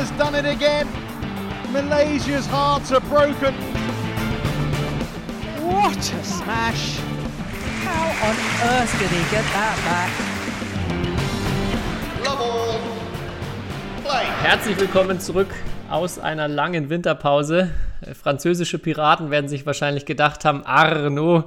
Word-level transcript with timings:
has 0.00 0.10
done 0.12 0.34
it 0.34 0.46
again. 0.46 0.88
Malaysia's 1.72 2.46
hearts 2.46 2.90
are 2.90 3.02
broken. 3.02 3.54
What 5.60 5.98
a 5.98 6.24
smash! 6.24 6.98
How 7.84 8.08
on 8.26 8.36
earth 8.72 8.98
did 8.98 9.10
he 9.10 9.22
get 9.30 9.44
that 9.52 9.76
back? 9.84 10.10
Love 12.24 12.40
all. 12.40 12.80
Play. 14.02 14.24
Herzlich 14.40 14.80
willkommen 14.80 15.20
zurück 15.20 15.48
aus 15.90 16.18
einer 16.18 16.48
langen 16.48 16.88
Winterpause. 16.88 17.70
Äh, 18.00 18.14
Französische 18.14 18.78
Piraten 18.78 19.30
werden 19.30 19.48
sich 19.48 19.66
wahrscheinlich 19.66 20.06
gedacht 20.06 20.46
haben, 20.46 20.64
Arno, 20.64 21.44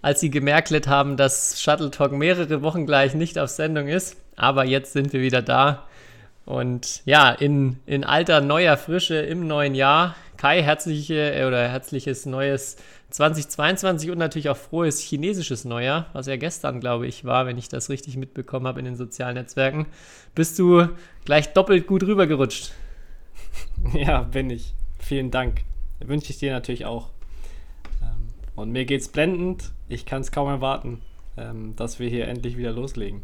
als 0.00 0.18
sie 0.18 0.30
gemerkelt 0.30 0.88
haben, 0.88 1.16
dass 1.16 1.62
Shuttle 1.62 1.92
Talk 1.92 2.10
mehrere 2.10 2.62
Wochen 2.62 2.84
gleich 2.84 3.14
nicht 3.14 3.38
auf 3.38 3.50
Sendung 3.50 3.86
ist. 3.86 4.16
Aber 4.34 4.64
jetzt 4.64 4.92
sind 4.92 5.12
wir 5.12 5.20
wieder 5.20 5.40
da. 5.40 5.86
Und 6.44 7.02
ja, 7.04 7.30
in, 7.30 7.78
in 7.86 8.04
alter, 8.04 8.40
neuer 8.40 8.76
Frische 8.76 9.16
im 9.16 9.46
neuen 9.46 9.74
Jahr. 9.74 10.16
Kai, 10.36 10.62
herzliche 10.62 11.34
äh, 11.34 11.44
oder 11.44 11.68
herzliches 11.68 12.26
neues 12.26 12.76
2022 13.10 14.10
und 14.10 14.18
natürlich 14.18 14.48
auch 14.48 14.56
frohes 14.56 14.98
chinesisches 14.98 15.64
Neujahr, 15.64 16.06
was 16.14 16.26
ja 16.26 16.36
gestern, 16.36 16.80
glaube 16.80 17.06
ich, 17.06 17.24
war, 17.24 17.46
wenn 17.46 17.58
ich 17.58 17.68
das 17.68 17.90
richtig 17.90 18.16
mitbekommen 18.16 18.66
habe 18.66 18.80
in 18.80 18.86
den 18.86 18.96
sozialen 18.96 19.34
Netzwerken. 19.34 19.86
Bist 20.34 20.58
du 20.58 20.88
gleich 21.24 21.52
doppelt 21.52 21.86
gut 21.86 22.02
rübergerutscht? 22.02 22.72
Ja, 23.94 24.22
bin 24.22 24.48
ich. 24.48 24.74
Vielen 24.98 25.30
Dank. 25.30 25.62
Wünsche 26.00 26.30
ich 26.30 26.38
dir 26.38 26.52
natürlich 26.52 26.86
auch. 26.86 27.10
Ähm, 28.00 28.28
Und 28.54 28.70
mir 28.70 28.84
geht's 28.84 29.08
blendend. 29.08 29.72
Ich 29.88 30.06
kann 30.06 30.22
es 30.22 30.32
kaum 30.32 30.48
erwarten, 30.48 31.02
ähm, 31.36 31.74
dass 31.76 31.98
wir 31.98 32.08
hier 32.08 32.28
endlich 32.28 32.56
wieder 32.56 32.72
loslegen. 32.72 33.22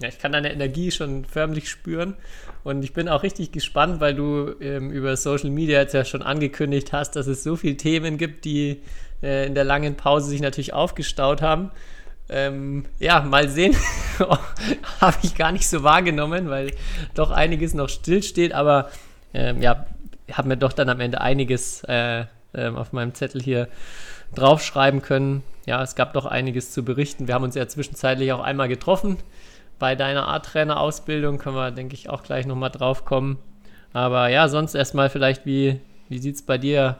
Ja, 0.00 0.08
ich 0.08 0.18
kann 0.20 0.30
deine 0.30 0.52
Energie 0.52 0.92
schon 0.92 1.24
förmlich 1.24 1.68
spüren 1.68 2.14
und 2.62 2.84
ich 2.84 2.92
bin 2.92 3.08
auch 3.08 3.24
richtig 3.24 3.50
gespannt, 3.50 4.00
weil 4.00 4.14
du 4.14 4.54
ähm, 4.60 4.92
über 4.92 5.16
Social 5.16 5.50
Media 5.50 5.80
jetzt 5.80 5.92
ja 5.92 6.04
schon 6.04 6.22
angekündigt 6.22 6.92
hast, 6.92 7.16
dass 7.16 7.26
es 7.26 7.42
so 7.42 7.56
viele 7.56 7.76
Themen 7.76 8.16
gibt, 8.16 8.44
die 8.44 8.80
äh, 9.22 9.46
in 9.46 9.56
der 9.56 9.64
langen 9.64 9.96
Pause 9.96 10.28
sich 10.28 10.40
natürlich 10.40 10.72
aufgestaut 10.72 11.42
haben. 11.42 11.72
Ähm, 12.28 12.84
ja, 13.00 13.22
mal 13.22 13.48
sehen. 13.48 13.74
Habe 15.00 15.16
ich 15.22 15.34
gar 15.34 15.50
nicht 15.50 15.68
so 15.68 15.82
wahrgenommen, 15.82 16.48
weil 16.48 16.72
doch 17.14 17.32
einiges 17.32 17.74
noch 17.74 17.88
stillsteht, 17.88 18.52
aber 18.52 18.90
ähm, 19.34 19.60
ja, 19.62 19.86
habe 20.30 20.48
mir 20.48 20.56
doch 20.56 20.72
dann 20.72 20.90
am 20.90 21.00
Ende 21.00 21.20
einiges 21.20 21.82
äh, 21.84 22.26
ähm, 22.54 22.76
auf 22.76 22.92
meinem 22.92 23.14
Zettel 23.14 23.42
hier 23.42 23.68
draufschreiben 24.34 25.02
können. 25.02 25.42
Ja, 25.66 25.82
es 25.82 25.94
gab 25.94 26.12
doch 26.12 26.26
einiges 26.26 26.70
zu 26.70 26.84
berichten. 26.84 27.26
Wir 27.26 27.34
haben 27.34 27.44
uns 27.44 27.54
ja 27.54 27.66
zwischenzeitlich 27.66 28.32
auch 28.32 28.40
einmal 28.40 28.68
getroffen 28.68 29.16
bei 29.78 29.94
deiner 29.94 30.26
Art-Trainer-Ausbildung. 30.28 31.38
Können 31.38 31.56
wir, 31.56 31.70
denke 31.70 31.94
ich, 31.94 32.08
auch 32.08 32.22
gleich 32.22 32.46
nochmal 32.46 32.70
drauf 32.70 33.04
kommen. 33.04 33.38
Aber 33.92 34.28
ja, 34.28 34.48
sonst 34.48 34.74
erstmal 34.74 35.10
vielleicht, 35.10 35.46
wie, 35.46 35.80
wie 36.08 36.18
sieht 36.18 36.36
es 36.36 36.42
bei 36.42 36.58
dir 36.58 36.98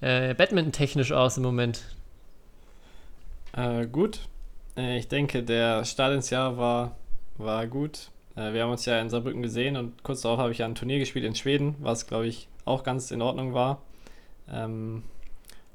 äh, 0.00 0.34
Badminton-technisch 0.34 1.12
aus 1.12 1.36
im 1.36 1.42
Moment? 1.42 1.82
Äh, 3.52 3.86
gut. 3.86 4.20
Äh, 4.76 4.98
ich 4.98 5.08
denke, 5.08 5.42
der 5.42 5.84
Start 5.84 6.14
ins 6.14 6.30
Jahr 6.30 6.56
war, 6.56 6.96
war 7.36 7.66
gut. 7.66 8.10
Äh, 8.36 8.52
wir 8.52 8.62
haben 8.62 8.70
uns 8.70 8.86
ja 8.86 9.00
in 9.00 9.10
Saarbrücken 9.10 9.42
gesehen 9.42 9.76
und 9.76 10.02
kurz 10.02 10.22
darauf 10.22 10.38
habe 10.38 10.52
ich 10.52 10.58
ja 10.58 10.66
ein 10.66 10.74
Turnier 10.74 10.98
gespielt 10.98 11.24
in 11.24 11.34
Schweden, 11.34 11.76
was 11.80 12.06
glaube 12.06 12.26
ich 12.26 12.48
auch 12.64 12.82
ganz 12.82 13.10
in 13.10 13.22
Ordnung 13.22 13.54
war. 13.54 13.82
Ähm, 14.50 15.02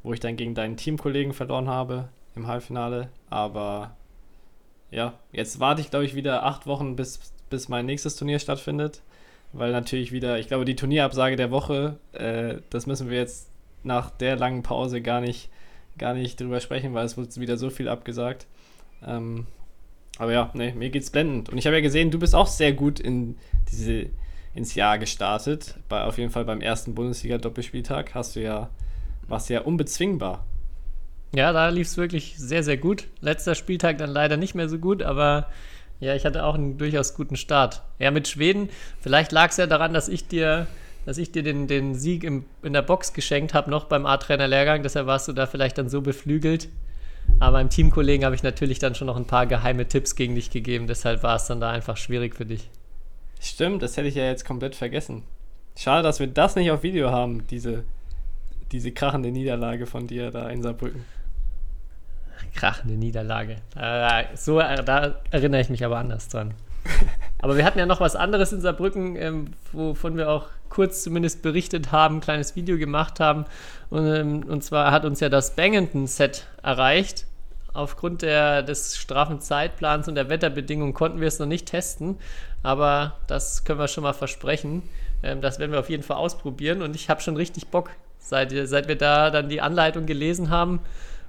wo 0.03 0.13
ich 0.13 0.19
dann 0.19 0.37
gegen 0.37 0.55
deinen 0.55 0.77
Teamkollegen 0.77 1.33
verloren 1.33 1.67
habe 1.67 2.09
im 2.35 2.47
Halbfinale. 2.47 3.09
Aber 3.29 3.95
ja, 4.91 5.13
jetzt 5.31 5.59
warte 5.59 5.81
ich 5.81 5.89
glaube 5.89 6.05
ich 6.05 6.15
wieder 6.15 6.43
acht 6.43 6.67
Wochen, 6.67 6.95
bis, 6.95 7.19
bis 7.49 7.69
mein 7.69 7.85
nächstes 7.85 8.15
Turnier 8.15 8.39
stattfindet. 8.39 9.01
Weil 9.53 9.71
natürlich 9.71 10.11
wieder, 10.11 10.39
ich 10.39 10.47
glaube, 10.47 10.65
die 10.65 10.75
Turnierabsage 10.75 11.37
der 11.37 11.51
Woche, 11.51 11.97
äh, 12.11 12.55
das 12.69 12.85
müssen 12.85 13.09
wir 13.09 13.17
jetzt 13.17 13.49
nach 13.83 14.09
der 14.09 14.35
langen 14.35 14.61
Pause 14.61 15.01
gar 15.01 15.21
nicht, 15.21 15.49
gar 15.97 16.13
nicht 16.13 16.39
drüber 16.39 16.59
sprechen, 16.59 16.93
weil 16.93 17.05
es 17.05 17.17
wurde 17.17 17.33
wieder 17.37 17.57
so 17.57 17.69
viel 17.69 17.87
abgesagt. 17.87 18.45
Ähm, 19.05 19.47
aber 20.17 20.33
ja, 20.33 20.49
nee, 20.53 20.73
mir 20.73 20.89
geht's 20.89 21.11
blendend. 21.11 21.49
Und 21.49 21.57
ich 21.57 21.65
habe 21.65 21.77
ja 21.77 21.81
gesehen, 21.81 22.11
du 22.11 22.19
bist 22.19 22.35
auch 22.35 22.47
sehr 22.47 22.73
gut 22.73 22.99
in 22.99 23.37
diese, 23.71 24.07
ins 24.53 24.75
Jahr 24.75 24.97
gestartet. 24.97 25.75
Bei, 25.87 26.03
auf 26.03 26.17
jeden 26.17 26.31
Fall 26.31 26.43
beim 26.43 26.61
ersten 26.61 26.95
Bundesliga-Doppelspieltag 26.95 28.15
hast 28.15 28.35
du 28.35 28.41
ja, 28.41 28.69
warst 29.27 29.49
ja 29.49 29.61
unbezwingbar. 29.61 30.43
Ja, 31.33 31.51
da 31.51 31.69
lief 31.69 31.87
es 31.87 31.97
wirklich 31.97 32.35
sehr, 32.37 32.63
sehr 32.63 32.77
gut. 32.77 33.07
Letzter 33.21 33.55
Spieltag 33.55 33.97
dann 33.97 34.09
leider 34.09 34.37
nicht 34.37 34.55
mehr 34.55 34.69
so 34.69 34.79
gut, 34.79 35.03
aber 35.03 35.47
ja, 35.99 36.15
ich 36.15 36.25
hatte 36.25 36.43
auch 36.43 36.55
einen 36.55 36.77
durchaus 36.77 37.15
guten 37.15 37.35
Start. 37.35 37.81
Ja, 37.99 38.11
mit 38.11 38.27
Schweden, 38.27 38.69
vielleicht 39.01 39.31
lag 39.31 39.49
es 39.49 39.57
ja 39.57 39.67
daran, 39.67 39.93
dass 39.93 40.09
ich 40.09 40.27
dir, 40.27 40.67
dass 41.05 41.17
ich 41.17 41.31
dir 41.31 41.43
den, 41.43 41.67
den 41.67 41.95
Sieg 41.95 42.23
im, 42.23 42.45
in 42.61 42.73
der 42.73 42.81
Box 42.81 43.13
geschenkt 43.13 43.53
habe, 43.53 43.71
noch 43.71 43.85
beim 43.85 44.05
A-Trainer-Lehrgang. 44.05 44.83
Deshalb 44.83 45.07
warst 45.07 45.27
du 45.27 45.33
da 45.33 45.47
vielleicht 45.47 45.77
dann 45.77 45.89
so 45.89 46.01
beflügelt. 46.01 46.69
Aber 47.39 47.57
meinem 47.57 47.69
Teamkollegen 47.69 48.25
habe 48.25 48.35
ich 48.35 48.43
natürlich 48.43 48.79
dann 48.79 48.95
schon 48.95 49.07
noch 49.07 49.17
ein 49.17 49.25
paar 49.25 49.47
geheime 49.47 49.87
Tipps 49.87 50.15
gegen 50.15 50.35
dich 50.35 50.49
gegeben. 50.49 50.87
Deshalb 50.87 51.23
war 51.23 51.35
es 51.35 51.45
dann 51.45 51.59
da 51.59 51.71
einfach 51.71 51.97
schwierig 51.97 52.35
für 52.35 52.45
dich. 52.45 52.69
Stimmt, 53.41 53.81
das 53.83 53.97
hätte 53.97 54.07
ich 54.07 54.15
ja 54.15 54.25
jetzt 54.25 54.45
komplett 54.45 54.75
vergessen. 54.75 55.23
Schade, 55.75 56.03
dass 56.03 56.19
wir 56.19 56.27
das 56.27 56.55
nicht 56.55 56.71
auf 56.71 56.83
Video 56.83 57.11
haben, 57.11 57.45
diese, 57.47 57.83
diese 58.71 58.91
krachende 58.91 59.31
Niederlage 59.31 59.85
von 59.85 60.07
dir 60.07 60.31
da 60.31 60.49
in 60.49 60.63
Saarbrücken. 60.63 61.05
Krachende 62.55 62.95
Niederlage. 62.95 63.57
Äh, 63.75 64.23
so, 64.35 64.59
äh, 64.59 64.83
da 64.83 65.15
erinnere 65.31 65.61
ich 65.61 65.69
mich 65.69 65.83
aber 65.83 65.97
anders 65.97 66.27
dran. 66.29 66.53
Aber 67.39 67.57
wir 67.57 67.65
hatten 67.65 67.79
ja 67.79 67.85
noch 67.85 67.99
was 67.99 68.15
anderes 68.15 68.51
in 68.51 68.61
Saarbrücken, 68.61 69.15
ähm, 69.15 69.47
wovon 69.71 70.17
wir 70.17 70.29
auch 70.29 70.47
kurz 70.69 71.03
zumindest 71.03 71.41
berichtet 71.41 71.91
haben, 71.91 72.17
ein 72.17 72.21
kleines 72.21 72.55
Video 72.55 72.77
gemacht 72.77 73.19
haben. 73.19 73.45
Und, 73.89 74.07
ähm, 74.07 74.43
und 74.47 74.63
zwar 74.63 74.91
hat 74.91 75.05
uns 75.05 75.19
ja 75.19 75.29
das 75.29 75.55
Bangington-Set 75.55 76.47
erreicht. 76.63 77.25
Aufgrund 77.73 78.23
der, 78.23 78.63
des 78.63 78.97
straffen 78.97 79.39
Zeitplans 79.39 80.07
und 80.07 80.15
der 80.15 80.29
Wetterbedingungen 80.29 80.93
konnten 80.93 81.21
wir 81.21 81.27
es 81.27 81.39
noch 81.39 81.45
nicht 81.45 81.67
testen. 81.67 82.17
Aber 82.63 83.15
das 83.27 83.65
können 83.65 83.79
wir 83.79 83.87
schon 83.87 84.03
mal 84.03 84.13
versprechen. 84.13 84.83
Ähm, 85.23 85.41
das 85.41 85.59
werden 85.59 85.71
wir 85.71 85.79
auf 85.79 85.89
jeden 85.89 86.03
Fall 86.03 86.17
ausprobieren. 86.17 86.81
Und 86.81 86.95
ich 86.95 87.09
habe 87.09 87.21
schon 87.21 87.37
richtig 87.37 87.67
Bock, 87.67 87.91
seit, 88.19 88.51
seit 88.51 88.87
wir 88.87 88.97
da 88.97 89.29
dann 89.29 89.49
die 89.49 89.61
Anleitung 89.61 90.05
gelesen 90.05 90.49
haben. 90.49 90.79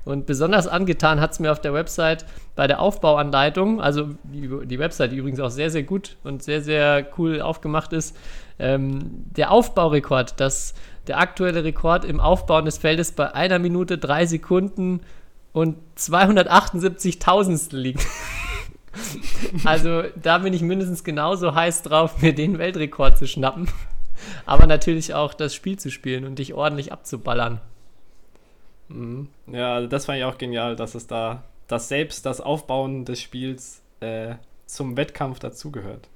Und 0.09 0.25
besonders 0.25 0.67
angetan 0.67 1.21
hat 1.21 1.33
es 1.33 1.39
mir 1.39 1.53
auf 1.53 1.61
der 1.61 1.75
Website 1.75 2.25
bei 2.57 2.67
der 2.67 2.81
Aufbauanleitung, 2.81 3.79
also 3.79 4.09
die, 4.23 4.49
die 4.67 4.79
Website, 4.79 5.13
die 5.13 5.17
übrigens 5.17 5.39
auch 5.39 5.51
sehr, 5.51 5.69
sehr 5.69 5.83
gut 5.83 6.17
und 6.25 6.43
sehr, 6.43 6.63
sehr 6.63 7.07
cool 7.19 7.43
aufgemacht 7.43 7.93
ist, 7.93 8.17
ähm, 8.59 9.27
der 9.37 9.51
Aufbaurekord, 9.51 10.41
dass 10.41 10.73
der 11.09 11.19
aktuelle 11.19 11.63
Rekord 11.63 12.07
im 12.07 12.21
Aufbauen 12.21 12.65
des 12.65 12.79
Feldes 12.79 13.13
bei 13.13 13.35
einer 13.35 13.59
Minute, 13.59 13.99
drei 13.99 14.25
Sekunden 14.25 15.01
und 15.53 15.77
278 15.97 17.19
Tausendstel 17.19 17.79
liegt. 17.79 18.07
also 19.65 20.05
da 20.17 20.39
bin 20.39 20.55
ich 20.55 20.63
mindestens 20.63 21.05
genauso 21.05 21.55
heiß 21.55 21.83
drauf, 21.83 22.23
mir 22.23 22.35
den 22.35 22.57
Weltrekord 22.57 23.19
zu 23.19 23.27
schnappen. 23.27 23.69
Aber 24.47 24.67
natürlich 24.67 25.13
auch 25.13 25.35
das 25.35 25.55
Spiel 25.55 25.79
zu 25.79 25.91
spielen 25.91 26.25
und 26.25 26.39
dich 26.39 26.55
ordentlich 26.55 26.93
abzuballern. 26.93 27.61
Mhm. 28.88 29.28
Ja, 29.47 29.75
also 29.75 29.88
das 29.88 30.06
fand 30.06 30.19
ich 30.19 30.25
auch 30.25 30.38
genial, 30.38 30.76
dass 30.76 30.94
es 30.94 31.06
da, 31.06 31.44
dass 31.66 31.88
selbst 31.88 32.26
das 32.26 32.41
Aufbauen 32.41 33.04
des 33.04 33.21
Spiels 33.21 33.82
äh, 34.00 34.34
zum 34.66 34.97
Wettkampf 34.97 35.38
dazugehört. 35.38 36.09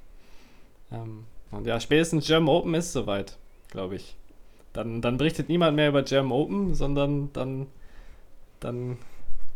Ähm, 0.91 1.25
und 1.51 1.67
ja, 1.67 1.81
spätestens 1.81 2.27
German 2.27 2.49
Open 2.55 2.75
ist 2.75 2.93
soweit, 2.93 3.37
glaube 3.71 3.97
ich. 3.97 4.17
Dann, 4.73 5.03
dann 5.03 5.19
berichtet 5.19 5.49
niemand 5.49 5.77
mehr 5.77 5.89
über 5.89 6.03
German 6.03 6.33
Open, 6.33 6.75
sondern 6.75 7.31
dann, 7.35 7.67
dann 8.61 8.97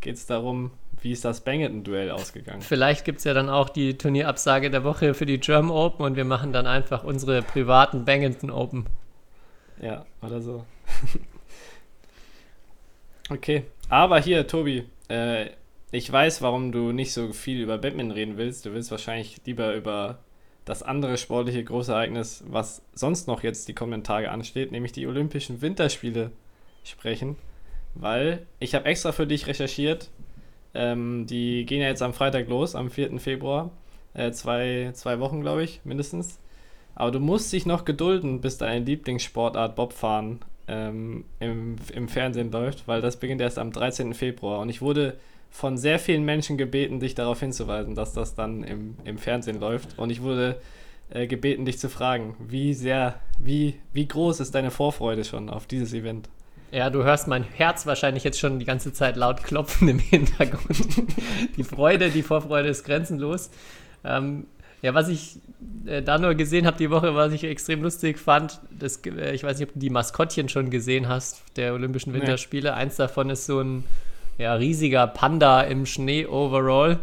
geht 0.00 0.16
es 0.16 0.26
darum, 0.26 0.72
wie 1.00 1.12
ist 1.12 1.24
das 1.24 1.40
Bangington-Duell 1.40 2.10
ausgegangen. 2.10 2.60
Vielleicht 2.60 3.04
gibt 3.04 3.18
es 3.18 3.24
ja 3.24 3.32
dann 3.32 3.48
auch 3.48 3.68
die 3.68 3.96
Turnierabsage 3.96 4.70
der 4.70 4.84
Woche 4.84 5.14
für 5.14 5.24
die 5.24 5.38
German 5.38 5.70
Open 5.70 6.04
und 6.04 6.16
wir 6.16 6.24
machen 6.24 6.52
dann 6.52 6.66
einfach 6.66 7.04
unsere 7.04 7.42
privaten 7.42 8.04
Bangington 8.04 8.50
Open. 8.50 8.86
Ja, 9.80 10.04
oder 10.22 10.40
so. 10.40 10.64
okay, 13.30 13.64
aber 13.88 14.20
hier, 14.20 14.46
Tobi, 14.46 14.84
äh, 15.08 15.46
ich 15.92 16.10
weiß, 16.10 16.42
warum 16.42 16.72
du 16.72 16.92
nicht 16.92 17.12
so 17.12 17.32
viel 17.32 17.60
über 17.60 17.78
Badminton 17.78 18.10
reden 18.10 18.36
willst. 18.36 18.66
Du 18.66 18.72
willst 18.72 18.90
wahrscheinlich 18.90 19.40
lieber 19.46 19.74
über 19.74 20.18
das 20.64 20.82
andere 20.82 21.16
sportliche 21.16 21.62
Großereignis, 21.62 22.42
was 22.48 22.82
sonst 22.92 23.28
noch 23.28 23.42
jetzt 23.44 23.68
die 23.68 23.74
kommenden 23.74 24.02
Tage 24.02 24.30
ansteht, 24.30 24.72
nämlich 24.72 24.92
die 24.92 25.06
Olympischen 25.06 25.62
Winterspiele 25.62 26.32
sprechen. 26.84 27.36
Weil 27.94 28.46
ich 28.58 28.74
habe 28.74 28.84
extra 28.86 29.12
für 29.12 29.26
dich 29.26 29.46
recherchiert. 29.46 30.10
Ähm, 30.74 31.26
die 31.26 31.64
gehen 31.64 31.80
ja 31.80 31.88
jetzt 31.88 32.02
am 32.02 32.12
Freitag 32.12 32.48
los, 32.48 32.74
am 32.74 32.90
4. 32.90 33.18
Februar. 33.20 33.70
Äh, 34.12 34.32
zwei, 34.32 34.90
zwei 34.92 35.20
Wochen, 35.20 35.40
glaube 35.40 35.62
ich, 35.62 35.80
mindestens. 35.84 36.40
Aber 36.94 37.12
du 37.12 37.20
musst 37.20 37.52
dich 37.52 37.64
noch 37.64 37.84
gedulden, 37.84 38.40
bis 38.40 38.58
deine 38.58 38.84
Lieblingssportart 38.84 39.76
Bobfahren 39.76 40.40
ähm, 40.68 41.24
im, 41.40 41.76
im 41.92 42.08
Fernsehen 42.08 42.50
läuft, 42.50 42.86
weil 42.88 43.00
das 43.00 43.16
beginnt 43.16 43.40
erst 43.40 43.58
am 43.58 43.72
13. 43.72 44.14
Februar. 44.14 44.60
Und 44.60 44.68
ich 44.68 44.80
wurde 44.80 45.16
von 45.50 45.78
sehr 45.78 45.98
vielen 45.98 46.24
Menschen 46.24 46.58
gebeten, 46.58 47.00
dich 47.00 47.14
darauf 47.14 47.40
hinzuweisen, 47.40 47.94
dass 47.94 48.12
das 48.12 48.34
dann 48.34 48.64
im, 48.64 48.96
im 49.04 49.18
Fernsehen 49.18 49.60
läuft. 49.60 49.98
Und 49.98 50.10
ich 50.10 50.22
wurde 50.22 50.60
äh, 51.10 51.26
gebeten, 51.26 51.64
dich 51.64 51.78
zu 51.78 51.88
fragen, 51.88 52.36
wie 52.40 52.74
sehr, 52.74 53.20
wie, 53.38 53.76
wie 53.92 54.06
groß 54.06 54.40
ist 54.40 54.54
deine 54.54 54.70
Vorfreude 54.70 55.24
schon 55.24 55.48
auf 55.48 55.66
dieses 55.66 55.92
Event? 55.92 56.28
Ja, 56.72 56.90
du 56.90 57.04
hörst 57.04 57.28
mein 57.28 57.44
Herz 57.44 57.86
wahrscheinlich 57.86 58.24
jetzt 58.24 58.40
schon 58.40 58.58
die 58.58 58.64
ganze 58.64 58.92
Zeit 58.92 59.16
laut 59.16 59.44
klopfen 59.44 59.88
im 59.88 59.98
Hintergrund. 59.98 60.86
die 61.56 61.64
Freude, 61.64 62.10
die 62.10 62.22
Vorfreude 62.22 62.68
ist 62.68 62.84
grenzenlos. 62.84 63.50
Ähm, 64.04 64.46
ja, 64.86 64.94
was 64.94 65.08
ich 65.08 65.40
äh, 65.86 66.00
da 66.00 66.16
nur 66.16 66.36
gesehen 66.36 66.64
habe 66.64 66.78
die 66.78 66.90
Woche, 66.90 67.16
was 67.16 67.32
ich 67.32 67.42
extrem 67.42 67.82
lustig 67.82 68.20
fand, 68.20 68.60
das, 68.70 68.98
äh, 69.04 69.34
ich 69.34 69.42
weiß 69.42 69.58
nicht, 69.58 69.66
ob 69.68 69.74
du 69.74 69.80
die 69.80 69.90
Maskottchen 69.90 70.48
schon 70.48 70.70
gesehen 70.70 71.08
hast, 71.08 71.42
der 71.56 71.74
Olympischen 71.74 72.12
Winterspiele. 72.12 72.70
Nee. 72.70 72.76
Eins 72.76 72.94
davon 72.94 73.28
ist 73.28 73.46
so 73.46 73.60
ein 73.60 73.82
ja, 74.38 74.54
riesiger 74.54 75.08
Panda 75.08 75.62
im 75.62 75.86
Schnee-Overall. 75.86 77.00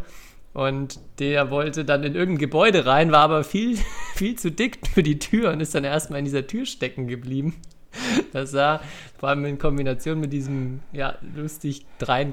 Und 0.53 0.97
der 1.19 1.51
wollte 1.51 1.83
dann 1.83 2.05
in 2.05 2.15
irgendein 2.15 2.39
Gebäude 2.39 2.85
rein, 2.85 3.11
war 3.11 3.23
aber 3.23 3.43
viel, 3.43 3.77
viel 4.15 4.37
zu 4.37 4.49
dick 4.49 4.87
für 4.87 5.03
die 5.03 5.19
Tür 5.19 5.51
und 5.51 5.59
ist 5.59 5.75
dann 5.75 5.83
erstmal 5.83 6.19
in 6.19 6.25
dieser 6.25 6.47
Tür 6.47 6.65
stecken 6.65 7.09
geblieben. 7.09 7.55
Das 8.31 8.51
sah 8.51 8.79
vor 9.19 9.27
allem 9.27 9.43
in 9.43 9.59
Kombination 9.59 10.21
mit 10.21 10.31
diesem 10.31 10.79
ja, 10.93 11.15
lustig 11.35 11.85
dreien 11.99 12.31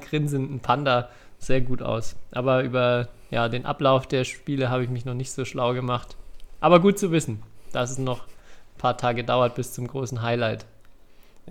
Panda 0.61 1.09
sehr 1.41 1.59
gut 1.61 1.81
aus. 1.81 2.15
Aber 2.31 2.63
über 2.63 3.09
ja, 3.31 3.49
den 3.49 3.65
Ablauf 3.65 4.07
der 4.07 4.23
Spiele 4.23 4.69
habe 4.69 4.83
ich 4.83 4.89
mich 4.89 5.05
noch 5.05 5.13
nicht 5.13 5.31
so 5.31 5.43
schlau 5.43 5.73
gemacht. 5.73 6.15
Aber 6.59 6.79
gut 6.79 6.99
zu 6.99 7.11
wissen, 7.11 7.41
dass 7.73 7.91
es 7.91 7.97
noch 7.97 8.27
ein 8.27 8.77
paar 8.77 8.97
Tage 8.97 9.23
dauert 9.23 9.55
bis 9.55 9.73
zum 9.73 9.87
großen 9.87 10.21
Highlight. 10.21 10.65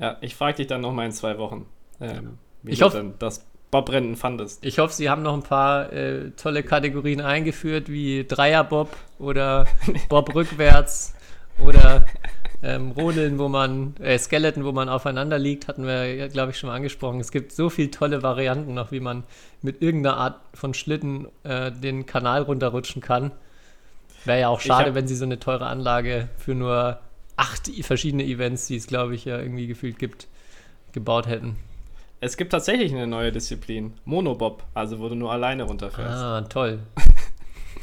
Ja, 0.00 0.16
ich 0.20 0.34
frage 0.36 0.58
dich 0.58 0.68
dann 0.68 0.80
nochmal 0.80 1.06
in 1.06 1.12
zwei 1.12 1.36
Wochen, 1.38 1.66
ähm, 2.00 2.38
wie 2.62 2.72
ich 2.72 2.78
du 2.78 2.86
hoff, 2.86 2.92
dann 2.92 3.14
das 3.18 3.44
Bobrennen 3.70 4.16
fandest. 4.16 4.64
Ich 4.64 4.78
hoffe, 4.78 4.94
Sie 4.94 5.10
haben 5.10 5.22
noch 5.22 5.34
ein 5.34 5.42
paar 5.42 5.92
äh, 5.92 6.30
tolle 6.30 6.62
Kategorien 6.62 7.20
eingeführt, 7.20 7.88
wie 7.88 8.24
Dreierbob 8.24 8.96
oder 9.18 9.66
Bob 10.08 10.34
rückwärts 10.34 11.14
oder 11.58 12.04
ähm, 12.62 12.90
Rodeln, 12.92 13.38
wo 13.38 13.48
man, 13.48 13.94
äh, 14.00 14.18
Skeleton, 14.18 14.64
wo 14.64 14.72
man 14.72 14.88
aufeinander 14.88 15.38
liegt, 15.38 15.68
hatten 15.68 15.86
wir, 15.86 16.28
glaube 16.28 16.50
ich, 16.50 16.58
schon 16.58 16.68
mal 16.68 16.76
angesprochen. 16.76 17.20
Es 17.20 17.30
gibt 17.30 17.52
so 17.52 17.70
viele 17.70 17.90
tolle 17.90 18.22
Varianten 18.22 18.74
noch, 18.74 18.92
wie 18.92 19.00
man 19.00 19.24
mit 19.62 19.80
irgendeiner 19.82 20.16
Art 20.16 20.40
von 20.54 20.74
Schlitten 20.74 21.28
äh, 21.44 21.72
den 21.72 22.06
Kanal 22.06 22.42
runterrutschen 22.42 23.00
kann. 23.00 23.32
Wäre 24.24 24.40
ja 24.40 24.48
auch 24.48 24.60
schade, 24.60 24.94
wenn 24.94 25.08
sie 25.08 25.16
so 25.16 25.24
eine 25.24 25.38
teure 25.38 25.66
Anlage 25.66 26.28
für 26.36 26.54
nur 26.54 27.00
acht 27.36 27.70
verschiedene 27.82 28.24
Events, 28.24 28.66
die 28.66 28.76
es, 28.76 28.86
glaube 28.86 29.14
ich, 29.14 29.24
ja 29.24 29.38
irgendwie 29.38 29.66
gefühlt 29.66 29.98
gibt, 29.98 30.28
gebaut 30.92 31.26
hätten. 31.26 31.56
Es 32.20 32.36
gibt 32.36 32.52
tatsächlich 32.52 32.92
eine 32.92 33.06
neue 33.06 33.32
Disziplin, 33.32 33.94
Monobob, 34.04 34.62
also 34.74 34.98
wo 34.98 35.08
du 35.08 35.14
nur 35.14 35.32
alleine 35.32 35.62
runterfährst. 35.62 36.22
Ah, 36.22 36.42
toll. 36.42 36.80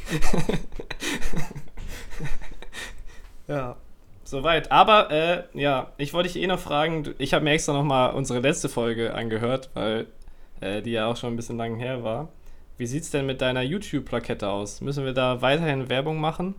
ja. 3.48 3.76
Soweit. 4.24 4.70
Aber 4.70 5.10
äh, 5.10 5.44
ja, 5.54 5.92
ich 5.96 6.12
wollte 6.12 6.30
dich 6.30 6.42
eh 6.42 6.46
noch 6.46 6.58
fragen, 6.58 7.14
ich 7.16 7.32
habe 7.32 7.44
mir 7.44 7.52
extra 7.52 7.72
nochmal 7.72 8.12
unsere 8.12 8.40
letzte 8.40 8.68
Folge 8.68 9.14
angehört, 9.14 9.70
weil 9.72 10.06
äh, 10.60 10.82
die 10.82 10.90
ja 10.90 11.06
auch 11.06 11.16
schon 11.16 11.32
ein 11.32 11.36
bisschen 11.36 11.56
lang 11.56 11.76
her 11.76 12.04
war. 12.04 12.28
Wie 12.76 12.86
sieht 12.86 13.04
es 13.04 13.10
denn 13.10 13.24
mit 13.24 13.40
deiner 13.40 13.62
YouTube-Plakette 13.62 14.48
aus? 14.48 14.82
Müssen 14.82 15.06
wir 15.06 15.14
da 15.14 15.40
weiterhin 15.40 15.88
Werbung 15.88 16.20
machen? 16.20 16.54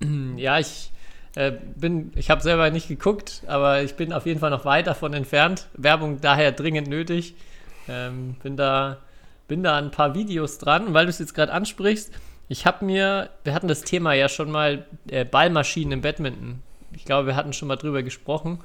Ja, 0.36 0.58
ich 0.58 0.90
äh, 1.36 1.52
bin, 1.76 2.10
ich 2.16 2.30
habe 2.30 2.40
selber 2.40 2.70
nicht 2.70 2.88
geguckt, 2.88 3.42
aber 3.46 3.82
ich 3.82 3.94
bin 3.94 4.14
auf 4.14 4.24
jeden 4.24 4.40
Fall 4.40 4.48
noch 4.48 4.64
weit 4.64 4.86
davon 4.86 5.12
entfernt. 5.12 5.68
Werbung 5.74 6.22
daher 6.22 6.52
dringend 6.52 6.88
nötig. 6.88 7.34
Ähm, 7.86 8.36
bin 8.42 8.56
da, 8.56 8.96
bin 9.46 9.62
da 9.62 9.76
ein 9.76 9.90
paar 9.90 10.14
Videos 10.14 10.56
dran, 10.56 10.94
weil 10.94 11.04
du 11.04 11.10
es 11.10 11.18
jetzt 11.18 11.34
gerade 11.34 11.52
ansprichst. 11.52 12.12
Ich 12.50 12.66
habe 12.66 12.84
mir, 12.84 13.30
wir 13.44 13.54
hatten 13.54 13.68
das 13.68 13.80
Thema 13.80 14.12
ja 14.12 14.28
schon 14.28 14.50
mal, 14.50 14.84
äh, 15.08 15.24
Ballmaschinen 15.24 15.92
im 15.92 16.00
Badminton 16.02 16.62
ich 16.92 17.04
glaube, 17.04 17.26
wir 17.26 17.36
hatten 17.36 17.52
schon 17.52 17.68
mal 17.68 17.76
drüber 17.76 18.02
gesprochen 18.02 18.60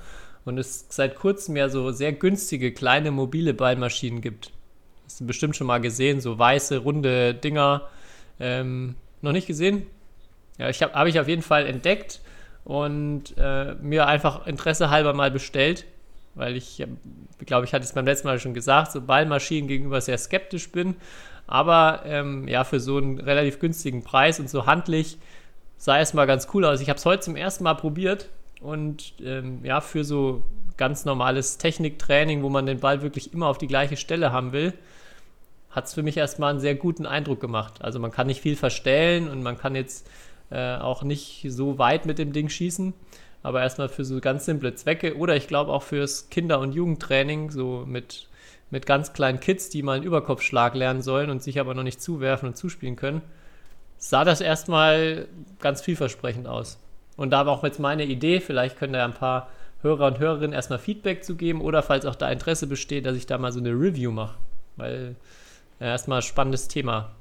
und 0.45 0.57
es 0.57 0.87
seit 0.89 1.15
kurzem 1.15 1.55
ja 1.55 1.69
so 1.69 1.91
sehr 1.91 2.13
günstige 2.13 2.71
kleine 2.71 3.11
mobile 3.11 3.53
Ballmaschinen 3.53 4.21
gibt. 4.21 4.51
Hast 5.05 5.19
du 5.21 5.27
bestimmt 5.27 5.55
schon 5.55 5.67
mal 5.67 5.79
gesehen, 5.79 6.19
so 6.19 6.37
weiße, 6.37 6.79
runde 6.79 7.33
Dinger. 7.33 7.87
Ähm, 8.39 8.95
noch 9.21 9.31
nicht 9.31 9.47
gesehen? 9.47 9.85
Ja, 10.57 10.69
ich 10.69 10.81
habe 10.81 10.93
hab 10.93 11.07
ich 11.07 11.19
auf 11.19 11.27
jeden 11.27 11.41
Fall 11.41 11.65
entdeckt 11.65 12.21
und 12.63 13.35
äh, 13.37 13.75
mir 13.75 14.07
einfach 14.07 14.47
Interesse 14.47 14.89
halber 14.89 15.13
mal 15.13 15.29
bestellt, 15.29 15.85
weil 16.33 16.55
ich 16.55 16.83
glaube, 17.45 17.65
ich 17.65 17.73
hatte 17.73 17.83
es 17.83 17.93
beim 17.93 18.05
letzten 18.05 18.27
Mal 18.27 18.39
schon 18.39 18.53
gesagt, 18.53 18.91
so 18.91 19.01
Ballmaschinen 19.01 19.67
gegenüber 19.67 20.01
sehr 20.01 20.17
skeptisch 20.17 20.71
bin. 20.71 20.95
Aber 21.47 22.01
ähm, 22.05 22.47
ja, 22.47 22.63
für 22.63 22.79
so 22.79 22.97
einen 22.97 23.19
relativ 23.19 23.59
günstigen 23.59 24.03
Preis 24.03 24.39
und 24.39 24.49
so 24.49 24.65
handlich 24.65 25.17
sah 25.77 25.97
erstmal 25.97 26.27
ganz 26.27 26.47
cool 26.53 26.65
aus. 26.65 26.81
Ich 26.81 26.89
habe 26.89 26.97
es 26.97 27.05
heute 27.05 27.21
zum 27.21 27.35
ersten 27.35 27.63
Mal 27.63 27.75
probiert 27.75 28.29
und 28.61 29.13
ähm, 29.21 29.59
ja, 29.63 29.81
für 29.81 30.03
so 30.03 30.43
ganz 30.77 31.05
normales 31.05 31.57
Techniktraining, 31.57 32.41
wo 32.41 32.49
man 32.49 32.65
den 32.65 32.79
Ball 32.79 33.01
wirklich 33.01 33.33
immer 33.33 33.47
auf 33.47 33.57
die 33.57 33.67
gleiche 33.67 33.97
Stelle 33.97 34.31
haben 34.31 34.51
will, 34.51 34.73
hat 35.69 35.85
es 35.85 35.93
für 35.93 36.03
mich 36.03 36.17
erstmal 36.17 36.51
einen 36.51 36.59
sehr 36.59 36.75
guten 36.75 37.05
Eindruck 37.05 37.39
gemacht. 37.39 37.81
Also 37.81 37.99
man 37.99 38.11
kann 38.11 38.27
nicht 38.27 38.41
viel 38.41 38.55
verstellen 38.55 39.29
und 39.29 39.43
man 39.43 39.57
kann 39.57 39.75
jetzt 39.75 40.09
äh, 40.49 40.75
auch 40.75 41.03
nicht 41.03 41.45
so 41.49 41.77
weit 41.77 42.05
mit 42.05 42.17
dem 42.17 42.33
Ding 42.33 42.49
schießen, 42.49 42.93
aber 43.43 43.61
erstmal 43.61 43.89
für 43.89 44.05
so 44.05 44.19
ganz 44.19 44.45
simple 44.45 44.73
Zwecke 44.75 45.17
oder 45.17 45.35
ich 45.35 45.47
glaube 45.47 45.71
auch 45.71 45.83
fürs 45.83 46.29
Kinder- 46.29 46.59
und 46.59 46.73
Jugendtraining, 46.73 47.51
so 47.51 47.83
mit, 47.85 48.27
mit 48.69 48.85
ganz 48.85 49.13
kleinen 49.13 49.39
Kids, 49.39 49.69
die 49.69 49.83
mal 49.83 49.97
einen 49.97 50.03
Überkopfschlag 50.03 50.73
lernen 50.75 51.01
sollen 51.01 51.29
und 51.29 51.43
sich 51.43 51.59
aber 51.59 51.73
noch 51.73 51.83
nicht 51.83 52.01
zuwerfen 52.01 52.49
und 52.49 52.57
zuspielen 52.57 52.95
können, 52.95 53.21
sah 53.97 54.23
das 54.23 54.41
erstmal 54.41 55.27
ganz 55.59 55.81
vielversprechend 55.81 56.47
aus. 56.47 56.79
Und 57.17 57.31
da 57.31 57.45
war 57.45 57.53
auch 57.53 57.63
jetzt 57.63 57.79
meine 57.79 58.05
Idee, 58.05 58.39
vielleicht 58.39 58.77
können 58.77 58.93
da 58.93 59.05
ein 59.05 59.13
paar 59.13 59.49
Hörer 59.81 60.07
und 60.07 60.19
Hörerinnen 60.19 60.53
erstmal 60.53 60.79
Feedback 60.79 61.23
zu 61.23 61.35
geben 61.35 61.61
oder 61.61 61.83
falls 61.83 62.05
auch 62.05 62.15
da 62.15 62.29
Interesse 62.29 62.67
besteht, 62.67 63.05
dass 63.05 63.15
ich 63.15 63.27
da 63.27 63.37
mal 63.37 63.51
so 63.51 63.59
eine 63.59 63.69
Review 63.69 64.11
mache. 64.11 64.37
Weil 64.75 65.15
ja, 65.79 65.87
erstmal 65.87 66.21
spannendes 66.21 66.67
Thema. 66.67 67.11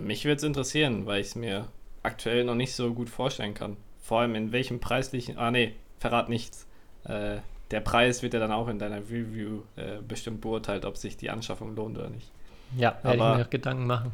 Mich 0.00 0.24
würde 0.24 0.36
es 0.36 0.42
interessieren, 0.42 1.06
weil 1.06 1.20
ich 1.20 1.28
es 1.28 1.34
mir 1.34 1.68
aktuell 2.02 2.44
noch 2.44 2.54
nicht 2.54 2.74
so 2.74 2.92
gut 2.92 3.08
vorstellen 3.08 3.54
kann. 3.54 3.76
Vor 4.00 4.20
allem 4.20 4.34
in 4.34 4.52
welchem 4.52 4.80
preislichen. 4.80 5.38
Ah, 5.38 5.50
nee, 5.50 5.74
verrat 5.98 6.28
nichts. 6.28 6.66
Äh, 7.04 7.38
der 7.70 7.80
Preis 7.80 8.22
wird 8.22 8.34
ja 8.34 8.40
dann 8.40 8.52
auch 8.52 8.68
in 8.68 8.78
deiner 8.78 8.98
Review 8.98 9.62
äh, 9.76 9.98
bestimmt 10.06 10.40
beurteilt, 10.40 10.84
ob 10.84 10.96
sich 10.96 11.16
die 11.16 11.30
Anschaffung 11.30 11.74
lohnt 11.74 11.98
oder 11.98 12.10
nicht. 12.10 12.30
Ja, 12.76 12.98
werde 13.02 13.16
ich 13.16 13.22
mir 13.22 13.44
auch 13.44 13.50
Gedanken 13.50 13.86
machen. 13.86 14.12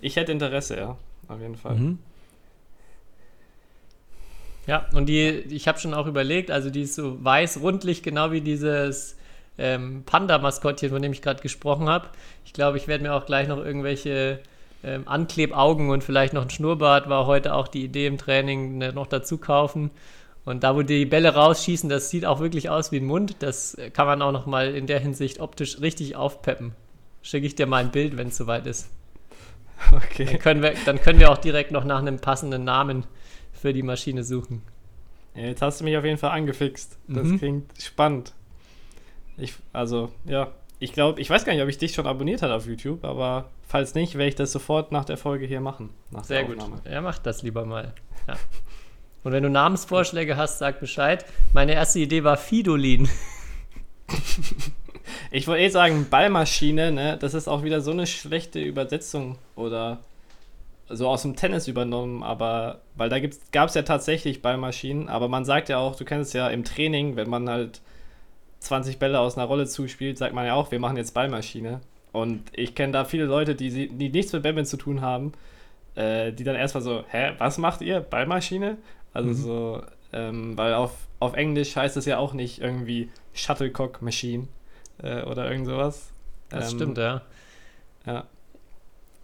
Ich 0.00 0.16
hätte 0.16 0.32
Interesse, 0.32 0.76
ja, 0.76 0.96
auf 1.28 1.40
jeden 1.40 1.56
Fall. 1.56 1.74
Mhm. 1.74 1.98
Ja, 4.66 4.86
und 4.92 5.06
die, 5.06 5.28
ich 5.28 5.66
habe 5.66 5.78
schon 5.78 5.94
auch 5.94 6.06
überlegt, 6.06 6.50
also 6.50 6.70
die 6.70 6.82
ist 6.82 6.94
so 6.94 7.22
weiß, 7.24 7.60
rundlich, 7.60 8.02
genau 8.02 8.30
wie 8.30 8.40
dieses 8.40 9.16
ähm, 9.58 10.04
Panda-Maskottchen, 10.06 10.90
von 10.90 11.02
dem 11.02 11.12
ich 11.12 11.22
gerade 11.22 11.42
gesprochen 11.42 11.88
habe. 11.88 12.08
Ich 12.44 12.52
glaube, 12.52 12.76
ich 12.76 12.86
werde 12.86 13.02
mir 13.02 13.14
auch 13.14 13.26
gleich 13.26 13.48
noch 13.48 13.58
irgendwelche 13.58 14.40
ähm, 14.84 15.02
Anklebaugen 15.06 15.90
und 15.90 16.04
vielleicht 16.04 16.32
noch 16.34 16.42
ein 16.42 16.50
Schnurrbart, 16.50 17.08
war 17.08 17.26
heute 17.26 17.54
auch 17.54 17.68
die 17.68 17.84
Idee 17.84 18.06
im 18.06 18.16
Training, 18.16 18.78
ne, 18.78 18.92
noch 18.92 19.06
dazu 19.06 19.38
kaufen. 19.38 19.90
Und 20.44 20.64
da, 20.64 20.74
wo 20.74 20.82
die 20.82 21.04
Bälle 21.04 21.34
rausschießen, 21.34 21.88
das 21.88 22.10
sieht 22.10 22.24
auch 22.24 22.40
wirklich 22.40 22.70
aus 22.70 22.92
wie 22.92 22.96
ein 22.96 23.04
Mund. 23.04 23.36
Das 23.40 23.76
kann 23.92 24.06
man 24.06 24.22
auch 24.22 24.32
noch 24.32 24.46
mal 24.46 24.74
in 24.74 24.86
der 24.86 24.98
Hinsicht 24.98 25.40
optisch 25.40 25.80
richtig 25.80 26.16
aufpeppen. 26.16 26.72
Schicke 27.22 27.46
ich 27.46 27.54
dir 27.54 27.66
mal 27.66 27.84
ein 27.84 27.90
Bild, 27.90 28.16
wenn 28.16 28.28
es 28.28 28.36
soweit 28.36 28.66
ist. 28.66 28.90
Okay. 29.92 30.24
Dann 30.24 30.38
können, 30.38 30.62
wir, 30.62 30.74
dann 30.84 31.00
können 31.00 31.18
wir 31.18 31.30
auch 31.30 31.38
direkt 31.38 31.72
noch 31.72 31.84
nach 31.84 31.98
einem 31.98 32.18
passenden 32.18 32.64
Namen 32.64 33.04
für 33.52 33.72
die 33.72 33.82
Maschine 33.82 34.24
suchen. 34.24 34.62
Jetzt 35.34 35.62
hast 35.62 35.80
du 35.80 35.84
mich 35.84 35.96
auf 35.96 36.04
jeden 36.04 36.18
Fall 36.18 36.30
angefixt. 36.30 36.98
Das 37.06 37.26
mhm. 37.26 37.38
klingt 37.38 37.82
spannend. 37.82 38.32
Ich, 39.36 39.54
also, 39.72 40.10
ja, 40.24 40.52
ich 40.78 40.92
glaube, 40.92 41.20
ich 41.20 41.30
weiß 41.30 41.44
gar 41.44 41.52
nicht, 41.52 41.62
ob 41.62 41.68
ich 41.68 41.78
dich 41.78 41.94
schon 41.94 42.06
abonniert 42.06 42.42
habe 42.42 42.54
auf 42.54 42.66
YouTube, 42.66 43.04
aber 43.04 43.50
falls 43.66 43.94
nicht, 43.94 44.14
werde 44.14 44.28
ich 44.28 44.34
das 44.34 44.52
sofort 44.52 44.92
nach 44.92 45.04
der 45.04 45.16
Folge 45.16 45.46
hier 45.46 45.60
machen. 45.60 45.90
Sehr 46.22 46.44
gut. 46.44 46.58
Ja, 46.90 47.00
mach 47.00 47.18
das 47.18 47.42
lieber 47.42 47.64
mal. 47.64 47.94
Ja. 48.26 48.34
Und 49.22 49.32
wenn 49.32 49.42
du 49.42 49.50
Namensvorschläge 49.50 50.36
hast, 50.36 50.58
sag 50.58 50.80
Bescheid. 50.80 51.24
Meine 51.52 51.74
erste 51.74 51.98
Idee 51.98 52.24
war 52.24 52.36
Fidolin. 52.36 53.08
Ich 55.32 55.46
wollte 55.46 55.62
eh 55.62 55.68
sagen, 55.68 56.06
Ballmaschine, 56.10 56.90
ne, 56.90 57.16
das 57.18 57.34
ist 57.34 57.48
auch 57.48 57.62
wieder 57.62 57.80
so 57.80 57.92
eine 57.92 58.06
schlechte 58.06 58.60
Übersetzung 58.60 59.38
oder 59.54 59.98
so 60.88 61.08
aus 61.08 61.22
dem 61.22 61.36
Tennis 61.36 61.68
übernommen, 61.68 62.24
aber 62.24 62.80
weil 62.96 63.08
da 63.08 63.18
gab 63.52 63.68
es 63.68 63.74
ja 63.74 63.82
tatsächlich 63.82 64.42
Ballmaschinen, 64.42 65.08
aber 65.08 65.28
man 65.28 65.44
sagt 65.44 65.68
ja 65.68 65.78
auch, 65.78 65.94
du 65.94 66.04
kennst 66.04 66.28
es 66.28 66.32
ja 66.32 66.48
im 66.48 66.64
Training, 66.64 67.14
wenn 67.14 67.30
man 67.30 67.48
halt 67.48 67.80
20 68.58 68.98
Bälle 68.98 69.20
aus 69.20 69.38
einer 69.38 69.46
Rolle 69.46 69.66
zuspielt, 69.66 70.18
sagt 70.18 70.34
man 70.34 70.46
ja 70.46 70.54
auch, 70.54 70.72
wir 70.72 70.80
machen 70.80 70.96
jetzt 70.96 71.14
Ballmaschine. 71.14 71.80
Und 72.12 72.42
ich 72.52 72.74
kenne 72.74 72.92
da 72.92 73.04
viele 73.04 73.24
Leute, 73.24 73.54
die, 73.54 73.88
die 73.88 74.08
nichts 74.08 74.32
mit 74.32 74.42
Badminton 74.42 74.68
zu 74.68 74.76
tun 74.76 75.00
haben, 75.00 75.32
äh, 75.94 76.32
die 76.32 76.42
dann 76.42 76.56
erstmal 76.56 76.82
so, 76.82 77.04
hä, 77.08 77.34
was 77.38 77.56
macht 77.56 77.82
ihr? 77.82 78.00
Ballmaschine? 78.00 78.78
Also 79.12 79.28
mhm. 79.28 79.34
so, 79.34 79.82
ähm, 80.12 80.58
weil 80.58 80.74
auf, 80.74 80.92
auf 81.18 81.34
Englisch 81.34 81.76
heißt 81.76 81.96
es 81.96 82.06
ja 82.06 82.18
auch 82.18 82.32
nicht 82.32 82.60
irgendwie 82.60 83.10
Shuttlecock 83.34 84.02
Machine, 84.02 84.48
äh, 85.02 85.22
oder 85.22 85.50
irgend 85.50 85.66
sowas. 85.66 86.12
Das 86.48 86.72
ähm, 86.72 86.78
stimmt, 86.78 86.98
ja. 86.98 87.22
Ja. 88.06 88.24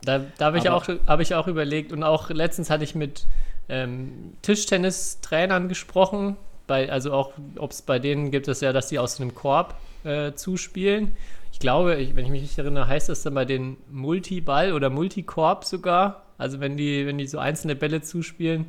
Da, 0.03 0.21
da 0.39 0.45
habe 0.47 0.59
ich, 0.59 0.69
auch, 0.69 0.87
hab 1.07 1.21
ich 1.21 1.35
auch 1.35 1.49
überlegt 1.49 1.93
und 1.93 2.03
auch 2.03 2.31
letztens 2.31 2.71
hatte 2.71 2.85
ich 2.85 2.95
mit 2.95 3.27
ähm, 3.69 4.35
Tischtennistrainern 4.43 5.69
gesprochen. 5.69 6.37
Bei, 6.67 6.91
also 6.91 7.13
auch, 7.13 7.33
ob 7.57 7.71
es 7.71 7.83
bei 7.83 7.99
denen 7.99 8.31
gibt 8.31 8.49
es 8.49 8.61
ja, 8.61 8.73
dass 8.73 8.89
die 8.89 8.99
aus 8.99 9.21
einem 9.21 9.35
Korb 9.35 9.75
äh, 10.05 10.33
zuspielen. 10.35 11.17
Ich 11.53 11.59
glaube, 11.59 11.97
ich, 11.97 12.15
wenn 12.15 12.25
ich 12.25 12.31
mich 12.31 12.43
nicht 12.43 12.59
erinnere, 12.59 12.87
heißt 12.87 13.09
das 13.09 13.23
dann 13.23 13.35
bei 13.35 13.45
den 13.45 13.79
Multiball 13.91 14.73
oder 14.73 14.91
Multikorb 14.91 15.65
sogar. 15.65 16.27
Also 16.39 16.61
wenn 16.61 16.77
die, 16.77 17.07
wenn 17.07 17.19
die 17.19 17.27
so 17.27 17.39
einzelne 17.39 17.75
Bälle 17.75 18.03
zuspielen, 18.03 18.67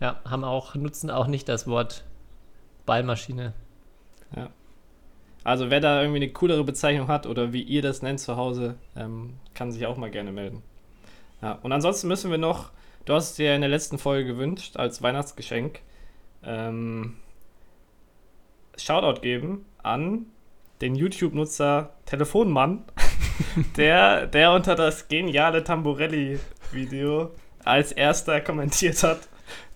ja, 0.00 0.20
haben 0.24 0.44
auch, 0.44 0.74
nutzen 0.74 1.10
auch 1.10 1.26
nicht 1.26 1.48
das 1.48 1.66
Wort 1.66 2.04
Ballmaschine. 2.86 3.52
Ja. 4.34 4.50
Also 5.44 5.70
wer 5.70 5.80
da 5.80 6.00
irgendwie 6.00 6.22
eine 6.22 6.32
coolere 6.32 6.64
Bezeichnung 6.64 7.08
hat 7.08 7.26
oder 7.26 7.52
wie 7.52 7.62
ihr 7.62 7.82
das 7.82 8.02
nennt 8.02 8.20
zu 8.20 8.36
Hause, 8.36 8.76
ähm, 8.96 9.34
kann 9.52 9.72
sich 9.72 9.86
auch 9.86 9.96
mal 9.96 10.10
gerne 10.10 10.32
melden. 10.32 10.62
Ja, 11.42 11.58
und 11.62 11.72
ansonsten 11.72 12.08
müssen 12.08 12.30
wir 12.30 12.38
noch, 12.38 12.70
du 13.04 13.12
hast 13.12 13.30
es 13.30 13.36
dir 13.36 13.54
in 13.54 13.60
der 13.60 13.70
letzten 13.70 13.98
Folge 13.98 14.26
gewünscht 14.32 14.78
als 14.78 15.02
Weihnachtsgeschenk, 15.02 15.80
ähm, 16.42 17.16
Shoutout 18.76 19.20
geben 19.20 19.66
an 19.82 20.26
den 20.80 20.94
YouTube-Nutzer 20.94 21.90
Telefonmann, 22.06 22.84
der, 23.76 24.26
der 24.26 24.52
unter 24.52 24.74
das 24.74 25.08
geniale 25.08 25.62
Tamburelli-Video 25.62 27.30
als 27.64 27.92
erster 27.92 28.40
kommentiert 28.40 29.02
hat. 29.02 29.28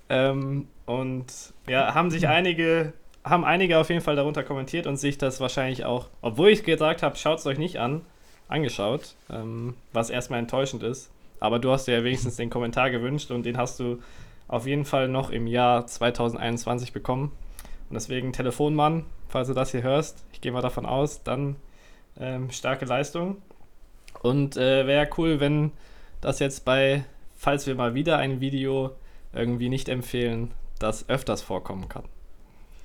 Ähm, 0.09 0.69
und 0.87 1.27
ja, 1.67 1.95
haben 1.95 2.11
sich 2.11 2.29
einige 2.29 2.93
haben 3.25 3.45
einige 3.45 3.79
auf 3.79 3.91
jeden 3.91 4.00
Fall 4.00 4.17
darunter 4.17 4.43
kommentiert 4.43 4.87
und 4.87 4.97
sich 4.97 5.19
das 5.19 5.41
wahrscheinlich 5.41 5.85
auch, 5.85 6.09
obwohl 6.23 6.49
ich 6.49 6.65
gesagt 6.65 7.03
habe, 7.03 7.17
schaut 7.17 7.38
es 7.38 7.47
euch 7.47 7.59
nicht 7.59 7.79
an, 7.79 8.03
angeschaut, 8.49 9.15
ähm, 9.31 9.75
was 9.93 10.11
erstmal 10.11 10.38
enttäuschend 10.38 10.83
ist. 10.83 11.11
Aber 11.41 11.59
du 11.59 11.71
hast 11.71 11.87
dir 11.87 11.99
ja 11.99 12.05
wenigstens 12.05 12.37
den 12.37 12.50
Kommentar 12.50 12.91
gewünscht 12.91 13.31
und 13.31 13.45
den 13.45 13.57
hast 13.57 13.79
du 13.81 13.99
auf 14.49 14.67
jeden 14.67 14.85
Fall 14.85 15.09
noch 15.09 15.31
im 15.31 15.47
Jahr 15.47 15.87
2021 15.87 16.93
bekommen. 16.93 17.33
Und 17.88 17.95
deswegen 17.95 18.33
Telefonmann, 18.33 19.05
falls 19.29 19.49
du 19.49 19.55
das 19.55 19.71
hier 19.71 19.83
hörst, 19.83 20.25
ich 20.33 20.41
gehe 20.41 20.53
mal 20.53 20.62
davon 20.62 20.87
aus, 20.87 21.23
dann 21.23 21.57
ähm, 22.19 22.50
starke 22.50 22.87
Leistung. 22.87 23.37
Und 24.23 24.57
äh, 24.57 24.87
wäre 24.87 25.09
cool, 25.17 25.38
wenn 25.38 25.73
das 26.21 26.41
jetzt 26.41 26.65
bei, 26.65 27.05
falls 27.37 27.67
wir 27.67 27.75
mal 27.75 27.95
wieder 27.95 28.19
ein 28.19 28.41
Video 28.41 28.97
irgendwie 29.32 29.68
nicht 29.68 29.88
empfehlen, 29.88 30.52
das 30.78 31.08
öfters 31.08 31.42
vorkommen 31.42 31.88
kann. 31.88 32.04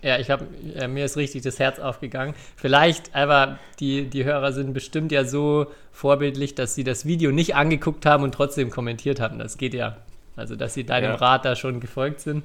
Ja, 0.01 0.19
ich 0.19 0.29
habe 0.29 0.45
äh, 0.75 0.87
mir 0.89 1.05
ist 1.05 1.15
richtig 1.15 1.43
das 1.43 1.59
Herz 1.59 1.79
aufgegangen. 1.79 2.35
Vielleicht, 2.57 3.15
aber 3.15 3.57
die, 3.79 4.09
die 4.09 4.25
Hörer 4.25 4.51
sind 4.51 4.73
bestimmt 4.73 5.13
ja 5.13 5.23
so 5.23 5.67
vorbildlich, 5.93 6.55
dass 6.55 6.75
sie 6.75 6.83
das 6.83 7.05
Video 7.05 7.31
nicht 7.31 7.55
angeguckt 7.55 8.05
haben 8.05 8.23
und 8.23 8.33
trotzdem 8.33 8.69
kommentiert 8.69 9.21
haben. 9.21 9.39
Das 9.39 9.57
geht 9.57 9.73
ja. 9.73 9.97
Also, 10.35 10.55
dass 10.55 10.73
sie 10.73 10.83
deinem 10.83 11.11
ja. 11.11 11.15
Rat 11.15 11.45
da 11.45 11.55
schon 11.55 11.79
gefolgt 11.79 12.19
sind. 12.19 12.43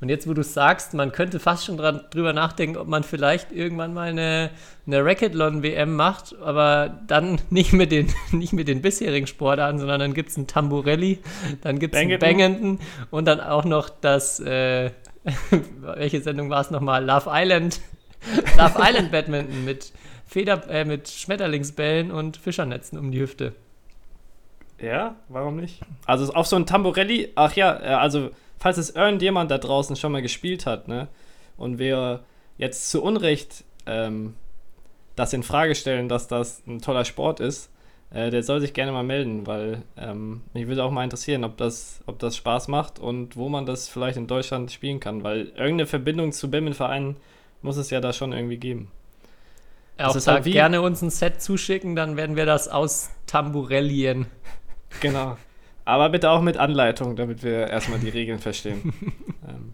Und 0.00 0.10
jetzt, 0.10 0.28
wo 0.28 0.34
du 0.34 0.42
sagst, 0.42 0.92
man 0.92 1.10
könnte 1.10 1.40
fast 1.40 1.64
schon 1.64 1.78
dran, 1.78 2.04
drüber 2.10 2.34
nachdenken, 2.34 2.76
ob 2.76 2.86
man 2.86 3.02
vielleicht 3.02 3.50
irgendwann 3.50 3.94
mal 3.94 4.10
eine, 4.10 4.50
eine 4.86 5.04
Racketlon-WM 5.04 5.96
macht, 5.96 6.34
aber 6.42 7.00
dann 7.06 7.40
nicht 7.50 7.72
mit 7.72 7.92
den, 7.92 8.12
nicht 8.32 8.52
mit 8.52 8.68
den 8.68 8.82
bisherigen 8.82 9.26
Sportarten, 9.26 9.78
sondern 9.78 10.00
dann 10.00 10.14
gibt 10.14 10.30
es 10.30 10.36
einen 10.36 10.46
Tamburelli, 10.46 11.20
dann 11.62 11.78
gibt 11.78 11.94
es 11.94 12.00
einen 12.00 12.18
Bangenden 12.18 12.78
und 13.10 13.24
dann 13.26 13.40
auch 13.40 13.64
noch 13.64 13.88
das, 13.88 14.38
äh, 14.40 14.90
welche 15.80 16.20
Sendung 16.20 16.50
war 16.50 16.60
es 16.60 16.70
nochmal? 16.70 17.04
Love 17.04 17.30
Island. 17.32 17.80
Love 18.58 18.74
Island 18.78 19.10
Badminton 19.10 19.64
mit 19.64 19.92
Feder, 20.26 20.68
äh, 20.68 20.84
mit 20.84 21.08
Schmetterlingsbällen 21.08 22.10
und 22.10 22.36
Fischernetzen 22.36 22.98
um 22.98 23.12
die 23.12 23.20
Hüfte. 23.20 23.54
Ja, 24.80 25.16
warum 25.28 25.56
nicht? 25.56 25.80
Also 26.04 26.32
auf 26.34 26.46
so 26.46 26.56
ein 26.56 26.66
Tamborelli, 26.66 27.32
ach 27.34 27.54
ja, 27.54 27.80
äh, 27.80 27.86
also 27.94 28.30
falls 28.66 28.78
es 28.78 28.90
irgendjemand 28.90 29.48
da 29.52 29.58
draußen 29.58 29.94
schon 29.94 30.10
mal 30.10 30.22
gespielt 30.22 30.66
hat, 30.66 30.88
ne? 30.88 31.06
Und 31.56 31.78
wir 31.78 32.24
jetzt 32.58 32.90
zu 32.90 33.00
Unrecht 33.00 33.62
ähm, 33.86 34.34
das 35.14 35.32
in 35.32 35.44
Frage 35.44 35.76
stellen, 35.76 36.08
dass 36.08 36.26
das 36.26 36.66
ein 36.66 36.82
toller 36.82 37.04
Sport 37.04 37.38
ist, 37.38 37.70
äh, 38.10 38.28
der 38.28 38.42
soll 38.42 38.60
sich 38.60 38.74
gerne 38.74 38.90
mal 38.90 39.04
melden, 39.04 39.46
weil 39.46 39.82
ähm, 39.96 40.42
mich 40.52 40.66
würde 40.66 40.82
auch 40.82 40.90
mal 40.90 41.04
interessieren, 41.04 41.44
ob 41.44 41.56
das, 41.58 42.00
ob 42.06 42.18
das 42.18 42.34
Spaß 42.34 42.66
macht 42.66 42.98
und 42.98 43.36
wo 43.36 43.48
man 43.48 43.66
das 43.66 43.88
vielleicht 43.88 44.16
in 44.16 44.26
Deutschland 44.26 44.72
spielen 44.72 44.98
kann, 44.98 45.22
weil 45.22 45.42
irgendeine 45.50 45.86
Verbindung 45.86 46.32
zu 46.32 46.50
Badminton-Vereinen 46.50 47.14
muss 47.62 47.76
es 47.76 47.90
ja 47.90 48.00
da 48.00 48.12
schon 48.12 48.32
irgendwie 48.32 48.56
geben. 48.56 48.90
Ja, 49.96 50.08
auch 50.08 50.20
da 50.20 50.32
halt 50.32 50.44
gerne 50.44 50.82
uns 50.82 51.02
ein 51.02 51.10
Set 51.10 51.40
zuschicken, 51.40 51.94
dann 51.94 52.16
werden 52.16 52.34
wir 52.34 52.46
das 52.46 52.66
aus 52.66 53.10
Tamburellien. 53.28 54.26
Genau. 55.00 55.36
Aber 55.86 56.08
bitte 56.08 56.30
auch 56.30 56.42
mit 56.42 56.56
Anleitung, 56.56 57.14
damit 57.14 57.44
wir 57.44 57.68
erstmal 57.68 58.00
die 58.00 58.08
Regeln 58.08 58.40
verstehen. 58.40 58.92
ähm, 59.48 59.72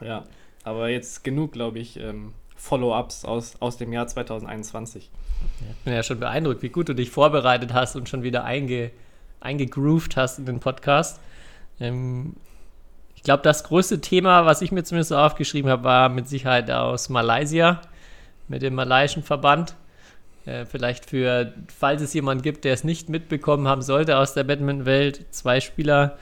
ja, 0.00 0.24
aber 0.64 0.88
jetzt 0.88 1.22
genug, 1.22 1.52
glaube 1.52 1.78
ich, 1.78 2.00
ähm, 2.00 2.32
Follow-ups 2.56 3.26
aus, 3.26 3.54
aus 3.60 3.76
dem 3.76 3.92
Jahr 3.92 4.06
2021. 4.06 5.10
Ich 5.70 5.84
bin 5.84 5.92
ja 5.92 6.02
schon 6.02 6.20
beeindruckt, 6.20 6.62
wie 6.62 6.70
gut 6.70 6.88
du 6.88 6.94
dich 6.94 7.10
vorbereitet 7.10 7.74
hast 7.74 7.96
und 7.96 8.08
schon 8.08 8.22
wieder 8.22 8.44
einge, 8.44 8.90
eingegroovt 9.40 10.16
hast 10.16 10.38
in 10.38 10.46
den 10.46 10.58
Podcast. 10.58 11.20
Ähm, 11.80 12.34
ich 13.14 13.22
glaube, 13.22 13.42
das 13.42 13.64
größte 13.64 14.00
Thema, 14.00 14.46
was 14.46 14.62
ich 14.62 14.72
mir 14.72 14.84
zumindest 14.84 15.10
so 15.10 15.18
aufgeschrieben 15.18 15.70
habe, 15.70 15.84
war 15.84 16.08
mit 16.08 16.28
Sicherheit 16.28 16.70
aus 16.70 17.10
Malaysia, 17.10 17.82
mit 18.48 18.62
dem 18.62 18.74
malaiischen 18.74 19.22
Verband. 19.22 19.74
Äh, 20.46 20.64
vielleicht 20.64 21.08
für, 21.08 21.52
falls 21.68 22.02
es 22.02 22.14
jemanden 22.14 22.42
gibt, 22.42 22.64
der 22.64 22.72
es 22.72 22.84
nicht 22.84 23.08
mitbekommen 23.08 23.68
haben 23.68 23.82
sollte 23.82 24.16
aus 24.16 24.34
der 24.34 24.44
Badminton-Welt, 24.44 25.26
zwei 25.30 25.60
Spieler 25.60 26.16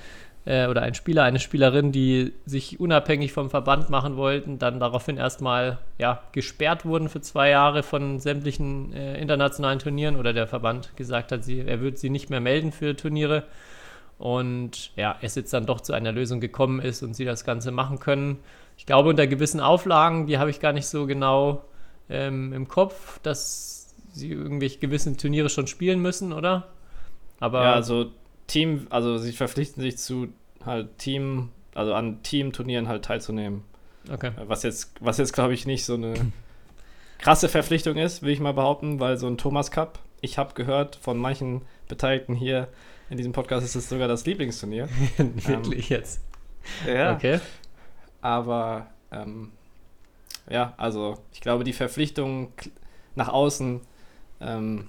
äh, 0.45 0.67
oder 0.67 0.83
ein 0.83 0.95
Spieler, 0.95 1.25
eine 1.25 1.39
Spielerin, 1.39 1.93
die 1.93 2.33
sich 2.47 2.81
unabhängig 2.81 3.33
vom 3.33 3.51
Verband 3.51 3.91
machen 3.91 4.17
wollten, 4.17 4.59
dann 4.59 4.81
daraufhin 4.81 5.19
erstmal 5.19 5.79
ja, 5.99 6.23
gesperrt 6.33 6.85
wurden 6.85 7.09
für 7.09 7.21
zwei 7.21 7.51
Jahre 7.51 7.83
von 7.83 8.19
sämtlichen 8.19 8.93
äh, 8.93 9.21
internationalen 9.21 9.79
Turnieren 9.79 10.17
oder 10.17 10.33
der 10.33 10.47
Verband 10.47 10.97
gesagt 10.97 11.31
hat, 11.33 11.45
sie, 11.45 11.61
er 11.61 11.81
würde 11.81 11.97
sie 11.97 12.11
nicht 12.11 12.31
mehr 12.31 12.41
melden 12.41 12.73
für 12.73 12.97
Turniere. 12.97 13.45
Und 14.19 14.91
ja, 14.97 15.17
es 15.21 15.37
jetzt 15.37 15.53
dann 15.53 15.67
doch 15.67 15.81
zu 15.81 15.93
einer 15.93 16.11
Lösung 16.11 16.41
gekommen 16.41 16.81
ist 16.81 17.03
und 17.03 17.15
sie 17.15 17.25
das 17.25 17.45
Ganze 17.45 17.71
machen 17.71 18.01
können. 18.01 18.39
Ich 18.77 18.85
glaube, 18.85 19.11
unter 19.11 19.29
gewissen 19.29 19.61
Auflagen, 19.61 20.27
die 20.27 20.39
habe 20.39 20.51
ich 20.51 20.59
gar 20.59 20.73
nicht 20.73 20.89
so 20.89 21.07
genau 21.07 21.63
ähm, 22.11 22.53
im 22.53 22.67
Kopf, 22.67 23.21
dass 23.23 23.78
sie 24.19 24.31
irgendwelche 24.31 24.79
gewissen 24.79 25.17
Turniere 25.17 25.49
schon 25.49 25.67
spielen 25.67 26.01
müssen, 26.01 26.33
oder? 26.33 26.69
Aber 27.41 27.65
ja, 27.65 27.73
also 27.73 28.11
Team, 28.47 28.87
also 28.91 29.19
sie 29.19 29.33
verpflichten 29.33 29.83
sich 29.83 29.99
zu 29.99 30.29
halt 30.65 30.99
Team, 30.99 31.51
also 31.75 31.95
an 31.95 32.23
Teamturnieren 32.23 32.89
halt 32.89 33.05
teilzunehmen. 33.05 33.63
Okay. 34.11 34.33
Was 34.47 34.63
jetzt, 34.63 34.93
was 35.01 35.19
jetzt 35.19 35.33
glaube 35.33 35.55
ich 35.55 35.67
nicht 35.67 35.85
so 35.85 35.95
eine 35.95 36.15
krasse 37.19 37.49
Verpflichtung 37.49 37.97
ist, 37.97 38.23
will 38.23 38.33
ich 38.33 38.41
mal 38.41 38.55
behaupten, 38.55 39.01
weil 39.01 39.17
so 39.17 39.27
ein 39.27 39.39
Thomas 39.39 39.71
Cup, 39.71 39.99
ich 40.21 40.39
habe 40.39 40.55
gehört 40.55 40.97
von 40.97 41.19
manchen 41.19 41.63
Beteiligten 41.89 42.35
hier 42.35 42.69
in 43.11 43.17
diesem 43.17 43.33
Podcast 43.33 43.65
ist 43.65 43.75
es 43.75 43.89
sogar 43.89 44.09
das 44.09 44.27
Lieblingsturnier. 44.27 44.89
Wirklich 45.17 45.91
ähm, 45.91 45.97
jetzt? 45.97 46.21
Ja. 46.87 47.15
Okay. 47.15 47.41
Aber 48.21 48.89
ähm, 49.11 49.53
ja, 50.51 50.75
also 50.77 51.19
ich 51.33 51.41
glaube, 51.41 51.65
die 51.65 51.73
Verpflichtung 51.73 52.53
nach 53.15 53.29
außen 53.29 53.81
ähm, 54.41 54.89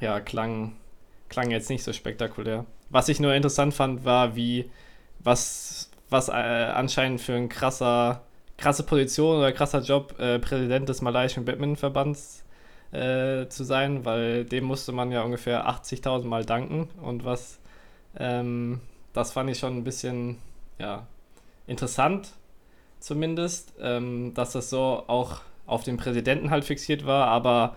ja, 0.00 0.20
klang, 0.20 0.76
klang 1.28 1.50
jetzt 1.50 1.70
nicht 1.70 1.82
so 1.82 1.92
spektakulär. 1.92 2.66
Was 2.90 3.08
ich 3.08 3.20
nur 3.20 3.34
interessant 3.34 3.74
fand, 3.74 4.04
war, 4.04 4.36
wie, 4.36 4.70
was, 5.20 5.90
was 6.10 6.28
äh, 6.28 6.32
anscheinend 6.32 7.20
für 7.20 7.34
ein 7.34 7.48
krasser, 7.48 8.22
krasse 8.58 8.84
Position 8.84 9.38
oder 9.38 9.52
krasser 9.52 9.80
Job, 9.80 10.18
äh, 10.18 10.38
Präsident 10.38 10.88
des 10.88 11.02
malaiischen 11.02 11.44
Badmintonverbands 11.44 12.44
äh, 12.92 13.48
zu 13.48 13.64
sein, 13.64 14.04
weil 14.04 14.44
dem 14.44 14.64
musste 14.64 14.92
man 14.92 15.10
ja 15.10 15.22
ungefähr 15.22 15.68
80.000 15.68 16.24
Mal 16.24 16.44
danken 16.44 16.88
und 17.02 17.24
was, 17.24 17.58
ähm, 18.18 18.80
das 19.12 19.32
fand 19.32 19.50
ich 19.50 19.58
schon 19.58 19.76
ein 19.76 19.84
bisschen, 19.84 20.38
ja, 20.78 21.06
interessant 21.66 22.32
zumindest, 23.00 23.74
ähm, 23.80 24.32
dass 24.34 24.52
das 24.52 24.70
so 24.70 25.04
auch 25.06 25.40
auf 25.66 25.82
den 25.82 25.96
Präsidenten 25.96 26.50
halt 26.50 26.64
fixiert 26.64 27.06
war, 27.06 27.26
aber 27.26 27.76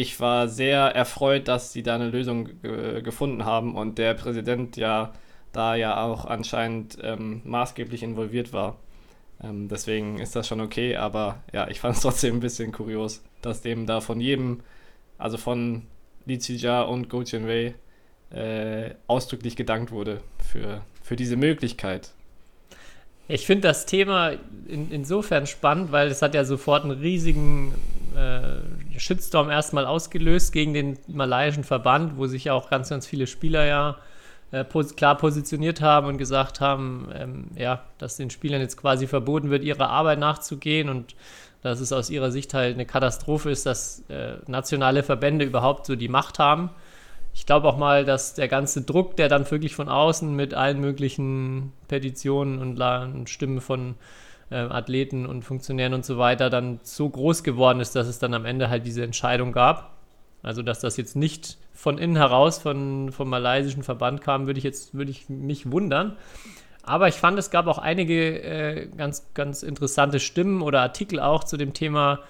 ich 0.00 0.20
war 0.20 0.48
sehr 0.48 0.78
erfreut, 0.78 1.48
dass 1.48 1.72
sie 1.72 1.82
da 1.82 1.96
eine 1.96 2.08
Lösung 2.08 2.48
gefunden 2.62 3.44
haben 3.44 3.74
und 3.74 3.98
der 3.98 4.14
Präsident 4.14 4.76
ja 4.76 5.12
da 5.52 5.74
ja 5.74 6.04
auch 6.04 6.24
anscheinend 6.24 6.98
ähm, 7.02 7.40
maßgeblich 7.44 8.02
involviert 8.02 8.52
war. 8.52 8.76
Ähm, 9.42 9.68
deswegen 9.68 10.18
ist 10.18 10.36
das 10.36 10.46
schon 10.46 10.60
okay, 10.60 10.96
aber 10.96 11.42
ja, 11.52 11.68
ich 11.68 11.80
fand 11.80 11.96
es 11.96 12.02
trotzdem 12.02 12.36
ein 12.36 12.40
bisschen 12.40 12.72
kurios, 12.72 13.22
dass 13.42 13.60
dem 13.62 13.86
da 13.86 14.00
von 14.00 14.20
jedem, 14.20 14.60
also 15.16 15.36
von 15.36 15.86
Li 16.26 16.38
Zijia 16.38 16.82
und 16.82 17.08
Go 17.08 17.22
Wei, 17.22 17.74
äh, 18.30 18.94
ausdrücklich 19.06 19.56
gedankt 19.56 19.90
wurde 19.90 20.20
für, 20.46 20.82
für 21.02 21.16
diese 21.16 21.36
Möglichkeit. 21.36 22.10
Ich 23.26 23.46
finde 23.46 23.68
das 23.68 23.86
Thema 23.86 24.32
in, 24.68 24.90
insofern 24.90 25.46
spannend, 25.46 25.92
weil 25.92 26.08
es 26.08 26.22
hat 26.22 26.34
ja 26.34 26.44
sofort 26.44 26.84
einen 26.84 26.98
riesigen 26.98 27.74
äh, 28.18 28.98
Shitstorm 28.98 29.50
erstmal 29.50 29.86
ausgelöst 29.86 30.52
gegen 30.52 30.74
den 30.74 30.98
malaiischen 31.06 31.64
Verband, 31.64 32.16
wo 32.16 32.26
sich 32.26 32.44
ja 32.44 32.54
auch 32.54 32.68
ganz, 32.68 32.88
ganz 32.88 33.06
viele 33.06 33.26
Spieler 33.26 33.64
ja 33.64 33.96
äh, 34.50 34.64
pos 34.64 34.96
klar 34.96 35.16
positioniert 35.16 35.80
haben 35.80 36.06
und 36.08 36.18
gesagt 36.18 36.60
haben, 36.60 37.08
ähm, 37.14 37.44
ja, 37.54 37.82
dass 37.98 38.16
den 38.16 38.30
Spielern 38.30 38.60
jetzt 38.60 38.76
quasi 38.76 39.06
verboten 39.06 39.50
wird, 39.50 39.62
ihrer 39.62 39.90
Arbeit 39.90 40.18
nachzugehen 40.18 40.88
und 40.88 41.14
dass 41.62 41.80
es 41.80 41.92
aus 41.92 42.10
ihrer 42.10 42.30
Sicht 42.30 42.54
halt 42.54 42.74
eine 42.74 42.86
Katastrophe 42.86 43.50
ist, 43.50 43.66
dass 43.66 44.04
äh, 44.08 44.36
nationale 44.46 45.02
Verbände 45.02 45.44
überhaupt 45.44 45.86
so 45.86 45.96
die 45.96 46.08
Macht 46.08 46.38
haben. 46.38 46.70
Ich 47.34 47.46
glaube 47.46 47.68
auch 47.68 47.76
mal, 47.76 48.04
dass 48.04 48.34
der 48.34 48.48
ganze 48.48 48.82
Druck, 48.82 49.16
der 49.16 49.28
dann 49.28 49.48
wirklich 49.50 49.74
von 49.74 49.88
außen 49.88 50.34
mit 50.34 50.54
allen 50.54 50.80
möglichen 50.80 51.72
Petitionen 51.86 52.58
und, 52.58 52.80
und 52.80 53.30
Stimmen 53.30 53.60
von 53.60 53.96
äh, 54.50 54.56
Athleten 54.56 55.26
und 55.26 55.42
Funktionären 55.42 55.94
und 55.94 56.04
so 56.04 56.18
weiter 56.18 56.50
dann 56.50 56.80
so 56.82 57.08
groß 57.08 57.42
geworden 57.42 57.80
ist, 57.80 57.94
dass 57.96 58.06
es 58.06 58.18
dann 58.18 58.34
am 58.34 58.44
Ende 58.44 58.70
halt 58.70 58.86
diese 58.86 59.02
Entscheidung 59.02 59.52
gab. 59.52 59.94
Also, 60.42 60.62
dass 60.62 60.80
das 60.80 60.96
jetzt 60.96 61.16
nicht 61.16 61.58
von 61.74 61.98
innen 61.98 62.16
heraus 62.16 62.58
von, 62.58 63.12
vom 63.12 63.28
malaysischen 63.28 63.82
Verband 63.82 64.20
kam, 64.20 64.46
würde 64.46 64.58
ich 64.58 64.64
jetzt 64.64 64.94
würde 64.94 65.10
ich 65.10 65.28
mich 65.28 65.70
wundern. 65.70 66.16
Aber 66.82 67.08
ich 67.08 67.16
fand, 67.16 67.38
es 67.38 67.50
gab 67.50 67.66
auch 67.66 67.78
einige 67.78 68.42
äh, 68.42 68.88
ganz, 68.96 69.26
ganz 69.34 69.62
interessante 69.62 70.20
Stimmen 70.20 70.62
oder 70.62 70.80
Artikel 70.80 71.20
auch 71.20 71.44
zu 71.44 71.56
dem 71.56 71.74
Thema, 71.74 72.20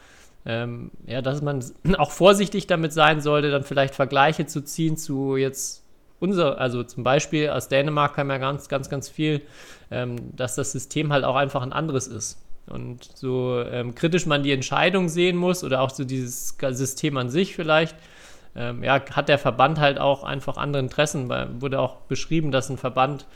ähm, 0.45 0.91
ja, 1.07 1.23
dass 1.23 1.43
man 1.43 1.65
auch 1.97 2.11
vorsichtig 2.11 2.67
damit 2.67 2.93
sein 2.93 3.21
sollte, 3.21 3.51
dann 3.51 3.63
vielleicht 3.63 3.95
Vergleiche 3.95 4.47
zu 4.47 4.63
ziehen 4.65 4.97
zu 4.97 5.37
jetzt 5.37 5.85
unser, 6.21 6.59
also 6.59 6.83
zum 6.83 7.05
Beispiel 7.05 7.51
aus 7.51 7.69
Dänemark 7.69 8.15
kam 8.15 8.31
ja 8.31 8.39
ganz, 8.39 8.69
ganz, 8.69 8.89
ganz 8.89 9.09
viel, 9.09 9.43
ähm, 9.91 10.37
dass 10.37 10.55
das 10.55 10.73
System 10.73 11.13
halt 11.13 11.25
auch 11.25 11.37
einfach 11.37 11.63
ein 11.63 11.73
anderes 11.73 12.07
ist. 12.07 12.45
Und 12.67 13.09
so 13.15 13.63
ähm, 13.63 13.95
kritisch 13.95 14.27
man 14.27 14.43
die 14.43 14.53
Entscheidung 14.53 15.09
sehen 15.09 15.37
muss 15.37 15.65
oder 15.65 15.81
auch 15.81 15.91
so 15.91 16.05
dieses 16.05 16.57
System 16.71 17.17
an 17.17 17.31
sich 17.31 17.55
vielleicht, 17.55 17.97
ähm, 18.55 18.83
ja, 18.85 19.01
hat 19.13 19.29
der 19.29 19.39
Verband 19.39 19.79
halt 19.79 19.99
auch 19.99 20.23
einfach 20.23 20.57
andere 20.57 20.83
Interessen. 20.83 21.29
Weil, 21.29 21.61
wurde 21.61 21.81
auch 21.81 21.97
beschrieben, 22.03 22.51
dass 22.51 22.69
ein 22.69 22.77
Verband 22.77 23.27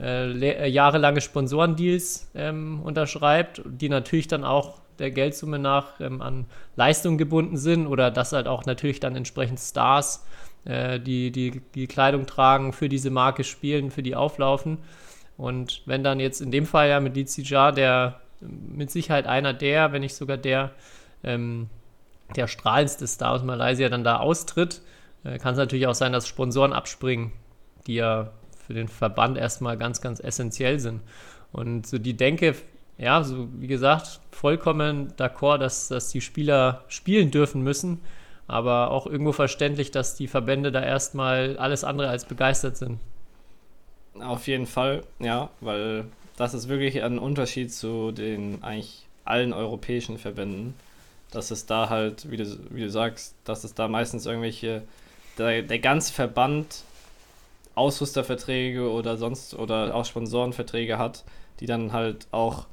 äh, 0.00 0.32
äh, 0.32 0.68
jahrelange 0.68 1.20
Sponsorendeals 1.20 2.30
ähm, 2.34 2.80
unterschreibt, 2.82 3.62
die 3.64 3.88
natürlich 3.88 4.26
dann 4.26 4.44
auch 4.44 4.80
der 4.98 5.10
Geldsumme 5.10 5.58
nach 5.58 6.00
ähm, 6.00 6.22
an 6.22 6.46
Leistungen 6.76 7.18
gebunden 7.18 7.56
sind 7.56 7.86
oder 7.86 8.10
dass 8.10 8.32
halt 8.32 8.46
auch 8.46 8.64
natürlich 8.64 9.00
dann 9.00 9.16
entsprechend 9.16 9.60
Stars, 9.60 10.24
äh, 10.64 11.00
die, 11.00 11.30
die 11.30 11.62
die 11.74 11.86
Kleidung 11.86 12.26
tragen, 12.26 12.72
für 12.72 12.88
diese 12.88 13.10
Marke 13.10 13.44
spielen, 13.44 13.90
für 13.90 14.02
die 14.02 14.16
auflaufen. 14.16 14.78
Und 15.36 15.82
wenn 15.86 16.04
dann 16.04 16.20
jetzt 16.20 16.40
in 16.40 16.50
dem 16.50 16.66
Fall 16.66 16.88
ja 16.88 17.00
mit 17.00 17.16
Lizi 17.16 17.42
der 17.42 18.20
mit 18.42 18.90
Sicherheit 18.90 19.26
einer 19.26 19.54
der, 19.54 19.92
wenn 19.92 20.00
nicht 20.00 20.14
sogar 20.14 20.36
der, 20.36 20.72
ähm, 21.22 21.68
der 22.34 22.48
strahlendste 22.48 23.06
Star 23.06 23.32
aus 23.32 23.42
Malaysia 23.42 23.88
dann 23.88 24.04
da 24.04 24.18
austritt, 24.18 24.82
äh, 25.24 25.38
kann 25.38 25.52
es 25.52 25.58
natürlich 25.58 25.86
auch 25.86 25.94
sein, 25.94 26.12
dass 26.12 26.26
Sponsoren 26.26 26.72
abspringen, 26.72 27.32
die 27.86 27.94
ja 27.94 28.30
für 28.66 28.74
den 28.74 28.88
Verband 28.88 29.38
erstmal 29.38 29.76
ganz, 29.76 30.00
ganz 30.00 30.20
essentiell 30.20 30.80
sind. 30.80 31.02
Und 31.52 31.86
so 31.86 31.98
die 31.98 32.16
Denke, 32.16 32.54
ja, 32.98 33.22
so 33.22 33.48
wie 33.58 33.66
gesagt, 33.66 34.20
vollkommen 34.30 35.12
d'accord, 35.16 35.58
dass, 35.58 35.88
dass 35.88 36.08
die 36.08 36.20
Spieler 36.20 36.84
spielen 36.88 37.30
dürfen 37.30 37.62
müssen, 37.62 38.00
aber 38.52 38.90
auch 38.90 39.06
irgendwo 39.06 39.32
verständlich, 39.32 39.90
dass 39.90 40.14
die 40.14 40.28
Verbände 40.28 40.70
da 40.70 40.82
erstmal 40.82 41.56
alles 41.56 41.84
andere 41.84 42.08
als 42.08 42.26
begeistert 42.26 42.76
sind. 42.76 43.00
Auf 44.20 44.46
jeden 44.46 44.66
Fall, 44.66 45.02
ja, 45.18 45.50
weil 45.60 46.04
das 46.36 46.54
ist 46.54 46.68
wirklich 46.68 47.02
ein 47.02 47.18
Unterschied 47.18 47.72
zu 47.72 48.12
den 48.12 48.62
eigentlich 48.62 49.06
allen 49.24 49.52
europäischen 49.52 50.18
Verbänden, 50.18 50.74
dass 51.30 51.50
es 51.50 51.66
da 51.66 51.88
halt, 51.88 52.30
wie 52.30 52.36
du, 52.36 52.58
wie 52.70 52.82
du 52.82 52.90
sagst, 52.90 53.34
dass 53.44 53.64
es 53.64 53.74
da 53.74 53.88
meistens 53.88 54.26
irgendwelche, 54.26 54.82
der, 55.38 55.62
der 55.62 55.78
ganze 55.78 56.12
Verband 56.12 56.84
Ausrüsterverträge 57.74 58.90
oder 58.90 59.16
sonst 59.16 59.54
oder 59.54 59.94
auch 59.94 60.04
Sponsorenverträge 60.04 60.98
hat, 60.98 61.24
die 61.60 61.66
dann 61.66 61.92
halt 61.92 62.26
auch 62.30 62.66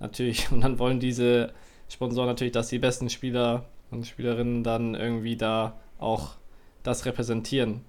natürlich, 0.00 0.50
und 0.50 0.62
dann 0.62 0.78
wollen 0.78 1.00
diese 1.00 1.52
Sponsoren 1.88 2.28
natürlich, 2.28 2.52
dass 2.52 2.68
die 2.68 2.78
besten 2.78 3.10
Spieler 3.10 3.64
und 3.90 4.06
Spielerinnen 4.06 4.62
dann 4.62 4.94
irgendwie 4.94 5.36
da 5.36 5.78
auch 5.98 6.34
das 6.82 7.04
repräsentieren. 7.04 7.82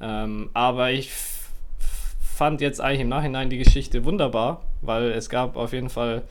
Ähm, 0.00 0.50
aber 0.54 0.90
ich 0.90 1.10
fand 2.20 2.60
jetzt 2.60 2.80
eigentlich 2.80 3.00
im 3.00 3.08
Nachhinein 3.08 3.50
die 3.50 3.58
Geschichte 3.58 4.04
wunderbar, 4.04 4.62
weil 4.80 5.10
es 5.10 5.28
gab 5.28 5.56
auf 5.56 5.72
jeden 5.72 5.90
Fall 5.90 6.22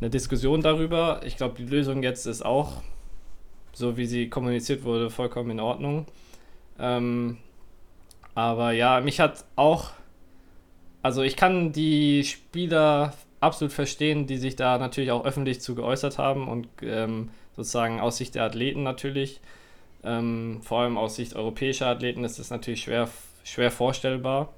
eine 0.00 0.10
Diskussion 0.10 0.60
darüber. 0.60 1.20
Ich 1.24 1.36
glaube, 1.36 1.56
die 1.56 1.66
Lösung 1.66 2.02
jetzt 2.02 2.26
ist 2.26 2.44
auch, 2.44 2.82
so 3.72 3.96
wie 3.96 4.06
sie 4.06 4.28
kommuniziert 4.28 4.84
wurde, 4.84 5.10
vollkommen 5.10 5.50
in 5.50 5.60
Ordnung. 5.60 6.06
Ähm, 6.78 7.38
aber 8.34 8.72
ja, 8.72 9.00
mich 9.00 9.20
hat 9.20 9.44
auch. 9.56 9.90
Also 11.02 11.22
ich 11.22 11.36
kann 11.36 11.72
die 11.72 12.24
Spieler 12.24 13.12
absolut 13.40 13.72
verstehen, 13.72 14.26
die 14.26 14.38
sich 14.38 14.56
da 14.56 14.78
natürlich 14.78 15.10
auch 15.10 15.24
öffentlich 15.24 15.60
zu 15.60 15.74
geäußert 15.74 16.18
haben 16.18 16.48
und 16.48 16.68
ähm, 16.82 17.30
sozusagen 17.56 18.00
aus 18.00 18.16
Sicht 18.16 18.34
der 18.34 18.44
Athleten 18.44 18.82
natürlich. 18.82 19.40
Ähm, 20.02 20.60
vor 20.62 20.80
allem 20.80 20.98
aus 20.98 21.16
Sicht 21.16 21.34
europäischer 21.34 21.86
Athleten 21.86 22.24
ist 22.24 22.38
das 22.38 22.50
natürlich 22.50 22.82
schwer, 22.82 23.08
schwer 23.42 23.70
vorstellbar. 23.70 24.52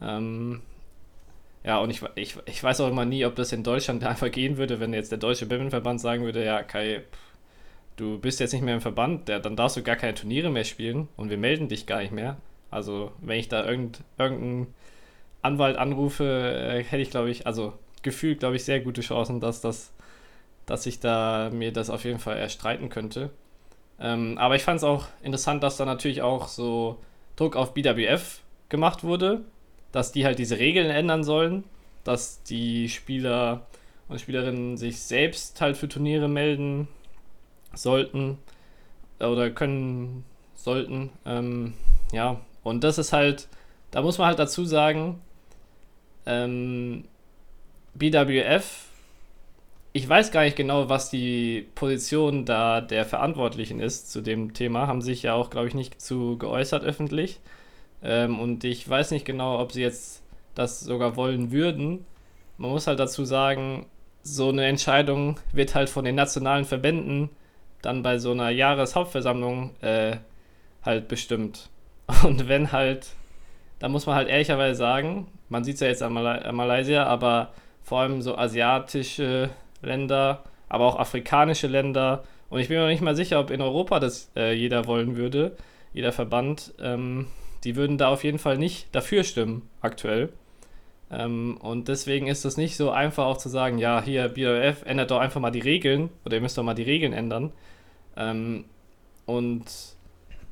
Ähm, 0.00 0.62
ja, 1.64 1.78
und 1.78 1.90
ich, 1.90 2.02
ich, 2.14 2.36
ich 2.46 2.62
weiß 2.62 2.80
auch 2.80 2.88
immer 2.88 3.04
nie, 3.04 3.24
ob 3.26 3.34
das 3.34 3.52
in 3.52 3.64
Deutschland 3.64 4.04
einfach 4.06 4.30
gehen 4.30 4.56
würde, 4.56 4.80
wenn 4.80 4.94
jetzt 4.94 5.10
der 5.10 5.18
Deutsche 5.18 5.46
Badmintonverband 5.46 6.00
sagen 6.00 6.24
würde, 6.24 6.44
ja, 6.44 6.62
Kai, 6.62 7.02
du 7.96 8.18
bist 8.18 8.40
jetzt 8.40 8.52
nicht 8.52 8.62
mehr 8.62 8.74
im 8.74 8.80
Verband, 8.80 9.28
der, 9.28 9.40
dann 9.40 9.56
darfst 9.56 9.76
du 9.76 9.82
gar 9.82 9.96
keine 9.96 10.14
Turniere 10.14 10.50
mehr 10.50 10.64
spielen 10.64 11.08
und 11.16 11.30
wir 11.30 11.38
melden 11.38 11.68
dich 11.68 11.86
gar 11.86 12.00
nicht 12.00 12.12
mehr. 12.12 12.36
Also, 12.70 13.12
wenn 13.20 13.38
ich 13.38 13.48
da 13.48 13.64
irgend, 13.66 14.00
irgendeinen 14.18 14.74
Anwalt 15.42 15.76
anrufe, 15.76 16.24
äh, 16.24 16.84
hätte 16.84 17.02
ich, 17.02 17.10
glaube 17.10 17.30
ich, 17.30 17.46
also 17.46 17.72
gefühlt, 18.02 18.40
glaube 18.40 18.56
ich, 18.56 18.64
sehr 18.64 18.80
gute 18.80 19.00
Chancen, 19.00 19.40
dass 19.40 19.60
das, 19.60 19.92
dass 20.66 20.86
ich 20.86 21.00
da 21.00 21.50
mir 21.52 21.72
das 21.72 21.90
auf 21.90 22.04
jeden 22.04 22.18
Fall 22.18 22.36
erstreiten 22.36 22.88
könnte. 22.88 23.30
Ähm, 23.98 24.36
aber 24.38 24.56
ich 24.56 24.62
fand 24.62 24.78
es 24.78 24.84
auch 24.84 25.06
interessant, 25.22 25.62
dass 25.62 25.76
da 25.76 25.84
natürlich 25.84 26.22
auch 26.22 26.48
so 26.48 26.98
Druck 27.36 27.56
auf 27.56 27.72
BWF 27.72 28.40
gemacht 28.68 29.04
wurde, 29.04 29.42
dass 29.92 30.12
die 30.12 30.26
halt 30.26 30.38
diese 30.38 30.58
Regeln 30.58 30.90
ändern 30.90 31.24
sollen, 31.24 31.64
dass 32.04 32.42
die 32.42 32.88
Spieler 32.88 33.66
und 34.08 34.20
Spielerinnen 34.20 34.76
sich 34.76 35.00
selbst 35.00 35.60
halt 35.60 35.76
für 35.76 35.88
Turniere 35.88 36.28
melden 36.28 36.88
sollten 37.74 38.38
oder 39.18 39.50
können 39.50 40.24
sollten. 40.54 41.10
Ähm, 41.24 41.74
ja, 42.12 42.40
und 42.62 42.84
das 42.84 42.98
ist 42.98 43.12
halt, 43.12 43.48
da 43.90 44.02
muss 44.02 44.18
man 44.18 44.28
halt 44.28 44.38
dazu 44.38 44.64
sagen, 44.64 45.20
ähm, 46.26 47.04
BWF, 47.94 48.84
ich 49.96 50.06
weiß 50.06 50.30
gar 50.30 50.42
nicht 50.42 50.56
genau, 50.56 50.90
was 50.90 51.08
die 51.08 51.68
Position 51.74 52.44
da 52.44 52.82
der 52.82 53.06
Verantwortlichen 53.06 53.80
ist 53.80 54.12
zu 54.12 54.20
dem 54.20 54.52
Thema, 54.52 54.88
haben 54.88 55.00
sich 55.00 55.22
ja 55.22 55.32
auch, 55.32 55.48
glaube 55.48 55.68
ich, 55.68 55.74
nicht 55.74 56.02
zu 56.02 56.36
geäußert 56.36 56.84
öffentlich. 56.84 57.40
Ähm, 58.02 58.38
und 58.38 58.62
ich 58.64 58.86
weiß 58.86 59.10
nicht 59.12 59.24
genau, 59.24 59.58
ob 59.58 59.72
sie 59.72 59.80
jetzt 59.80 60.22
das 60.54 60.80
sogar 60.80 61.16
wollen 61.16 61.50
würden. 61.50 62.04
Man 62.58 62.72
muss 62.72 62.86
halt 62.86 63.00
dazu 63.00 63.24
sagen, 63.24 63.86
so 64.22 64.50
eine 64.50 64.66
Entscheidung 64.66 65.40
wird 65.52 65.74
halt 65.74 65.88
von 65.88 66.04
den 66.04 66.14
nationalen 66.14 66.66
Verbänden 66.66 67.30
dann 67.80 68.02
bei 68.02 68.18
so 68.18 68.32
einer 68.32 68.50
Jahreshauptversammlung 68.50 69.70
äh, 69.80 70.18
halt 70.82 71.08
bestimmt. 71.08 71.70
Und 72.22 72.48
wenn 72.48 72.70
halt, 72.70 73.08
da 73.78 73.88
muss 73.88 74.04
man 74.04 74.16
halt 74.16 74.28
ehrlicherweise 74.28 74.76
sagen, 74.76 75.28
man 75.48 75.64
sieht 75.64 75.76
es 75.76 75.80
ja 75.80 75.86
jetzt 75.86 76.02
an, 76.02 76.12
Mal 76.12 76.42
an 76.42 76.54
Malaysia, 76.54 77.04
aber 77.06 77.54
vor 77.82 78.00
allem 78.00 78.20
so 78.20 78.36
asiatische 78.36 79.48
Länder, 79.82 80.44
aber 80.68 80.86
auch 80.86 80.98
afrikanische 80.98 81.66
Länder. 81.66 82.24
Und 82.48 82.60
ich 82.60 82.68
bin 82.68 82.78
mir 82.78 82.86
nicht 82.86 83.02
mal 83.02 83.16
sicher, 83.16 83.40
ob 83.40 83.50
in 83.50 83.60
Europa 83.60 84.00
das 84.00 84.30
äh, 84.36 84.52
jeder 84.54 84.86
wollen 84.86 85.16
würde, 85.16 85.56
jeder 85.92 86.12
Verband. 86.12 86.74
Ähm, 86.80 87.26
die 87.64 87.76
würden 87.76 87.98
da 87.98 88.08
auf 88.08 88.24
jeden 88.24 88.38
Fall 88.38 88.58
nicht 88.58 88.94
dafür 88.94 89.24
stimmen, 89.24 89.68
aktuell. 89.80 90.32
Ähm, 91.10 91.58
und 91.60 91.88
deswegen 91.88 92.26
ist 92.26 92.44
es 92.44 92.56
nicht 92.56 92.76
so 92.76 92.90
einfach 92.90 93.26
auch 93.26 93.38
zu 93.38 93.48
sagen, 93.48 93.78
ja, 93.78 94.02
hier, 94.02 94.28
BOF, 94.28 94.82
ändert 94.84 95.10
doch 95.10 95.20
einfach 95.20 95.40
mal 95.40 95.50
die 95.50 95.60
Regeln 95.60 96.10
oder 96.24 96.36
ihr 96.36 96.40
müsst 96.40 96.58
doch 96.58 96.62
mal 96.62 96.74
die 96.74 96.82
Regeln 96.82 97.12
ändern. 97.12 97.52
Ähm, 98.16 98.64
und 99.24 99.64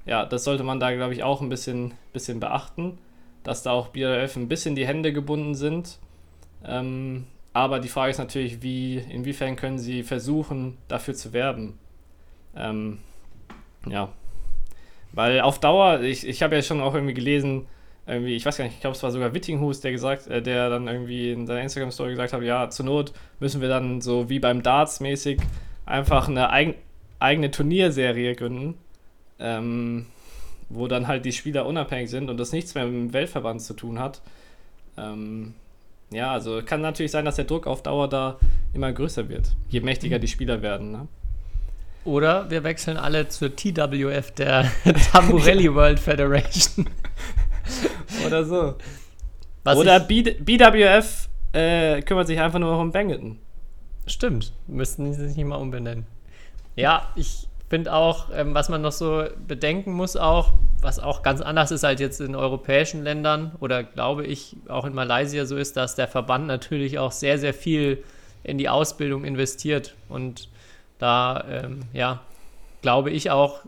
ja, 0.06 0.24
das 0.26 0.44
sollte 0.44 0.64
man 0.64 0.80
da, 0.80 0.92
glaube 0.94 1.14
ich, 1.14 1.22
auch 1.22 1.40
ein 1.40 1.48
bisschen, 1.48 1.94
bisschen 2.12 2.40
beachten, 2.40 2.98
dass 3.42 3.62
da 3.62 3.72
auch 3.72 3.88
BRF 3.88 4.36
ein 4.36 4.48
bisschen 4.48 4.74
die 4.74 4.86
Hände 4.86 5.12
gebunden 5.12 5.54
sind. 5.54 5.98
Ähm, 6.64 7.26
aber 7.54 7.78
die 7.78 7.88
Frage 7.88 8.10
ist 8.10 8.18
natürlich, 8.18 8.62
wie, 8.62 8.98
inwiefern 8.98 9.54
können 9.54 9.78
sie 9.78 10.02
versuchen, 10.02 10.76
dafür 10.88 11.14
zu 11.14 11.32
werben. 11.32 11.78
Ähm, 12.56 12.98
ja. 13.86 14.12
Weil 15.12 15.40
auf 15.40 15.60
Dauer, 15.60 16.00
ich, 16.00 16.26
ich 16.26 16.42
habe 16.42 16.56
ja 16.56 16.62
schon 16.62 16.80
auch 16.80 16.94
irgendwie 16.94 17.14
gelesen, 17.14 17.66
irgendwie, 18.08 18.34
ich 18.34 18.44
weiß 18.44 18.56
gar 18.56 18.64
nicht, 18.64 18.74
ich 18.74 18.80
glaube, 18.80 18.96
es 18.96 19.02
war 19.04 19.12
sogar 19.12 19.32
Wittinghus, 19.34 19.80
der 19.80 19.92
gesagt, 19.92 20.26
äh, 20.26 20.42
der 20.42 20.68
dann 20.68 20.88
irgendwie 20.88 21.30
in 21.30 21.46
seiner 21.46 21.62
Instagram-Story 21.62 22.10
gesagt 22.10 22.32
hat, 22.32 22.42
ja, 22.42 22.68
zur 22.70 22.86
Not 22.86 23.12
müssen 23.38 23.60
wir 23.60 23.68
dann 23.68 24.00
so 24.00 24.28
wie 24.28 24.40
beim 24.40 24.64
Darts 24.64 24.98
mäßig 24.98 25.40
einfach 25.86 26.28
eine 26.28 26.50
eigen, 26.50 26.74
eigene 27.20 27.52
Turnierserie 27.52 28.34
gründen, 28.34 28.74
ähm, 29.38 30.06
wo 30.68 30.88
dann 30.88 31.06
halt 31.06 31.24
die 31.24 31.32
Spieler 31.32 31.66
unabhängig 31.66 32.10
sind 32.10 32.30
und 32.30 32.36
das 32.36 32.50
nichts 32.50 32.74
mehr 32.74 32.84
mit 32.86 32.94
dem 32.94 33.12
Weltverband 33.12 33.62
zu 33.62 33.74
tun 33.74 34.00
hat. 34.00 34.22
Ähm, 34.98 35.54
ja, 36.14 36.32
also 36.32 36.62
kann 36.64 36.80
natürlich 36.80 37.12
sein, 37.12 37.24
dass 37.24 37.36
der 37.36 37.44
Druck 37.44 37.66
auf 37.66 37.82
Dauer 37.82 38.08
da 38.08 38.38
immer 38.72 38.92
größer 38.92 39.28
wird, 39.28 39.54
je 39.68 39.80
mächtiger 39.80 40.18
die 40.18 40.28
Spieler 40.28 40.62
werden. 40.62 40.92
Ne? 40.92 41.08
Oder 42.04 42.50
wir 42.50 42.64
wechseln 42.64 42.96
alle 42.96 43.28
zur 43.28 43.54
TWF, 43.54 44.30
der 44.32 44.70
Tamburelli 45.12 45.74
World 45.74 45.98
Federation. 45.98 46.88
Oder 48.26 48.44
so. 48.44 48.74
Was 49.64 49.78
Oder 49.78 50.00
B 50.00 50.22
BWF 50.22 51.28
äh, 51.52 52.02
kümmert 52.02 52.26
sich 52.26 52.38
einfach 52.38 52.58
nur 52.58 52.78
um 52.78 52.92
Bangleton. 52.92 53.38
Stimmt, 54.06 54.52
müssten 54.66 55.12
sie 55.14 55.28
sich 55.28 55.36
nicht 55.36 55.46
mal 55.46 55.56
umbenennen. 55.56 56.06
Ja, 56.76 57.10
ich 57.16 57.48
finde 57.74 57.92
auch, 57.92 58.26
ähm, 58.32 58.54
was 58.54 58.68
man 58.68 58.82
noch 58.82 58.92
so 58.92 59.24
bedenken 59.48 59.94
muss, 59.94 60.16
auch, 60.16 60.52
was 60.80 61.00
auch 61.00 61.22
ganz 61.22 61.40
anders 61.40 61.72
ist 61.72 61.82
als 61.82 62.00
jetzt 62.00 62.20
in 62.20 62.36
europäischen 62.36 63.02
Ländern 63.02 63.50
oder 63.58 63.82
glaube 63.82 64.24
ich 64.24 64.56
auch 64.68 64.84
in 64.84 64.94
Malaysia 64.94 65.44
so 65.44 65.56
ist, 65.56 65.76
dass 65.76 65.96
der 65.96 66.06
Verband 66.06 66.46
natürlich 66.46 67.00
auch 67.00 67.10
sehr, 67.10 67.36
sehr 67.36 67.52
viel 67.52 68.04
in 68.44 68.58
die 68.58 68.68
Ausbildung 68.68 69.24
investiert. 69.24 69.96
Und 70.08 70.48
da, 71.00 71.44
ähm, 71.50 71.80
ja, 71.92 72.20
glaube 72.80 73.10
ich 73.10 73.32
auch, 73.32 73.62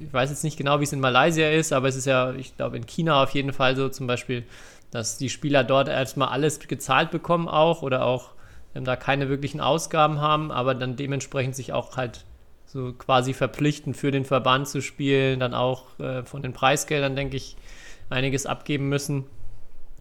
ich 0.00 0.12
weiß 0.12 0.30
jetzt 0.30 0.42
nicht 0.42 0.56
genau, 0.56 0.80
wie 0.80 0.84
es 0.84 0.92
in 0.92 0.98
Malaysia 0.98 1.48
ist, 1.48 1.72
aber 1.72 1.86
es 1.86 1.94
ist 1.94 2.06
ja, 2.06 2.32
ich 2.32 2.56
glaube, 2.56 2.76
in 2.76 2.86
China 2.86 3.22
auf 3.22 3.30
jeden 3.30 3.52
Fall 3.52 3.76
so 3.76 3.88
zum 3.90 4.08
Beispiel, 4.08 4.42
dass 4.90 5.18
die 5.18 5.30
Spieler 5.30 5.62
dort 5.62 5.86
erstmal 5.86 6.30
alles 6.30 6.58
gezahlt 6.58 7.12
bekommen 7.12 7.46
auch 7.46 7.82
oder 7.82 8.06
auch 8.06 8.30
ähm, 8.74 8.84
da 8.84 8.96
keine 8.96 9.28
wirklichen 9.28 9.60
Ausgaben 9.60 10.20
haben, 10.20 10.50
aber 10.50 10.74
dann 10.74 10.96
dementsprechend 10.96 11.54
sich 11.54 11.72
auch 11.72 11.96
halt 11.96 12.24
so 12.66 12.92
quasi 12.92 13.32
verpflichten, 13.32 13.94
für 13.94 14.10
den 14.10 14.24
Verband 14.24 14.68
zu 14.68 14.82
spielen, 14.82 15.40
dann 15.40 15.54
auch 15.54 15.98
äh, 15.98 16.24
von 16.24 16.42
den 16.42 16.52
Preisgeldern, 16.52 17.16
denke 17.16 17.36
ich, 17.36 17.56
einiges 18.10 18.46
abgeben 18.46 18.88
müssen. 18.88 19.24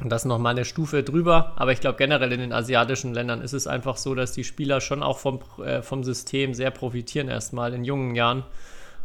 Und 0.01 0.09
das 0.09 0.25
nochmal 0.25 0.51
eine 0.51 0.65
Stufe 0.65 1.03
drüber. 1.03 1.53
Aber 1.55 1.71
ich 1.71 1.79
glaube, 1.79 1.97
generell 1.97 2.31
in 2.33 2.41
den 2.41 2.51
asiatischen 2.51 3.13
Ländern 3.13 3.41
ist 3.41 3.53
es 3.53 3.65
einfach 3.65 3.95
so, 3.95 4.13
dass 4.13 4.33
die 4.33 4.43
Spieler 4.43 4.81
schon 4.81 5.01
auch 5.03 5.19
vom, 5.19 5.39
äh, 5.63 5.81
vom 5.81 6.03
System 6.03 6.53
sehr 6.53 6.71
profitieren, 6.71 7.29
erstmal 7.29 7.73
in 7.73 7.85
jungen 7.85 8.15
Jahren. 8.15 8.43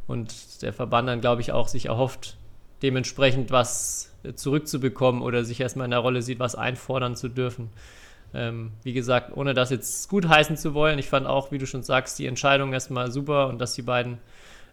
Und 0.09 0.62
der 0.62 0.73
Verband 0.73 1.09
dann, 1.09 1.20
glaube 1.20 1.42
ich, 1.42 1.53
auch 1.53 1.68
sich 1.68 1.87
erhofft, 1.87 2.37
dementsprechend 2.83 3.53
was 3.53 4.12
zurückzubekommen 4.35 5.23
oder 5.23 5.44
sich 5.44 5.61
erstmal 5.61 5.85
in 5.85 5.92
der 5.92 6.01
Rolle 6.01 6.23
sieht, 6.23 6.40
was 6.40 6.55
einfordern 6.55 7.14
zu 7.14 7.29
dürfen. 7.29 7.70
Ähm, 8.33 8.73
wie 8.83 8.93
gesagt, 8.93 9.37
ohne 9.37 9.55
das 9.55 9.71
jetzt 9.71 10.09
gut 10.09 10.29
heißen 10.29 10.57
zu 10.57 10.75
wollen, 10.75 10.99
ich 10.99 11.09
fand 11.09 11.27
auch, 11.27 11.51
wie 11.51 11.59
du 11.59 11.66
schon 11.66 11.83
sagst, 11.83 12.19
die 12.19 12.27
Entscheidung 12.27 12.73
erstmal 12.73 13.11
super 13.11 13.49
und 13.49 13.61
dass 13.61 13.75
die 13.75 13.83
beiden 13.83 14.19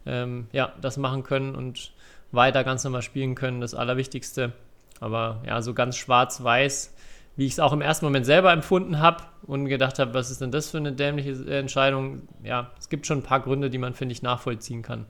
ähm, 0.05 0.47
ja, 0.51 0.73
das 0.81 0.97
machen 0.97 1.23
können 1.23 1.55
und 1.55 1.91
weiter 2.31 2.63
ganz 2.63 2.83
normal 2.83 3.01
spielen 3.01 3.35
können, 3.35 3.61
das 3.61 3.73
Allerwichtigste. 3.73 4.53
Aber 4.99 5.41
ja, 5.45 5.61
so 5.61 5.73
ganz 5.73 5.97
schwarz-weiß, 5.97 6.93
wie 7.35 7.45
ich 7.45 7.53
es 7.53 7.59
auch 7.59 7.73
im 7.73 7.81
ersten 7.81 8.05
Moment 8.05 8.25
selber 8.25 8.51
empfunden 8.51 8.99
habe 8.99 9.23
und 9.43 9.67
gedacht 9.67 9.99
habe, 9.99 10.13
was 10.13 10.31
ist 10.31 10.41
denn 10.41 10.51
das 10.51 10.71
für 10.71 10.77
eine 10.77 10.93
dämliche 10.93 11.31
Entscheidung? 11.55 12.27
Ja, 12.43 12.71
es 12.79 12.89
gibt 12.89 13.05
schon 13.05 13.19
ein 13.19 13.23
paar 13.23 13.41
Gründe, 13.41 13.69
die 13.69 13.77
man, 13.77 13.93
finde 13.93 14.13
ich, 14.13 14.23
nachvollziehen 14.23 14.81
kann. 14.81 15.05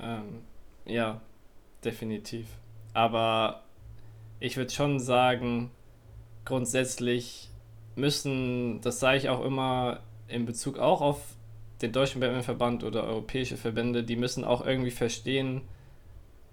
Ähm, 0.00 0.42
ja, 0.84 1.20
definitiv. 1.84 2.46
Aber 2.94 3.62
ich 4.40 4.56
würde 4.56 4.72
schon 4.72 4.98
sagen, 4.98 5.70
grundsätzlich 6.44 7.50
müssen, 7.94 8.80
das 8.80 9.00
sage 9.00 9.18
ich 9.18 9.28
auch 9.28 9.44
immer 9.44 10.00
in 10.28 10.46
Bezug 10.46 10.78
auch 10.78 11.00
auf 11.00 11.20
den 11.82 11.92
Deutschen 11.92 12.20
Batman-Verband 12.20 12.84
oder 12.84 13.04
europäische 13.04 13.56
Verbände, 13.56 14.04
die 14.04 14.16
müssen 14.16 14.44
auch 14.44 14.64
irgendwie 14.64 14.90
verstehen, 14.90 15.62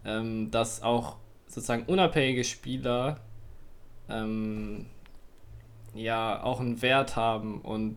ähm, 0.06 0.52
dass 0.52 0.82
auch 0.82 1.18
sozusagen 1.48 1.84
unabhängige 1.84 2.44
Spieler 2.44 3.20
ähm, 4.10 4.88
ja 5.94 6.44
auch 6.44 6.60
einen 6.60 6.82
Wert 6.82 7.16
haben 7.16 7.62
und 7.62 7.96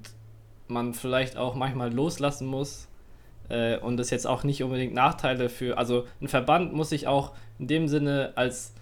man 0.69 0.95
vielleicht 0.95 1.37
auch 1.37 1.55
manchmal 1.55 1.93
loslassen 1.93 2.47
muss 2.47 2.89
äh, 3.49 3.79
und 3.79 3.97
das 3.97 4.11
jetzt 4.11 4.27
auch 4.27 4.45
nicht 4.45 4.63
unbedingt 4.63 4.95
Nachteile 4.95 5.49
für, 5.49 5.79
also 5.79 6.07
ein 6.21 6.29
Verband 6.29 6.73
muss 6.73 6.91
sich 6.91 7.07
auch 7.07 7.33
in 7.59 7.67
dem 7.67 7.89
Sinne 7.89 8.33
als 8.35 8.75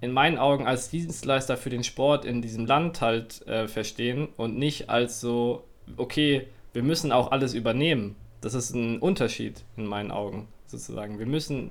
in 0.00 0.12
meinen 0.12 0.38
Augen 0.38 0.66
als 0.66 0.90
Dienstleister 0.90 1.56
für 1.56 1.70
den 1.70 1.84
Sport 1.84 2.24
in 2.24 2.40
diesem 2.42 2.66
Land 2.66 3.00
halt 3.00 3.46
äh, 3.46 3.68
verstehen 3.68 4.28
und 4.36 4.58
nicht 4.58 4.88
als 4.88 5.20
so, 5.20 5.64
okay, 5.96 6.46
wir 6.72 6.82
müssen 6.82 7.12
auch 7.12 7.32
alles 7.32 7.54
übernehmen. 7.54 8.16
Das 8.40 8.54
ist 8.54 8.74
ein 8.74 8.98
Unterschied 8.98 9.62
in 9.76 9.84
meinen 9.84 10.10
Augen 10.10 10.48
sozusagen. 10.66 11.18
Wir 11.18 11.26
müssen, 11.26 11.70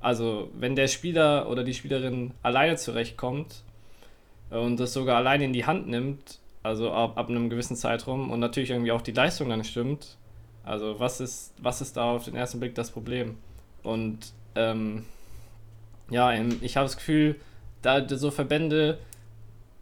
also 0.00 0.50
wenn 0.54 0.74
der 0.74 0.88
Spieler 0.88 1.48
oder 1.48 1.62
die 1.62 1.74
Spielerin 1.74 2.32
alleine 2.42 2.76
zurechtkommt 2.76 3.62
und 4.50 4.80
das 4.80 4.92
sogar 4.92 5.16
alleine 5.16 5.44
in 5.44 5.52
die 5.52 5.66
Hand 5.66 5.86
nimmt, 5.86 6.40
also 6.64 6.90
ab, 6.92 7.16
ab 7.16 7.28
einem 7.28 7.50
gewissen 7.50 7.76
Zeitraum 7.76 8.30
und 8.30 8.40
natürlich 8.40 8.70
irgendwie 8.70 8.92
auch 8.92 9.02
die 9.02 9.12
Leistung 9.12 9.48
dann 9.48 9.62
stimmt, 9.62 10.16
also 10.64 10.98
was 10.98 11.20
ist, 11.20 11.54
was 11.58 11.80
ist 11.80 11.96
da 11.96 12.12
auf 12.12 12.24
den 12.24 12.34
ersten 12.34 12.58
Blick 12.58 12.74
das 12.74 12.90
Problem? 12.90 13.36
Und 13.82 14.32
ähm, 14.54 15.04
ja, 16.10 16.32
ich 16.60 16.76
habe 16.76 16.86
das 16.86 16.96
Gefühl, 16.96 17.36
da 17.82 18.08
so 18.08 18.30
Verbände, 18.30 18.98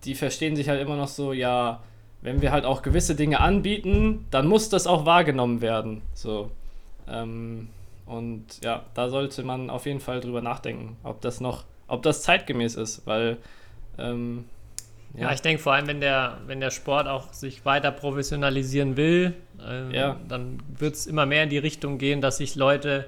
die 0.05 0.15
verstehen 0.15 0.57
sich 0.57 0.69
halt 0.69 0.81
immer 0.81 0.97
noch 0.97 1.09
so, 1.09 1.33
ja, 1.33 1.81
wenn 2.23 2.43
wir 2.43 2.53
halt 2.53 2.65
auch 2.65 2.83
gewisse 2.83 3.15
Dinge 3.15 3.41
anbieten, 3.41 4.27
dann 4.31 4.47
muss 4.47 4.69
das 4.69 4.87
auch 4.87 5.07
wahrgenommen 5.07 5.61
werden. 5.61 6.03
So. 6.15 6.51
Ähm, 7.09 7.69
und 8.07 8.45
ja, 8.63 8.83
da 8.95 9.09
sollte 9.09 9.43
man 9.43 9.71
auf 9.71 9.87
jeden 9.87 10.01
Fall 10.01 10.21
drüber 10.21 10.43
nachdenken, 10.43 10.97
ob 11.03 11.21
das 11.21 11.41
noch, 11.41 11.65
ob 11.87 12.03
das 12.03 12.23
zeitgemäß 12.23 12.75
ist, 12.75 13.07
weil 13.07 13.39
ähm, 13.99 14.45
ja. 15.15 15.23
ja. 15.29 15.33
ich 15.33 15.43
denke 15.43 15.63
vor 15.63 15.75
allem, 15.75 15.87
wenn 15.87 16.01
der, 16.01 16.39
wenn 16.47 16.61
der 16.61 16.71
Sport 16.71 17.07
auch 17.07 17.33
sich 17.33 17.65
weiter 17.65 17.91
professionalisieren 17.91 18.97
will, 18.97 19.35
äh, 19.65 19.95
ja. 19.95 20.17
dann 20.29 20.63
wird 20.77 20.95
es 20.95 21.07
immer 21.07 21.27
mehr 21.27 21.45
in 21.45 21.51
die 21.51 21.59
Richtung 21.59 21.99
gehen, 21.99 22.21
dass 22.21 22.39
sich 22.39 22.55
Leute 22.55 23.07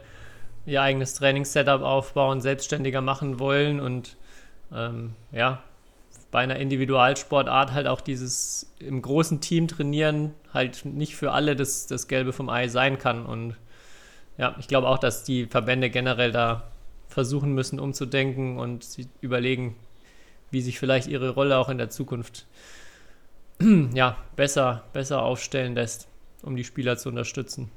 ihr 0.64 0.80
eigenes 0.80 1.14
Trainingssetup 1.14 1.82
aufbauen, 1.82 2.40
selbstständiger 2.40 3.00
machen 3.00 3.38
wollen 3.40 3.80
und 3.80 4.16
ähm, 4.74 5.14
ja, 5.32 5.62
bei 6.30 6.40
einer 6.40 6.56
Individualsportart 6.56 7.72
halt 7.72 7.86
auch 7.86 8.00
dieses 8.00 8.72
im 8.78 9.02
großen 9.02 9.40
Team 9.40 9.68
trainieren 9.68 10.34
halt 10.52 10.84
nicht 10.84 11.14
für 11.14 11.32
alle 11.32 11.54
das, 11.54 11.86
das 11.86 12.08
Gelbe 12.08 12.32
vom 12.32 12.48
Ei 12.48 12.68
sein 12.68 12.98
kann. 12.98 13.26
Und 13.26 13.56
ja, 14.38 14.56
ich 14.58 14.66
glaube 14.66 14.88
auch, 14.88 14.98
dass 14.98 15.24
die 15.24 15.46
Verbände 15.46 15.90
generell 15.90 16.32
da 16.32 16.64
versuchen 17.08 17.52
müssen, 17.52 17.78
umzudenken 17.78 18.58
und 18.58 18.86
überlegen, 19.20 19.76
wie 20.50 20.62
sich 20.62 20.78
vielleicht 20.78 21.06
ihre 21.06 21.30
Rolle 21.30 21.58
auch 21.58 21.68
in 21.68 21.78
der 21.78 21.90
Zukunft 21.90 22.46
ja, 23.94 24.16
besser, 24.34 24.84
besser 24.94 25.22
aufstellen 25.22 25.74
lässt, 25.74 26.08
um 26.42 26.56
die 26.56 26.64
Spieler 26.64 26.96
zu 26.96 27.10
unterstützen. 27.10 27.70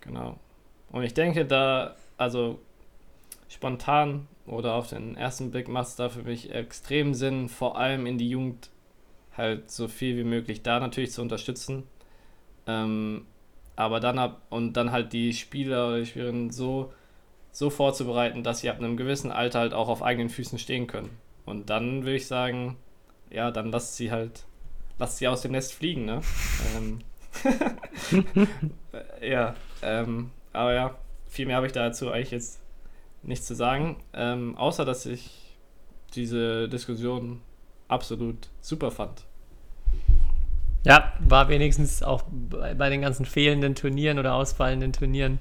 Genau. 0.00 0.38
Und 0.90 1.02
ich 1.02 1.14
denke, 1.14 1.44
da, 1.44 1.96
also 2.16 2.60
spontan 3.48 4.28
oder 4.48 4.74
auf 4.74 4.88
den 4.88 5.16
ersten 5.16 5.50
Blick 5.50 5.68
macht 5.68 5.88
es 5.88 5.96
da 5.96 6.08
für 6.08 6.22
mich 6.22 6.50
extrem 6.52 7.14
Sinn, 7.14 7.48
vor 7.48 7.78
allem 7.78 8.06
in 8.06 8.18
die 8.18 8.30
Jugend 8.30 8.70
halt 9.36 9.70
so 9.70 9.88
viel 9.88 10.16
wie 10.16 10.24
möglich 10.24 10.62
da 10.62 10.80
natürlich 10.80 11.12
zu 11.12 11.22
unterstützen. 11.22 11.84
Ähm, 12.66 13.26
aber 13.76 14.00
dann 14.00 14.18
ab 14.18 14.42
und 14.50 14.72
dann 14.72 14.90
halt 14.90 15.12
die 15.12 15.32
Spieler 15.32 15.88
oder 15.88 16.00
die 16.00 16.06
Spielerinnen 16.06 16.50
so, 16.50 16.92
so 17.52 17.70
vorzubereiten, 17.70 18.42
dass 18.42 18.60
sie 18.60 18.70
ab 18.70 18.78
einem 18.78 18.96
gewissen 18.96 19.30
Alter 19.30 19.60
halt 19.60 19.74
auch 19.74 19.88
auf 19.88 20.02
eigenen 20.02 20.28
Füßen 20.28 20.58
stehen 20.58 20.88
können. 20.88 21.10
Und 21.46 21.70
dann 21.70 22.02
würde 22.02 22.16
ich 22.16 22.26
sagen, 22.26 22.76
ja, 23.30 23.50
dann 23.50 23.70
lasst 23.70 23.96
sie 23.96 24.10
halt, 24.10 24.44
lasst 24.98 25.18
sie 25.18 25.28
aus 25.28 25.42
dem 25.42 25.52
Nest 25.52 25.72
fliegen, 25.74 26.04
ne? 26.04 26.20
ähm, 26.76 27.00
ja, 29.22 29.54
ähm, 29.82 30.30
aber 30.52 30.74
ja, 30.74 30.98
viel 31.28 31.46
mehr 31.46 31.56
habe 31.56 31.66
ich 31.66 31.72
dazu 31.72 32.10
eigentlich 32.10 32.32
jetzt 32.32 32.60
nichts 33.22 33.46
zu 33.46 33.54
sagen, 33.54 33.96
ähm, 34.12 34.56
außer 34.56 34.84
dass 34.84 35.06
ich 35.06 35.30
diese 36.14 36.68
Diskussion 36.68 37.40
absolut 37.88 38.48
super 38.60 38.90
fand. 38.90 39.24
Ja, 40.84 41.12
war 41.20 41.48
wenigstens 41.48 42.02
auch 42.02 42.22
bei, 42.30 42.88
den 42.88 43.02
ganzen 43.02 43.26
fehlenden 43.26 43.74
Turnieren 43.74 44.18
oder 44.18 44.34
ausfallenden 44.34 44.92
Turnieren 44.92 45.38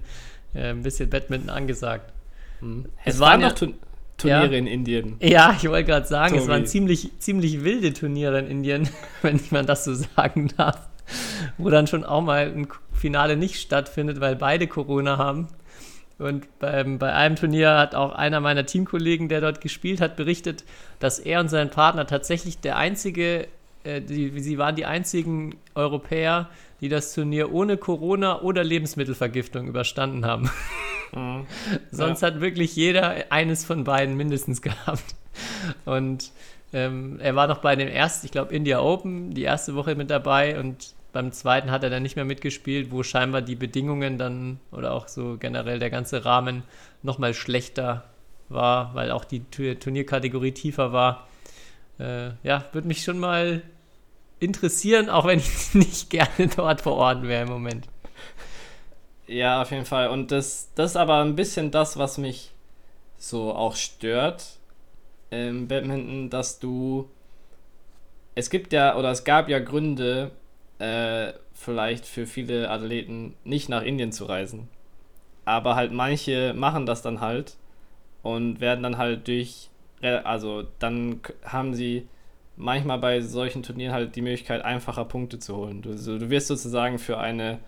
äh, 0.54 0.70
ein 0.70 0.82
bisschen 0.82 1.10
Badminton 1.10 1.50
angesagt. 1.50 2.12
Mhm. 2.60 2.86
Es, 3.06 3.16
es 3.16 3.20
waren 3.20 3.42
noch 3.42 3.60
ja, 3.60 3.68
Turniere 4.18 4.54
ja, 4.54 4.58
in 4.58 4.68
Indien. 4.68 5.18
Ja, 5.22 5.56
ich 5.56 5.70
wollte 5.70 5.86
gerade 5.86 6.08
sagen, 6.08 6.34
Tobi. 6.34 6.42
es 6.42 6.50
waren 6.50 6.66
ziemlich, 6.66 7.12
ziemlich 7.20 7.64
wilde 7.64 7.94
Turniere 7.94 8.40
in 8.40 8.48
Indien, 8.48 8.90
wenn 9.22 9.40
man 9.52 9.66
das 9.66 9.86
so 9.86 9.94
sagen 9.94 10.50
darf. 10.58 10.90
Wo 11.58 11.70
dann 11.70 11.88
schon 11.88 12.04
auch 12.04 12.22
mal 12.22 12.48
ein 12.48 12.68
Finale 12.92 13.38
nicht 13.38 13.62
stattfindet, 13.62 14.20
weil 14.20 14.36
beide 14.36 14.68
Corona 14.68 15.18
haben. 15.18 15.48
Und 16.20 16.60
beim, 16.60 16.98
bei 16.98 17.14
einem 17.14 17.36
Turnier 17.36 17.78
hat 17.78 17.94
auch 17.94 18.12
einer 18.14 18.40
meiner 18.40 18.66
Teamkollegen, 18.66 19.30
der 19.30 19.42
dort 19.42 19.62
gespielt 19.62 20.02
hat, 20.02 20.16
berichtet, 20.16 20.64
dass 21.00 21.20
er 21.20 21.40
und 21.40 21.50
sein 21.50 21.70
Partner 21.70 22.08
tatsächlich 22.08 22.60
der 22.60 22.78
einzige, 22.78 23.48
äh, 23.84 24.02
die, 24.02 24.40
sie 24.40 24.58
waren 24.58 24.76
die 24.76 24.86
einzigen 24.86 25.58
Europäer, 25.76 26.50
die 26.82 26.90
das 26.90 27.14
Turnier 27.14 27.54
ohne 27.54 27.78
Corona 27.78 28.42
oder 28.42 28.64
Lebensmittelvergiftung 28.64 29.68
überstanden 29.68 30.26
haben. 30.26 30.50
Mhm. 31.14 31.46
Sonst 31.92 32.24
hat 32.24 32.42
wirklich 32.42 32.76
jeder 32.76 33.26
eines 33.30 33.64
von 33.64 33.84
beiden 33.84 34.18
mindestens 34.18 34.62
gehabt. 34.62 35.16
Und 35.86 36.32
ähm, 36.74 37.20
er 37.22 37.36
war 37.36 37.48
noch 37.48 37.60
bei 37.60 37.76
dem 37.76 37.88
ersten, 37.88 38.26
ich 38.26 38.32
glaube, 38.32 38.54
India 38.54 38.80
Open, 38.80 39.34
die 39.34 39.44
erste 39.44 39.76
Woche 39.76 39.96
mit 39.96 40.10
dabei 40.10 40.60
und 40.60 40.94
beim 41.18 41.32
zweiten 41.32 41.72
hat 41.72 41.82
er 41.84 41.90
dann 41.90 42.04
nicht 42.04 42.16
mehr 42.16 42.26
mitgespielt, 42.26 42.92
wo 42.92 43.02
scheinbar 43.02 43.42
die 43.42 43.56
Bedingungen 43.56 44.20
dann 44.20 44.60
oder 44.72 44.94
auch 44.94 45.08
so 45.08 45.38
generell 45.40 45.80
der 45.80 45.90
ganze 45.90 46.26
Rahmen 46.26 46.62
nochmal 47.02 47.34
schlechter 47.34 48.04
war, 48.50 48.94
weil 48.94 49.10
auch 49.10 49.26
die 49.26 49.44
Tu- 49.50 49.74
Turnierkategorie 49.74 50.52
tiefer 50.52 50.94
war. 50.94 51.28
Äh, 52.00 52.32
ja, 52.44 52.66
würde 52.74 52.88
mich 52.88 53.04
schon 53.04 53.20
mal 53.20 53.64
interessieren, 54.40 55.10
auch 55.10 55.26
wenn 55.26 55.40
ich 55.40 55.74
nicht 55.74 56.12
gerne 56.12 56.50
dort 56.56 56.82
vor 56.82 56.94
Ort 56.96 57.24
wäre 57.24 57.44
im 57.44 57.50
Moment. 57.50 57.88
Ja, 59.28 59.62
auf 59.62 59.72
jeden 59.72 59.86
Fall. 59.86 60.10
Und 60.10 60.32
das, 60.32 60.70
das 60.76 60.92
ist 60.92 60.98
aber 60.98 61.22
ein 61.22 61.36
bisschen 61.36 61.72
das, 61.72 61.98
was 61.98 62.18
mich 62.18 62.52
so 63.18 63.54
auch 63.54 63.76
stört 63.76 64.58
im 65.32 65.68
Badminton, 65.68 66.30
dass 66.30 66.60
du. 66.60 67.10
Es 68.36 68.50
gibt 68.50 68.72
ja, 68.74 68.96
oder 68.96 69.12
es 69.12 69.24
gab 69.24 69.50
ja 69.50 69.60
Gründe, 69.60 70.32
äh, 70.80 71.34
vielleicht 71.54 72.06
für 72.06 72.26
viele 72.26 72.70
Athleten 72.70 73.34
nicht 73.44 73.70
nach 73.70 73.84
Indien 73.84 74.12
zu 74.12 74.26
reisen. 74.26 74.68
Aber 75.46 75.76
halt 75.76 75.92
manche 75.92 76.54
machen 76.54 76.86
das 76.86 77.02
dann 77.02 77.22
halt 77.22 77.56
und 78.22 78.60
werden 78.60 78.84
dann 78.84 78.98
halt 78.98 79.28
durch. 79.28 79.70
Also 80.02 80.66
dann 80.80 81.22
haben 81.44 81.74
sie 81.74 82.08
manchmal 82.56 83.00
bei 83.00 83.22
solchen 83.22 83.64
Turnieren 83.64 83.94
halt 83.94 84.16
die 84.16 84.22
Möglichkeit, 84.22 84.64
einfacher 84.66 85.06
Punkte 85.06 85.40
zu 85.40 85.56
holen. 85.56 85.82
Du, 85.82 85.96
du 85.96 86.30
wirst 86.30 86.48
sozusagen 86.48 87.00
für 87.00 87.18
eine 87.18 87.60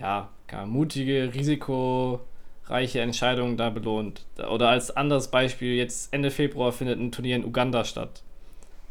ja, 0.00 0.28
mutige, 0.66 1.32
risikoreiche 1.34 3.00
Entscheidung 3.00 3.56
da 3.56 3.70
belohnt. 3.70 4.26
Oder 4.50 4.68
als 4.68 4.90
anderes 4.96 5.28
Beispiel, 5.28 5.74
jetzt 5.74 6.12
Ende 6.12 6.30
Februar 6.30 6.72
findet 6.72 7.00
ein 7.00 7.12
Turnier 7.12 7.36
in 7.36 7.44
Uganda 7.44 7.84
statt. 7.84 8.22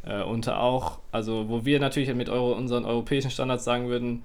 Äh, 0.04 0.22
unter 0.22 0.60
auch, 0.60 0.98
also 1.12 1.48
wo 1.48 1.64
wir 1.64 1.78
natürlich 1.78 2.12
mit 2.14 2.28
Euro, 2.28 2.52
unseren 2.52 2.84
europäischen 2.84 3.30
Standards 3.30 3.64
sagen 3.64 3.88
würden, 3.88 4.24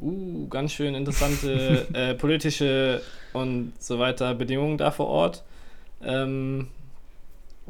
uh, 0.00 0.48
ganz 0.48 0.72
schön 0.72 0.94
interessante 0.94 1.86
äh, 1.94 2.14
politische 2.14 3.00
und 3.32 3.72
so 3.78 3.98
weiter 3.98 4.34
Bedingungen 4.34 4.76
da 4.76 4.90
vor 4.90 5.06
Ort. 5.06 5.42
Ähm, 6.02 6.68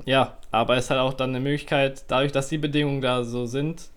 ja, 0.04 0.36
aber 0.50 0.76
es 0.76 0.84
ist 0.84 0.90
halt 0.90 1.00
auch 1.00 1.14
dann 1.14 1.30
eine 1.30 1.40
Möglichkeit, 1.40 2.04
dadurch, 2.08 2.32
dass 2.32 2.48
die 2.48 2.58
Bedingungen 2.58 3.00
da 3.00 3.22
so 3.22 3.46
sind, 3.46 3.88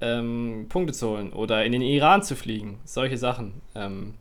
ähm, 0.00 0.66
Punkte 0.68 0.92
zu 0.92 1.10
holen 1.10 1.32
oder 1.32 1.64
in 1.64 1.72
den 1.72 1.82
Iran 1.82 2.22
zu 2.22 2.36
fliegen. 2.36 2.78
Solche 2.84 3.16
Sachen. 3.16 3.62
Ähm, 3.74 4.14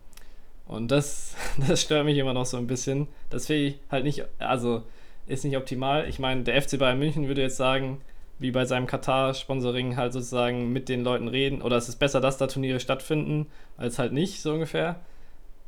und 0.67 0.91
das, 0.91 1.35
das 1.67 1.81
stört 1.81 2.05
mich 2.05 2.17
immer 2.17 2.33
noch 2.33 2.45
so 2.45 2.57
ein 2.57 2.67
bisschen. 2.67 3.07
Das 3.29 3.47
finde 3.47 3.63
ich 3.63 3.75
halt 3.91 4.05
nicht, 4.05 4.23
also 4.39 4.83
ist 5.27 5.43
nicht 5.43 5.57
optimal. 5.57 6.07
Ich 6.07 6.19
meine, 6.19 6.43
der 6.43 6.61
FC 6.61 6.77
Bayern 6.79 6.99
München 6.99 7.27
würde 7.27 7.41
jetzt 7.41 7.57
sagen, 7.57 8.01
wie 8.43 8.51
bei 8.51 8.65
seinem 8.65 8.87
Katar-Sponsoring 8.87 9.95
halt 9.95 10.11
sozusagen 10.11 10.73
mit 10.73 10.89
den 10.89 11.01
Leuten 11.01 11.29
reden. 11.29 11.61
Oder 11.61 11.77
es 11.77 11.87
ist 11.87 11.95
besser, 11.95 12.19
dass 12.19 12.37
da 12.37 12.47
Turniere 12.47 12.81
stattfinden, 12.81 13.47
als 13.77 13.99
halt 13.99 14.11
nicht, 14.11 14.41
so 14.41 14.51
ungefähr. 14.51 14.99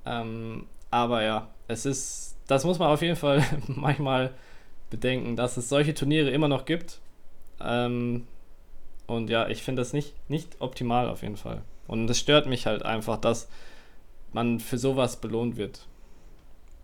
Ähm, 0.06 0.66
aber 0.92 1.24
ja, 1.24 1.48
es 1.70 1.86
ist, 1.86 2.36
das 2.48 2.66
muss 2.66 2.78
man 2.78 2.90
auf 2.90 3.02
jeden 3.02 3.16
Fall 3.16 3.42
manchmal 3.68 4.34
bedenken, 4.90 5.38
dass 5.38 5.56
es 5.56 5.70
solche 5.70 5.94
Turniere 5.94 6.32
immer 6.32 6.50
noch 6.50 6.66
gibt. 6.66 7.00
Ähm, 7.62 8.28
und 9.08 9.30
ja, 9.30 9.48
ich 9.48 9.64
finde 9.64 9.82
das 9.82 9.94
nicht, 9.94 10.14
nicht 10.30 10.58
optimal 10.60 11.08
auf 11.08 11.22
jeden 11.22 11.38
Fall. 11.38 11.62
Und 11.88 12.10
es 12.10 12.20
stört 12.20 12.46
mich 12.46 12.66
halt 12.66 12.84
einfach, 12.84 13.16
dass 13.16 13.48
man 14.34 14.60
für 14.60 14.78
sowas 14.78 15.16
belohnt 15.22 15.56
wird. 15.56 15.88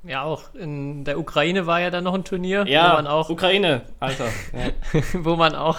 Ja, 0.03 0.23
auch 0.23 0.53
in 0.55 1.03
der 1.03 1.19
Ukraine 1.19 1.67
war 1.67 1.79
ja 1.79 1.91
dann 1.91 2.03
noch 2.03 2.15
ein 2.15 2.23
Turnier, 2.23 2.65
Ja, 2.67 2.91
wo 2.91 2.95
man 2.95 3.07
auch 3.07 3.29
Ukraine, 3.29 3.81
Alter. 3.99 4.25
Ja. 4.53 5.01
wo 5.13 5.35
man 5.35 5.53
auch 5.53 5.77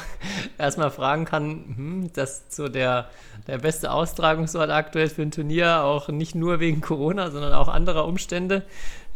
erstmal 0.59 0.91
fragen 0.93 1.25
kann, 1.25 1.75
hm, 1.77 2.11
das 2.15 2.39
ist 2.39 2.55
so 2.55 2.69
der, 2.69 3.09
der 3.49 3.59
beste 3.59 3.91
Austragungsort 3.91 4.71
aktuell 4.71 5.09
für 5.09 5.23
ein 5.23 5.33
Turnier, 5.33 5.83
auch 5.83 6.09
nicht 6.09 6.37
nur 6.37 6.61
wegen 6.61 6.81
Corona, 6.81 7.31
sondern 7.33 7.53
auch 7.53 7.67
anderer 7.67 8.07
Umstände. 8.07 8.63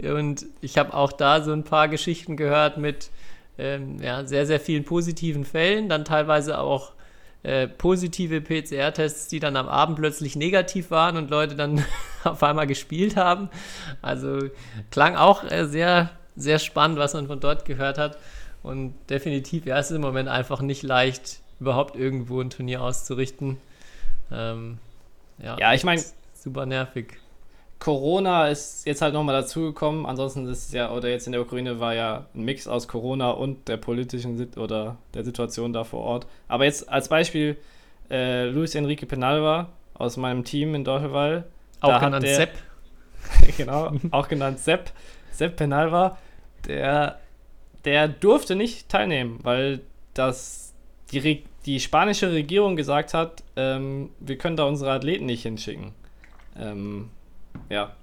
Und 0.02 0.46
ich 0.60 0.76
habe 0.76 0.92
auch 0.92 1.12
da 1.12 1.40
so 1.40 1.52
ein 1.52 1.62
paar 1.62 1.86
Geschichten 1.86 2.36
gehört 2.36 2.76
mit 2.76 3.10
ähm, 3.58 4.02
ja, 4.02 4.26
sehr, 4.26 4.44
sehr 4.44 4.58
vielen 4.60 4.84
positiven 4.84 5.44
Fällen, 5.44 5.88
dann 5.88 6.04
teilweise 6.04 6.58
auch 6.58 6.92
äh, 7.46 7.68
positive 7.68 8.40
PCR-Tests, 8.40 9.28
die 9.28 9.38
dann 9.38 9.56
am 9.56 9.68
Abend 9.68 9.96
plötzlich 9.98 10.34
negativ 10.36 10.90
waren 10.90 11.16
und 11.16 11.30
Leute 11.30 11.54
dann 11.54 11.84
auf 12.24 12.42
einmal 12.42 12.66
gespielt 12.66 13.16
haben. 13.16 13.48
Also 14.02 14.38
klang 14.90 15.14
auch 15.16 15.44
äh, 15.50 15.64
sehr, 15.66 16.10
sehr 16.34 16.58
spannend, 16.58 16.98
was 16.98 17.14
man 17.14 17.26
von 17.28 17.38
dort 17.40 17.64
gehört 17.64 17.98
hat. 17.98 18.18
Und 18.62 18.94
definitiv, 19.10 19.64
ja, 19.64 19.78
es 19.78 19.90
ist 19.90 19.96
im 19.96 20.02
Moment 20.02 20.28
einfach 20.28 20.60
nicht 20.60 20.82
leicht, 20.82 21.38
überhaupt 21.60 21.94
irgendwo 21.94 22.40
ein 22.40 22.50
Turnier 22.50 22.82
auszurichten. 22.82 23.58
Ähm, 24.32 24.78
ja, 25.38 25.56
Ja, 25.58 25.72
ich 25.72 25.84
mein- 25.84 26.02
super 26.34 26.66
nervig. 26.66 27.18
Corona 27.78 28.48
ist 28.48 28.86
jetzt 28.86 29.02
halt 29.02 29.12
nochmal 29.14 29.34
dazugekommen. 29.40 30.06
Ansonsten 30.06 30.46
ist 30.48 30.66
es 30.68 30.72
ja, 30.72 30.90
oder 30.92 31.08
jetzt 31.08 31.26
in 31.26 31.32
der 31.32 31.42
Ukraine 31.42 31.78
war 31.78 31.94
ja 31.94 32.26
ein 32.34 32.44
Mix 32.44 32.66
aus 32.66 32.88
Corona 32.88 33.30
und 33.30 33.68
der 33.68 33.76
politischen 33.76 34.36
Sit 34.36 34.56
oder 34.56 34.96
der 35.14 35.24
Situation 35.24 35.72
da 35.72 35.84
vor 35.84 36.00
Ort. 36.00 36.26
Aber 36.48 36.64
jetzt 36.64 36.88
als 36.88 37.08
Beispiel 37.08 37.56
äh, 38.10 38.44
Luis 38.46 38.74
Enrique 38.74 39.06
Penalva 39.06 39.68
aus 39.94 40.16
meinem 40.16 40.44
Team 40.44 40.74
in 40.74 40.84
Dorteval. 40.84 41.44
Auch 41.80 41.88
Da 41.88 41.94
hat 41.96 42.02
genannt 42.04 42.24
der- 42.24 42.34
Sepp. 42.36 42.50
genau, 43.56 43.92
auch 44.12 44.28
genannt 44.28 44.58
Sepp, 44.60 44.92
Sepp 45.32 45.56
Penalva, 45.56 46.16
der, 46.66 47.18
der 47.84 48.06
durfte 48.08 48.54
nicht 48.54 48.88
teilnehmen, 48.88 49.40
weil 49.42 49.80
das 50.14 50.72
die, 51.10 51.18
Re 51.18 51.38
die 51.66 51.80
spanische 51.80 52.30
Regierung 52.30 52.76
gesagt 52.76 53.14
hat, 53.14 53.42
ähm, 53.56 54.10
wir 54.20 54.38
können 54.38 54.56
da 54.56 54.64
unsere 54.64 54.92
Athleten 54.92 55.26
nicht 55.26 55.42
hinschicken. 55.42 55.92
Ähm, 56.58 57.10
ja, 57.68 57.94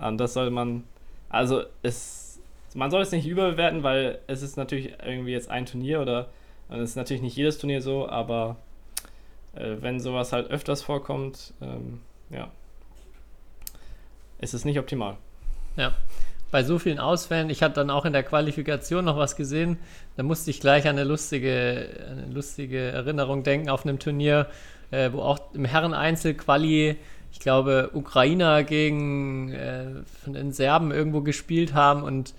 und 0.00 0.18
das 0.18 0.34
soll 0.34 0.50
man, 0.50 0.84
also 1.28 1.62
es, 1.82 2.40
man 2.74 2.90
soll 2.90 3.02
es 3.02 3.12
nicht 3.12 3.26
überbewerten, 3.26 3.82
weil 3.82 4.18
es 4.26 4.42
ist 4.42 4.56
natürlich 4.56 4.94
irgendwie 5.04 5.32
jetzt 5.32 5.50
ein 5.50 5.66
Turnier 5.66 6.00
oder 6.00 6.28
es 6.68 6.90
ist 6.90 6.96
natürlich 6.96 7.22
nicht 7.22 7.36
jedes 7.36 7.58
Turnier 7.58 7.80
so, 7.80 8.08
aber 8.08 8.56
äh, 9.54 9.76
wenn 9.80 10.00
sowas 10.00 10.32
halt 10.32 10.50
öfters 10.50 10.82
vorkommt, 10.82 11.52
ähm, 11.60 12.00
ja, 12.30 12.50
ist 14.40 14.54
es 14.54 14.64
nicht 14.64 14.78
optimal. 14.78 15.16
Ja. 15.76 15.92
Bei 16.50 16.62
so 16.62 16.78
vielen 16.78 17.00
Ausfällen, 17.00 17.50
ich 17.50 17.64
hatte 17.64 17.74
dann 17.74 17.90
auch 17.90 18.04
in 18.04 18.12
der 18.12 18.22
Qualifikation 18.22 19.04
noch 19.04 19.16
was 19.16 19.34
gesehen, 19.34 19.76
da 20.16 20.22
musste 20.22 20.50
ich 20.50 20.60
gleich 20.60 20.84
an 20.84 20.96
eine 20.96 21.02
lustige, 21.02 21.88
eine 22.08 22.32
lustige 22.32 22.78
Erinnerung 22.78 23.42
denken 23.42 23.68
auf 23.68 23.84
einem 23.84 23.98
Turnier, 23.98 24.46
äh, 24.92 25.10
wo 25.12 25.20
auch 25.20 25.40
im 25.52 25.64
Herren-Einzel-Quali, 25.64 26.96
ich 27.34 27.40
glaube, 27.40 27.90
Ukrainer 27.92 28.62
gegen 28.62 29.52
äh, 29.52 29.86
von 30.22 30.34
den 30.34 30.52
Serben 30.52 30.92
irgendwo 30.92 31.20
gespielt 31.20 31.74
haben 31.74 32.04
und 32.04 32.32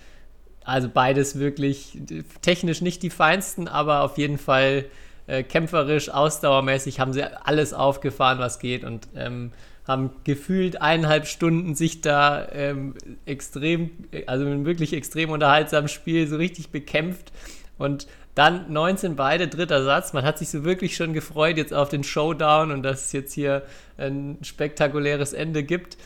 also 0.64 0.88
beides 0.88 1.38
wirklich 1.38 1.98
technisch 2.40 2.80
nicht 2.80 3.02
die 3.02 3.10
feinsten, 3.10 3.68
aber 3.68 4.00
auf 4.00 4.16
jeden 4.16 4.38
Fall 4.38 4.86
äh, 5.26 5.42
kämpferisch, 5.42 6.08
ausdauermäßig 6.08 6.98
haben 6.98 7.12
sie 7.12 7.22
alles 7.22 7.74
aufgefahren, 7.74 8.38
was 8.38 8.58
geht 8.58 8.84
und 8.84 9.06
ähm, 9.14 9.52
haben 9.86 10.12
gefühlt 10.24 10.80
eineinhalb 10.80 11.26
Stunden 11.26 11.74
sich 11.74 12.00
da 12.00 12.48
ähm, 12.50 12.94
extrem, 13.26 13.90
also 14.26 14.44
mit 14.44 14.54
einem 14.54 14.64
wirklich 14.64 14.94
extrem 14.94 15.28
unterhaltsamen 15.28 15.88
Spiel 15.88 16.26
so 16.26 16.36
richtig 16.36 16.70
bekämpft 16.70 17.32
und 17.76 18.06
dann 18.36 18.70
19 18.70 19.16
beide, 19.16 19.48
dritter 19.48 19.82
Satz. 19.82 20.12
Man 20.12 20.24
hat 20.24 20.38
sich 20.38 20.50
so 20.50 20.62
wirklich 20.62 20.94
schon 20.94 21.14
gefreut 21.14 21.56
jetzt 21.56 21.72
auf 21.72 21.88
den 21.88 22.04
Showdown 22.04 22.70
und 22.70 22.82
dass 22.82 23.06
es 23.06 23.12
jetzt 23.12 23.32
hier 23.32 23.62
ein 23.96 24.36
spektakuläres 24.42 25.32
Ende 25.32 25.64
gibt. 25.64 25.96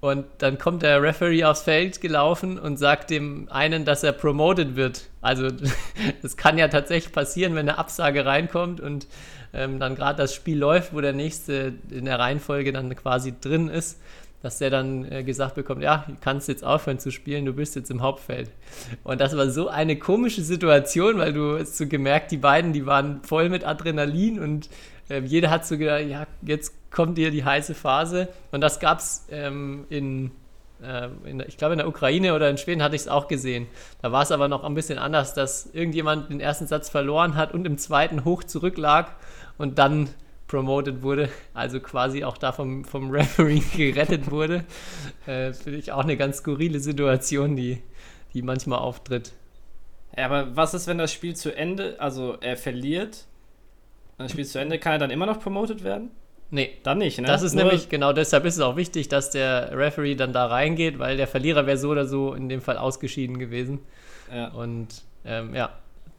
Und 0.00 0.26
dann 0.38 0.58
kommt 0.58 0.82
der 0.82 1.00
Referee 1.00 1.44
aufs 1.44 1.62
Feld 1.62 2.00
gelaufen 2.00 2.58
und 2.58 2.76
sagt 2.76 3.10
dem 3.10 3.48
einen, 3.50 3.84
dass 3.84 4.02
er 4.02 4.12
promoted 4.12 4.74
wird. 4.74 5.08
Also 5.20 5.48
das 6.22 6.36
kann 6.36 6.58
ja 6.58 6.66
tatsächlich 6.66 7.12
passieren, 7.12 7.54
wenn 7.54 7.68
eine 7.68 7.78
Absage 7.78 8.26
reinkommt 8.26 8.80
und 8.80 9.06
ähm, 9.54 9.78
dann 9.78 9.94
gerade 9.94 10.18
das 10.18 10.34
Spiel 10.34 10.58
läuft, 10.58 10.92
wo 10.92 11.00
der 11.00 11.12
nächste 11.12 11.74
in 11.88 12.04
der 12.04 12.18
Reihenfolge 12.18 12.72
dann 12.72 12.94
quasi 12.96 13.32
drin 13.40 13.68
ist, 13.68 14.00
dass 14.42 14.58
der 14.58 14.70
dann 14.70 15.10
äh, 15.10 15.24
gesagt 15.24 15.54
bekommt, 15.54 15.82
ja, 15.82 16.04
du 16.06 16.16
kannst 16.20 16.48
jetzt 16.48 16.64
aufhören 16.64 16.98
zu 16.98 17.10
spielen, 17.10 17.44
du 17.44 17.52
bist 17.52 17.74
jetzt 17.76 17.90
im 17.90 18.02
Hauptfeld. 18.02 18.50
Und 19.02 19.20
das 19.20 19.36
war 19.36 19.50
so 19.50 19.68
eine 19.68 19.96
komische 19.96 20.42
Situation, 20.42 21.18
weil 21.18 21.32
du 21.32 21.58
hast 21.58 21.76
so 21.76 21.86
gemerkt, 21.86 22.30
die 22.30 22.36
beiden, 22.36 22.72
die 22.72 22.86
waren 22.86 23.22
voll 23.22 23.48
mit 23.48 23.66
Adrenalin 23.66 24.38
und 24.38 24.68
äh, 25.08 25.20
jeder 25.20 25.50
hat 25.50 25.66
so 25.66 25.78
gedacht, 25.78 26.06
ja, 26.06 26.26
jetzt 26.42 26.74
kommt 26.90 27.18
hier 27.18 27.30
die 27.30 27.44
heiße 27.44 27.74
Phase. 27.74 28.28
Und 28.52 28.60
das 28.60 28.80
gab 28.80 28.98
es 28.98 29.26
ähm, 29.30 29.86
in, 29.88 30.30
äh, 30.82 31.08
in, 31.24 31.40
ich 31.46 31.56
glaube 31.56 31.74
in 31.74 31.78
der 31.78 31.88
Ukraine 31.88 32.34
oder 32.34 32.48
in 32.50 32.58
Schweden 32.58 32.82
hatte 32.82 32.96
ich 32.96 33.02
es 33.02 33.08
auch 33.08 33.28
gesehen. 33.28 33.66
Da 34.02 34.12
war 34.12 34.22
es 34.22 34.32
aber 34.32 34.48
noch 34.48 34.64
ein 34.64 34.74
bisschen 34.74 34.98
anders, 34.98 35.34
dass 35.34 35.66
irgendjemand 35.72 36.30
den 36.30 36.40
ersten 36.40 36.66
Satz 36.66 36.88
verloren 36.88 37.36
hat 37.36 37.54
und 37.54 37.66
im 37.66 37.78
zweiten 37.78 38.24
hoch 38.24 38.44
zurücklag 38.44 39.14
und 39.58 39.78
dann 39.78 40.08
promoted 40.48 41.02
wurde, 41.02 41.28
also 41.54 41.80
quasi 41.80 42.22
auch 42.24 42.38
da 42.38 42.52
vom, 42.52 42.84
vom 42.84 43.10
Referee 43.10 43.62
gerettet 43.76 44.30
wurde. 44.30 44.64
Äh, 45.26 45.52
Finde 45.52 45.78
ich 45.78 45.92
auch 45.92 46.04
eine 46.04 46.16
ganz 46.16 46.38
skurrile 46.38 46.80
Situation, 46.80 47.56
die, 47.56 47.82
die 48.34 48.42
manchmal 48.42 48.78
auftritt. 48.78 49.32
Ja, 50.16 50.26
aber 50.26 50.56
was 50.56 50.72
ist, 50.74 50.86
wenn 50.86 50.98
das 50.98 51.12
Spiel 51.12 51.34
zu 51.36 51.54
Ende, 51.54 51.96
also 51.98 52.36
er 52.40 52.56
verliert, 52.56 53.24
das 54.18 54.32
Spiel 54.32 54.46
zu 54.46 54.58
Ende, 54.58 54.78
kann 54.78 54.92
er 54.92 54.98
dann 54.98 55.10
immer 55.10 55.26
noch 55.26 55.40
promoted 55.40 55.84
werden? 55.84 56.10
Nee, 56.48 56.70
Dann 56.84 56.98
nicht, 56.98 57.18
ne? 57.20 57.26
das 57.26 57.42
ist 57.42 57.54
Nur- 57.54 57.64
nämlich, 57.64 57.88
genau 57.88 58.12
deshalb 58.12 58.44
ist 58.44 58.54
es 58.54 58.60
auch 58.60 58.76
wichtig, 58.76 59.08
dass 59.08 59.30
der 59.30 59.76
Referee 59.76 60.14
dann 60.14 60.32
da 60.32 60.46
reingeht, 60.46 61.00
weil 61.00 61.16
der 61.16 61.26
Verlierer 61.26 61.66
wäre 61.66 61.76
so 61.76 61.90
oder 61.90 62.06
so 62.06 62.34
in 62.34 62.48
dem 62.48 62.62
Fall 62.62 62.78
ausgeschieden 62.78 63.40
gewesen. 63.40 63.80
Ja. 64.32 64.48
Und 64.52 65.02
ähm, 65.24 65.56
ja, 65.56 65.70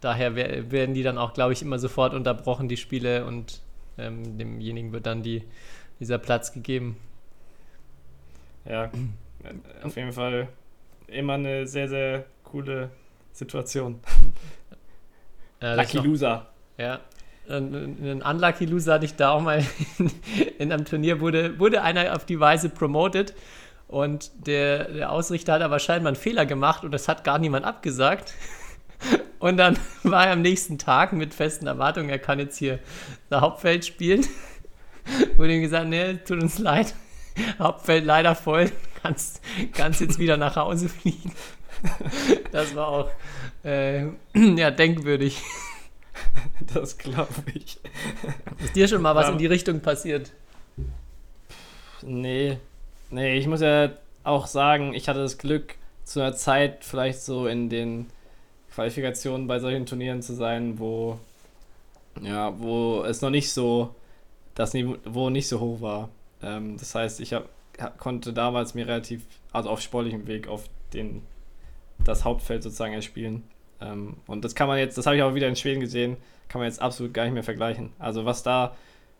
daher 0.02 0.36
wer- 0.36 0.70
werden 0.70 0.94
die 0.94 1.02
dann 1.02 1.18
auch, 1.18 1.34
glaube 1.34 1.54
ich, 1.54 1.62
immer 1.62 1.80
sofort 1.80 2.14
unterbrochen, 2.14 2.68
die 2.68 2.76
Spiele, 2.76 3.24
und 3.26 3.62
ähm, 3.98 4.38
demjenigen 4.38 4.92
wird 4.92 5.06
dann 5.06 5.24
die, 5.24 5.44
dieser 6.00 6.18
Platz 6.18 6.54
gegeben. 6.54 6.98
Ja, 8.66 8.86
äh, 8.86 8.90
auf 9.84 9.96
jeden 9.96 10.12
Fall 10.12 10.48
immer 11.08 11.34
eine 11.34 11.68
sehr, 11.68 11.88
sehr 11.88 12.26
coole 12.44 12.90
Situation. 13.34 14.00
Äh, 15.60 15.76
Lucky 15.76 15.98
noch- 15.98 16.06
Loser. 16.06 16.46
Ja. 16.78 17.00
Ein 17.50 18.22
Unlucky 18.22 18.66
Loser 18.66 18.94
hatte 18.94 19.06
ich 19.06 19.16
da 19.16 19.32
auch 19.32 19.42
mal 19.42 19.66
in 20.60 20.72
einem 20.72 20.86
Turnier, 20.86 21.20
wurde, 21.20 21.58
wurde 21.58 21.82
einer 21.82 22.16
auf 22.16 22.26
die 22.26 22.40
Weise 22.40 22.70
promoted 22.70 23.34
und 23.88 24.30
der, 24.46 24.84
der 24.92 25.12
Ausrichter 25.12 25.54
hat 25.54 25.64
aber 25.64 25.80
scheinbar 25.80 26.10
einen 26.10 26.16
Fehler 26.16 26.46
gemacht 26.46 26.84
und 26.84 26.92
das 26.92 27.08
hat 27.08 27.24
gar 27.24 27.40
niemand 27.40 27.66
abgesagt. 27.66 28.36
Und 29.40 29.58
dann 29.58 29.78
war 30.04 30.28
er 30.28 30.34
am 30.34 30.42
nächsten 30.42 30.78
Tag 30.78 31.14
mit 31.14 31.34
festen 31.34 31.68
Erwartungen, 31.68 32.10
er 32.10 32.20
kann 32.20 32.40
jetzt 32.40 32.58
hier 32.58 32.80
das 33.30 33.42
Hauptfeld 33.42 33.86
spielen. 33.86 34.26
Wurde 35.38 35.54
ihm 35.56 35.62
gesagt, 35.62 35.88
nee, 35.88 36.16
tut 36.16 36.42
uns 36.42 36.60
leid, 36.60 36.94
Hauptfeld 37.60 38.06
leider 38.06 38.36
voll, 38.36 38.72
kannst, 39.02 39.42
kannst 39.74 40.02
jetzt 40.02 40.20
wieder 40.20 40.38
nach 40.38 40.56
Hause 40.56 40.90
fliegen. 40.90 41.32
Das 42.52 42.76
war 42.76 42.88
auch 42.88 43.10
äh, 43.64 44.06
ja, 44.34 44.72
denkwürdig. 44.72 45.42
Das 46.74 46.98
glaube 46.98 47.34
ich. 47.54 47.80
Ist 48.64 48.76
dir 48.76 48.88
schon 48.88 49.02
mal 49.02 49.16
was 49.16 49.30
in 49.30 49.38
die 49.38 49.46
Richtung 49.46 49.82
passiert? 49.82 50.32
Nee. 52.02 52.58
Nee, 53.10 53.38
ich 53.38 53.48
muss 53.48 53.62
ja 53.62 53.92
auch 54.24 54.48
sagen, 54.48 54.94
ich 54.94 55.08
hatte 55.08 55.20
das 55.20 55.38
Glück, 55.38 55.76
zu 56.04 56.22
einer 56.22 56.36
Zeit 56.36 56.84
vielleicht 56.84 57.22
so 57.22 57.48
in 57.48 57.70
den 57.70 58.08
Qualifikationen 58.78 59.48
bei 59.48 59.58
solchen 59.58 59.88
Turnieren 59.88 60.22
zu 60.22 60.36
sein, 60.36 60.78
wo 60.78 61.18
ja, 62.22 62.54
wo 62.60 63.02
es 63.02 63.22
noch 63.24 63.32
nicht 63.32 63.52
so 63.52 63.96
das 64.54 64.76
Niveau 64.76 65.32
nicht 65.32 65.48
so 65.48 65.60
hoch 65.60 65.82
war. 65.82 66.10
Ähm, 66.44 66.78
das 66.78 66.94
heißt, 66.94 67.20
ich 67.20 67.34
hab, 67.34 67.50
ha- 67.82 67.90
konnte 67.98 68.34
damals 68.34 68.76
mir 68.76 68.86
relativ, 68.88 69.24
also 69.52 69.72
auf 69.72 69.82
sportlichem 69.82 70.28
Weg, 70.28 70.48
auf 70.48 70.66
den 70.94 71.24
das 72.04 72.24
Hauptfeld 72.24 72.62
sozusagen 72.62 72.94
erspielen. 72.94 73.42
Ähm, 73.82 74.18
und 74.28 74.46
das 74.46 74.54
kann 74.54 74.68
man 74.68 74.78
jetzt, 74.78 74.96
das 74.96 75.08
habe 75.08 75.16
ich 75.16 75.24
auch 75.24 75.34
wieder 75.34 75.48
in 75.48 75.56
Schweden 75.56 75.80
gesehen, 75.82 76.18
kann 76.48 76.62
man 76.62 76.68
jetzt 76.70 76.80
absolut 76.80 77.16
gar 77.16 77.24
nicht 77.24 77.34
mehr 77.34 77.44
vergleichen. 77.44 77.94
Also 77.98 78.26
was 78.26 78.44
da 78.44 78.76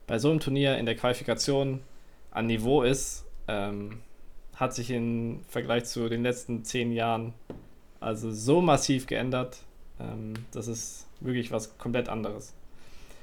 bei 0.06 0.20
so 0.20 0.30
einem 0.30 0.40
Turnier 0.40 0.78
in 0.78 0.86
der 0.86 0.96
Qualifikation 0.96 1.82
an 2.30 2.46
Niveau 2.46 2.84
ist, 2.84 3.26
ähm, 3.48 4.02
hat 4.56 4.76
sich 4.76 4.92
im 4.92 5.42
Vergleich 5.48 5.86
zu 5.86 6.10
den 6.10 6.22
letzten 6.22 6.64
zehn 6.64 6.92
Jahren 6.92 7.34
also 8.00 8.32
so 8.32 8.62
massiv 8.62 9.08
geändert. 9.08 9.58
Ähm, 10.00 10.34
das 10.52 10.68
ist 10.68 11.06
wirklich 11.20 11.52
was 11.52 11.78
komplett 11.78 12.10
anderes. 12.10 12.54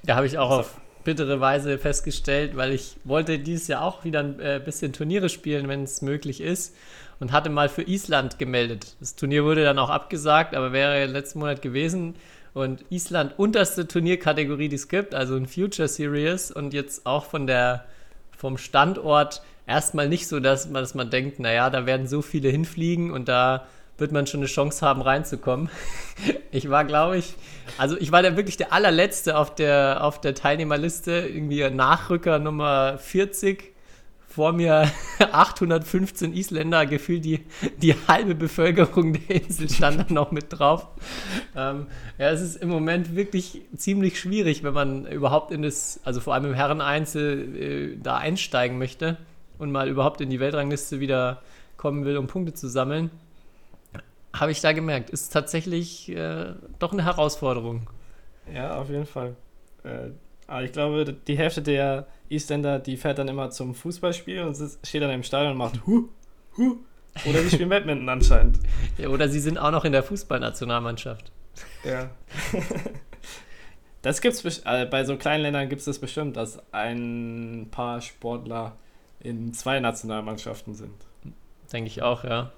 Da 0.02 0.16
habe 0.16 0.26
ich 0.26 0.38
auch 0.38 0.50
Also- 0.50 0.60
auf 0.60 0.80
bittere 1.04 1.38
Weise 1.38 1.76
festgestellt, 1.78 2.56
weil 2.56 2.72
ich 2.72 2.96
wollte 3.04 3.38
dieses 3.38 3.68
Jahr 3.68 3.82
auch 3.82 4.04
wieder 4.04 4.20
ein 4.20 4.40
äh, 4.40 4.60
bisschen 4.64 4.92
Turniere 4.94 5.28
spielen, 5.28 5.68
wenn 5.68 5.82
es 5.82 6.00
möglich 6.02 6.40
ist. 6.40 6.74
Und 7.20 7.30
hatte 7.30 7.48
mal 7.48 7.68
für 7.68 7.82
Island 7.82 8.38
gemeldet. 8.38 8.96
Das 9.00 9.14
Turnier 9.14 9.44
wurde 9.44 9.62
dann 9.62 9.78
auch 9.78 9.88
abgesagt, 9.90 10.54
aber 10.54 10.72
wäre 10.72 11.06
letzten 11.06 11.38
Monat 11.38 11.62
gewesen. 11.62 12.16
Und 12.54 12.84
Island 12.90 13.38
unterste 13.38 13.87
Turnierkategorie, 13.87 14.68
die 14.68 14.76
es 14.76 14.88
gibt, 14.88 15.14
also 15.14 15.37
ein 15.37 15.46
Future 15.46 15.88
Series 15.88 16.50
und 16.50 16.74
jetzt 16.74 17.06
auch 17.06 17.24
von 17.26 17.46
der, 17.46 17.84
vom 18.37 18.58
Standort 18.58 19.42
erstmal 19.66 20.08
nicht 20.08 20.26
so, 20.26 20.40
dass 20.40 20.66
man, 20.66 20.82
dass 20.82 20.94
man 20.94 21.10
denkt, 21.10 21.38
naja, 21.38 21.70
da 21.70 21.87
werden 21.87 22.06
so 22.08 22.20
viele 22.20 22.48
hinfliegen 22.48 23.10
und 23.12 23.28
da 23.28 23.66
wird 23.98 24.12
man 24.12 24.26
schon 24.26 24.40
eine 24.40 24.46
Chance 24.46 24.85
haben, 24.87 25.02
reinzukommen. 25.02 25.68
Ich 26.52 26.70
war, 26.70 26.85
glaube 26.85 27.18
ich, 27.18 27.35
also 27.78 27.96
ich 27.98 28.12
war 28.12 28.22
da 28.22 28.37
wirklich 28.37 28.57
der 28.57 28.72
allerletzte 28.72 29.37
auf 29.37 29.57
der, 29.57 30.04
auf 30.04 30.20
der 30.20 30.37
Teilnehmerliste, 30.37 31.11
irgendwie 31.11 31.68
Nachrücker 31.68 32.38
Nummer 32.38 32.96
40. 32.96 33.72
Vor 34.28 34.52
mir 34.52 34.88
815 35.18 36.33
Isländer, 36.33 36.87
gefühlt 36.87 37.24
die, 37.24 37.44
die 37.83 37.96
halbe 38.07 38.37
Bevölkerung 38.37 39.14
der 39.14 39.42
Insel 39.42 39.68
stand 39.68 39.98
da 39.98 40.14
noch 40.14 40.30
mit 40.30 40.46
drauf. 40.50 40.87
Ähm, 41.57 41.88
ja, 42.18 42.30
es 42.30 42.40
ist 42.40 42.57
im 42.62 42.68
Moment 42.68 43.16
wirklich 43.16 43.62
ziemlich 43.76 44.20
schwierig, 44.20 44.62
wenn 44.62 44.74
man 44.74 45.07
überhaupt 45.07 45.50
in 45.50 45.62
das, 45.62 45.98
also 46.04 46.20
vor 46.20 46.35
allem 46.35 46.44
im 46.44 46.54
Herreneinzel, 46.54 47.57
äh, 47.57 47.96
da 48.00 48.18
einsteigen 48.18 48.78
möchte 48.78 49.16
und 49.59 49.72
mal 49.72 49.88
überhaupt 49.88 50.20
in 50.20 50.30
die 50.30 50.38
Weltrangliste 50.38 51.00
wieder 51.00 51.42
kommen 51.76 52.04
will, 52.04 52.16
um 52.16 52.28
Punkte 52.28 52.54
zu 52.54 52.68
sammeln. 52.68 53.11
Habe 54.34 54.50
ich 54.52 54.60
da 54.60 54.72
gemerkt, 54.72 55.10
ist 55.10 55.32
tatsächlich 55.32 56.08
äh, 56.10 56.54
doch 56.78 56.92
eine 56.92 57.04
Herausforderung. 57.04 57.88
Ja, 58.52 58.76
auf 58.78 58.90
jeden 58.90 59.06
Fall. 59.06 59.36
Äh, 59.84 60.10
aber 60.46 60.62
ich 60.64 60.72
glaube, 60.72 61.14
die 61.26 61.38
Hälfte 61.38 61.62
der 61.62 62.06
Isländer, 62.28 62.78
die 62.78 62.96
fährt 62.96 63.18
dann 63.18 63.28
immer 63.28 63.50
zum 63.50 63.74
Fußballspiel 63.74 64.42
und 64.42 64.54
sitzt- 64.54 64.86
steht 64.86 65.02
dann 65.02 65.10
im 65.10 65.22
Stadion 65.22 65.52
und 65.52 65.58
macht 65.58 65.86
Hu, 65.86 66.08
Hu. 66.56 66.76
Oder 67.26 67.42
die 67.42 67.50
spielen 67.50 67.68
Badminton 67.68 68.08
anscheinend. 68.08 68.58
Ja, 68.98 69.08
oder 69.08 69.28
sie 69.28 69.40
sind 69.40 69.56
auch 69.58 69.70
noch 69.70 69.84
in 69.84 69.92
der 69.92 70.02
Fußballnationalmannschaft. 70.02 71.30
Ja. 71.84 72.10
Das 74.02 74.20
gibt's 74.20 74.44
äh, 74.64 74.86
bei 74.86 75.04
so 75.04 75.16
kleinen 75.16 75.42
Ländern 75.42 75.68
gibt 75.68 75.78
es 75.80 75.84
das 75.86 75.98
bestimmt, 75.98 76.36
dass 76.36 76.60
ein 76.72 77.68
paar 77.70 78.00
Sportler 78.00 78.76
in 79.20 79.54
zwei 79.54 79.80
Nationalmannschaften 79.80 80.74
sind. 80.74 80.94
Denke 81.72 81.88
ich 81.88 82.02
auch, 82.02 82.24
ja. 82.24 82.52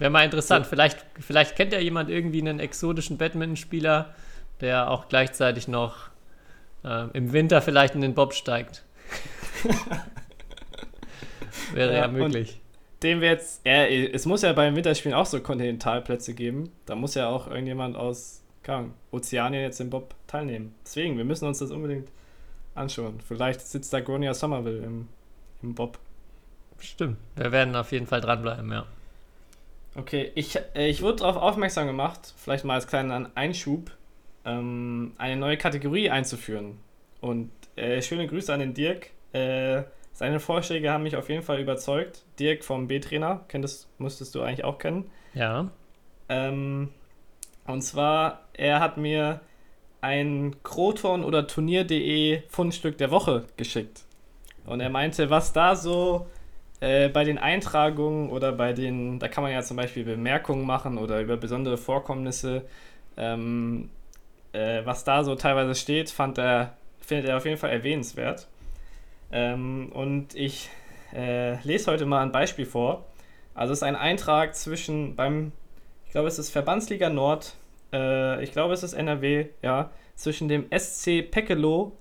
Wäre 0.00 0.10
mal 0.10 0.24
interessant. 0.24 0.66
Vielleicht, 0.66 1.04
vielleicht 1.18 1.54
kennt 1.54 1.72
ja 1.72 1.78
jemand 1.78 2.10
irgendwie 2.10 2.40
einen 2.40 2.58
exotischen 2.58 3.18
Badmintonspieler, 3.18 4.14
der 4.60 4.90
auch 4.90 5.08
gleichzeitig 5.08 5.68
noch 5.68 6.08
äh, 6.84 7.06
im 7.12 7.32
Winter 7.32 7.62
vielleicht 7.62 7.94
in 7.94 8.00
den 8.00 8.14
Bob 8.14 8.34
steigt. 8.34 8.82
Wäre 11.74 11.94
ja, 11.94 12.00
Ja, 12.00 12.08
möglich. 12.08 12.60
Dem 13.02 13.20
wir 13.20 13.28
jetzt, 13.28 13.64
ja, 13.64 13.84
es 13.84 14.26
muss 14.26 14.42
ja 14.42 14.52
beim 14.52 14.76
Winterspielen 14.76 15.16
auch 15.16 15.24
so 15.24 15.40
Kontinentalplätze 15.40 16.34
geben. 16.34 16.70
Da 16.84 16.96
muss 16.96 17.14
ja 17.14 17.28
auch 17.28 17.46
irgendjemand 17.46 17.96
aus 17.96 18.40
Ahnung, 18.68 18.94
Ozeanien 19.10 19.62
jetzt 19.62 19.80
im 19.80 19.90
Bob 19.90 20.14
teilnehmen. 20.26 20.74
Deswegen, 20.84 21.16
wir 21.16 21.24
müssen 21.24 21.46
uns 21.46 21.58
das 21.58 21.70
unbedingt 21.70 22.10
anschauen. 22.74 23.20
Vielleicht 23.26 23.60
sitzt 23.60 23.92
da 23.92 24.00
Gronia 24.00 24.34
Somerville 24.34 24.84
im, 24.84 25.08
im 25.62 25.74
Bob. 25.74 25.98
Stimmt. 26.78 27.18
Wir 27.36 27.52
werden 27.52 27.76
auf 27.76 27.92
jeden 27.92 28.06
Fall 28.06 28.20
dranbleiben, 28.20 28.70
ja. 28.72 28.86
Okay, 29.96 30.30
ich, 30.34 30.56
äh, 30.74 30.88
ich 30.88 31.02
wurde 31.02 31.16
darauf 31.16 31.36
aufmerksam 31.36 31.86
gemacht, 31.86 32.34
vielleicht 32.36 32.64
mal 32.64 32.74
als 32.74 32.86
kleinen 32.86 33.34
Einschub, 33.36 33.90
ähm, 34.44 35.12
eine 35.18 35.36
neue 35.36 35.56
Kategorie 35.56 36.10
einzuführen. 36.10 36.78
Und 37.20 37.50
äh, 37.76 38.00
schöne 38.00 38.26
Grüße 38.26 38.52
an 38.52 38.60
den 38.60 38.74
Dirk. 38.74 39.10
Äh, 39.32 39.82
seine 40.12 40.40
Vorschläge 40.40 40.90
haben 40.90 41.02
mich 41.02 41.16
auf 41.16 41.28
jeden 41.28 41.42
Fall 41.42 41.60
überzeugt. 41.60 42.24
Dirk 42.38 42.64
vom 42.64 42.88
B-Trainer, 42.88 43.44
kenntest, 43.48 43.88
musstest 43.98 44.34
du 44.34 44.42
eigentlich 44.42 44.64
auch 44.64 44.78
kennen. 44.78 45.10
Ja. 45.34 45.70
Ähm, 46.28 46.90
und 47.66 47.82
zwar, 47.82 48.46
er 48.52 48.80
hat 48.80 48.96
mir 48.96 49.40
ein 50.00 50.56
Kroton 50.62 51.24
oder 51.24 51.46
Turnier.de 51.46 52.42
Fundstück 52.48 52.96
der 52.98 53.10
Woche 53.10 53.44
geschickt. 53.56 54.04
Und 54.66 54.80
er 54.80 54.90
meinte, 54.90 55.30
was 55.30 55.52
da 55.52 55.76
so 55.76 56.26
äh, 56.80 57.08
bei 57.08 57.24
den 57.24 57.38
Eintragungen 57.38 58.30
oder 58.30 58.52
bei 58.52 58.72
den, 58.72 59.18
da 59.18 59.28
kann 59.28 59.44
man 59.44 59.52
ja 59.52 59.62
zum 59.62 59.76
Beispiel 59.76 60.04
Bemerkungen 60.04 60.66
machen 60.66 60.98
oder 60.98 61.20
über 61.20 61.36
besondere 61.36 61.76
Vorkommnisse, 61.76 62.64
ähm, 63.16 63.90
äh, 64.52 64.84
was 64.84 65.04
da 65.04 65.22
so 65.22 65.34
teilweise 65.34 65.74
steht, 65.74 66.10
fand 66.10 66.38
er, 66.38 66.76
findet 67.00 67.28
er 67.28 67.36
auf 67.36 67.44
jeden 67.44 67.58
Fall 67.58 67.70
erwähnenswert. 67.70 68.48
Ähm, 69.30 69.90
und 69.92 70.34
ich 70.34 70.70
äh, 71.14 71.60
lese 71.62 71.90
heute 71.90 72.06
mal 72.06 72.22
ein 72.22 72.32
Beispiel 72.32 72.66
vor. 72.66 73.04
Also 73.54 73.72
es 73.72 73.80
ist 73.80 73.82
ein 73.82 73.96
Eintrag 73.96 74.54
zwischen 74.54 75.16
beim, 75.16 75.52
ich 76.06 76.12
glaube 76.12 76.28
es 76.28 76.38
ist 76.38 76.50
Verbandsliga 76.50 77.10
Nord, 77.10 77.54
äh, 77.92 78.42
ich 78.42 78.52
glaube 78.52 78.74
es 78.74 78.82
ist 78.82 78.94
NRW, 78.94 79.46
ja, 79.62 79.90
zwischen 80.14 80.48
dem 80.48 80.66
SC 80.76 81.22
Pekelo 81.30 81.92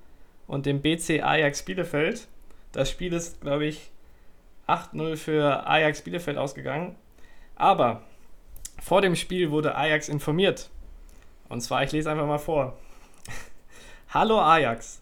und 0.48 0.66
dem 0.66 0.82
BC 0.82 1.22
Ajax 1.22 1.64
Bielefeld. 1.64 2.28
Das 2.72 2.90
Spiel 2.90 3.14
ist, 3.14 3.42
glaube 3.42 3.66
ich, 3.66 3.90
8-0 4.70 5.16
für 5.18 5.68
Ajax 5.68 6.02
Bielefeld 6.02 6.38
ausgegangen. 6.38 6.96
Aber 7.56 8.04
vor 8.82 9.02
dem 9.02 9.16
Spiel 9.16 9.52
wurde 9.52 9.76
Ajax 9.76 10.10
informiert. 10.10 10.70
Und 11.50 11.62
zwar, 11.62 11.84
ich 11.84 11.92
lese 11.92 12.12
einfach 12.12 12.28
mal 12.28 12.38
vor. 12.38 12.78
Hallo 14.10 14.40
Ajax. 14.40 15.02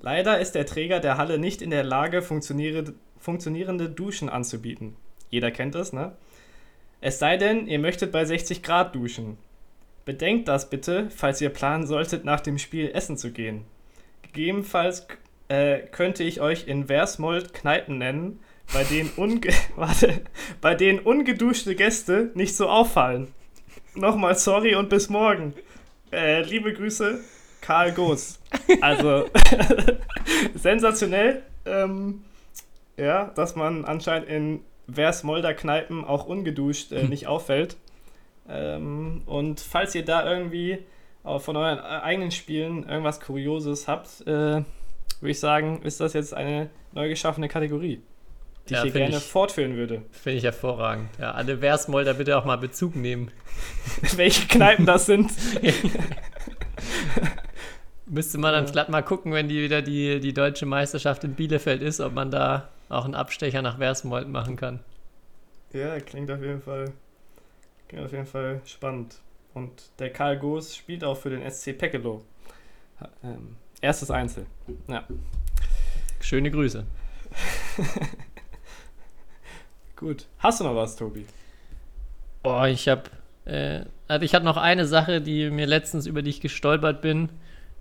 Leider 0.00 0.40
ist 0.40 0.54
der 0.54 0.66
Träger 0.66 1.00
der 1.00 1.16
Halle 1.16 1.38
nicht 1.38 1.62
in 1.62 1.70
der 1.70 1.84
Lage, 1.84 2.22
funktionierende, 2.22 3.90
Duschen 3.90 4.28
anzubieten. 4.28 4.96
Jeder 5.30 5.50
kennt 5.50 5.74
es, 5.74 5.92
ne? 5.92 6.12
Es 7.00 7.18
sei 7.18 7.36
denn, 7.36 7.66
ihr 7.66 7.78
möchtet 7.78 8.12
bei 8.12 8.24
60 8.24 8.62
Grad 8.62 8.94
duschen. 8.94 9.38
Bedenkt 10.04 10.48
das 10.48 10.70
bitte, 10.70 11.08
falls 11.10 11.40
ihr 11.40 11.50
planen 11.50 11.86
solltet, 11.86 12.24
nach 12.24 12.40
dem 12.40 12.58
Spiel 12.58 12.90
essen 12.92 13.16
zu 13.16 13.32
gehen. 13.32 13.64
Gegebenenfalls 14.22 15.06
äh, 15.48 15.78
könnte 15.78 16.24
ich 16.24 16.40
euch 16.40 16.66
in 16.66 16.86
Versmold 16.86 17.54
Kneipen 17.54 17.98
nennen, 17.98 18.40
bei 18.72 18.84
denen, 18.84 19.10
unge 19.16 19.52
warte, 19.76 20.22
bei 20.60 20.74
denen 20.74 20.98
ungeduschte 20.98 21.74
Gäste 21.74 22.30
nicht 22.34 22.56
so 22.56 22.68
auffallen. 22.68 23.28
Nochmal 23.94 24.36
sorry 24.36 24.74
und 24.74 24.88
bis 24.88 25.08
morgen. 25.08 25.54
Äh, 26.10 26.42
liebe 26.42 26.72
Grüße, 26.72 27.20
Karl 27.60 27.92
Goos. 27.92 28.38
Also, 28.80 29.28
sensationell. 30.54 31.42
Ähm, 31.64 32.24
ja, 32.96 33.26
dass 33.34 33.56
man 33.56 33.84
anscheinend 33.84 34.28
in 34.28 34.60
Versmolder 34.92 35.54
Kneipen 35.54 36.04
auch 36.04 36.26
ungeduscht 36.26 36.92
äh, 36.92 37.04
nicht 37.04 37.26
auffällt. 37.26 37.76
Ähm, 38.48 39.22
und 39.26 39.60
falls 39.60 39.94
ihr 39.94 40.04
da 40.04 40.28
irgendwie 40.28 40.78
auch 41.24 41.40
von 41.40 41.56
euren 41.56 41.78
äh, 41.78 42.02
eigenen 42.02 42.30
Spielen 42.30 42.88
irgendwas 42.88 43.20
Kurioses 43.20 43.88
habt, 43.88 44.22
äh, 44.22 44.62
würde 45.20 45.30
ich 45.30 45.40
sagen, 45.40 45.82
ist 45.82 46.00
das 46.00 46.12
jetzt 46.14 46.34
eine 46.34 46.68
neu 46.92 47.08
geschaffene 47.08 47.48
Kategorie, 47.48 48.02
die 48.68 48.74
Ja, 48.74 48.84
ich 48.84 48.92
hier 48.92 49.00
gerne 49.02 49.16
ich- 49.16 49.22
fortführen 49.22 49.76
würde. 49.76 50.02
Finde 50.12 50.38
ich 50.38 50.44
hervorragend. 50.44 51.08
Ja, 51.18 51.32
alle 51.32 51.58
Versmolder 51.58 52.14
bitte 52.14 52.36
auch 52.38 52.44
mal 52.44 52.56
Bezug 52.56 52.94
nehmen. 52.96 53.30
Welche 54.16 54.46
Kneipen 54.48 54.86
das 54.86 55.06
sind. 55.06 55.30
Müsste 58.06 58.38
man 58.38 58.52
dann 58.52 58.66
glatt 58.66 58.88
mal 58.88 59.02
gucken, 59.02 59.32
wenn 59.32 59.48
die 59.48 59.62
wieder 59.62 59.80
die, 59.80 60.20
die 60.20 60.34
deutsche 60.34 60.66
Meisterschaft 60.66 61.24
in 61.24 61.34
Bielefeld 61.34 61.82
ist, 61.82 62.00
ob 62.00 62.12
man 62.12 62.30
da 62.30 62.68
auch 62.88 63.04
einen 63.04 63.14
Abstecher 63.14 63.62
nach 63.62 63.78
Versmold 63.78 64.28
machen 64.28 64.56
kann. 64.56 64.80
Ja, 65.72 65.98
klingt 66.00 66.30
auf 66.30 66.42
jeden 66.42 66.60
Fall, 66.60 66.92
klingt 67.88 68.04
auf 68.04 68.12
jeden 68.12 68.26
Fall 68.26 68.60
spannend. 68.66 69.16
Und 69.54 69.70
der 69.98 70.10
Karl 70.10 70.38
Goos 70.38 70.76
spielt 70.76 71.04
auch 71.04 71.16
für 71.16 71.30
den 71.30 71.48
SC 71.50 71.72
Pekelo. 71.76 72.22
Ähm, 73.22 73.56
erstes 73.80 74.10
Einzel. 74.10 74.46
Ja, 74.88 75.04
Schöne 76.20 76.50
Grüße. 76.50 76.84
gut. 80.02 80.26
Hast 80.38 80.60
du 80.60 80.64
noch 80.64 80.76
was, 80.76 80.96
Tobi? 80.96 81.24
Boah, 82.42 82.66
ich 82.66 82.88
habe, 82.88 83.04
äh, 83.44 83.84
also 84.08 84.24
ich 84.24 84.34
hatte 84.34 84.44
noch 84.44 84.56
eine 84.56 84.84
Sache, 84.86 85.20
die 85.20 85.48
mir 85.50 85.66
letztens 85.66 86.06
über 86.06 86.22
die 86.22 86.30
ich 86.30 86.40
gestolpert 86.40 87.00
bin, 87.00 87.30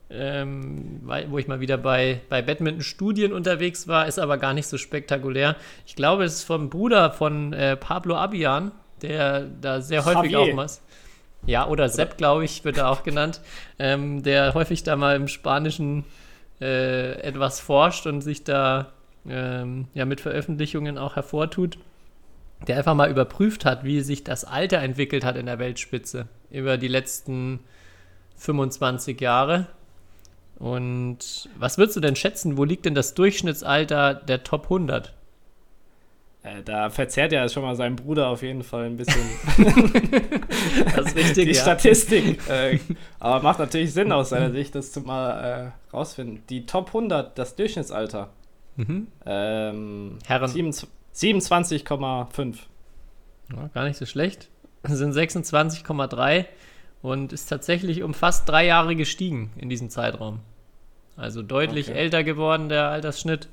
ähm, 0.10 1.02
wo 1.30 1.38
ich 1.38 1.48
mal 1.48 1.60
wieder 1.60 1.78
bei, 1.78 2.22
bei 2.30 2.42
Badminton-Studien 2.42 3.34
unterwegs 3.34 3.88
war, 3.88 4.08
ist 4.08 4.20
aber 4.20 4.38
gar 4.38 4.54
nicht 4.54 4.68
so 4.68 4.78
spektakulär. 4.78 5.56
Ich 5.86 5.96
glaube, 5.96 6.24
es 6.24 6.36
ist 6.36 6.44
vom 6.44 6.70
Bruder 6.70 7.12
von 7.12 7.54
äh, 7.54 7.78
Pablo 7.78 8.16
Abian, 8.16 8.72
der 9.02 9.42
da 9.62 9.82
sehr 9.82 10.06
häufig 10.06 10.32
Javier. 10.32 10.54
auch 10.54 10.56
mal. 10.56 10.68
Ja, 11.48 11.68
oder 11.68 11.90
Sepp, 11.90 12.18
glaube 12.18 12.46
ich, 12.46 12.64
wird 12.66 12.78
er 12.78 12.90
auch 12.90 13.04
genannt, 13.04 13.42
ähm, 13.80 14.22
der 14.22 14.54
häufig 14.54 14.84
da 14.84 14.96
mal 14.96 15.16
im 15.16 15.28
Spanischen 15.28 16.04
äh, 16.60 17.14
etwas 17.22 17.60
forscht 17.60 18.06
und 18.06 18.22
sich 18.22 18.44
da 18.44 18.92
ähm, 19.28 19.88
ja 19.96 20.06
mit 20.06 20.22
Veröffentlichungen 20.22 21.00
auch 21.00 21.16
hervortut 21.16 21.78
der 22.68 22.78
einfach 22.78 22.96
mal 22.96 23.10
überprüft 23.10 23.66
hat, 23.66 23.84
wie 23.84 24.02
sich 24.02 24.24
das 24.24 24.46
Alter 24.46 24.80
entwickelt 24.80 25.24
hat 25.26 25.36
in 25.36 25.46
der 25.46 25.60
Weltspitze 25.60 26.28
über 26.50 26.78
die 26.78 26.88
letzten 26.88 27.60
25 28.38 29.20
Jahre. 29.20 29.68
Und 30.58 31.50
was 31.58 31.78
würdest 31.78 31.98
du 31.98 32.02
denn 32.02 32.16
schätzen, 32.16 32.58
wo 32.58 32.64
liegt 32.64 32.86
denn 32.86 32.94
das 32.94 33.16
Durchschnittsalter 33.16 34.14
der 34.14 34.44
Top 34.44 34.66
100? 34.66 35.14
Äh, 36.44 36.64
da 36.64 36.90
verzerrt 36.90 37.34
er 37.34 37.48
schon 37.50 37.64
mal 37.64 37.76
seinen 37.76 37.96
Bruder 37.96 38.28
auf 38.28 38.42
jeden 38.42 38.64
Fall 38.64 38.86
ein 38.86 38.98
bisschen 38.98 39.22
Das 40.96 41.08
ist 41.08 41.16
richtig, 41.16 41.46
die 41.50 41.52
ja. 41.52 41.62
Statistik. 41.62 42.40
äh, 42.50 42.80
aber 43.20 43.44
macht 43.44 43.60
natürlich 43.60 43.94
Sinn 43.94 44.12
aus 44.12 44.30
seiner 44.30 44.52
Sicht, 44.52 44.74
das 44.74 44.92
zu 44.92 45.02
mal 45.02 45.72
äh, 45.92 45.96
rausfinden. 45.96 46.44
Die 46.50 46.66
Top 46.66 46.88
100, 46.88 47.38
das 47.38 47.56
Durchschnittsalter. 47.56 48.30
Mhm. 48.76 49.08
Ähm, 49.26 50.18
Herren. 50.26 50.48
27 50.48 50.90
27,5. 51.16 52.56
Ja, 53.54 53.68
gar 53.74 53.84
nicht 53.86 53.98
so 53.98 54.06
schlecht. 54.06 54.50
Das 54.84 54.98
sind 54.98 55.14
26,3 55.14 56.46
und 57.02 57.34
ist 57.34 57.48
tatsächlich 57.48 58.04
um 58.04 58.14
fast 58.14 58.48
drei 58.48 58.66
Jahre 58.66 58.96
gestiegen 58.96 59.52
in 59.58 59.70
diesem 59.70 59.90
Zeitraum. 59.90 60.40
Also 61.18 61.42
deutlich 61.44 61.90
Okay. 61.90 61.98
älter 61.98 62.24
geworden, 62.24 62.70
der 62.70 62.90
Altersschnitt. 62.90 63.50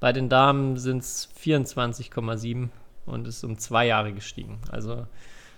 Bei 0.00 0.12
den 0.12 0.28
Damen 0.28 0.76
sind 0.76 0.98
es 0.98 1.30
24,7 1.42 2.68
und 3.06 3.26
ist 3.28 3.44
um 3.44 3.58
zwei 3.58 3.86
Jahre 3.86 4.12
gestiegen. 4.12 4.58
Also 4.70 5.06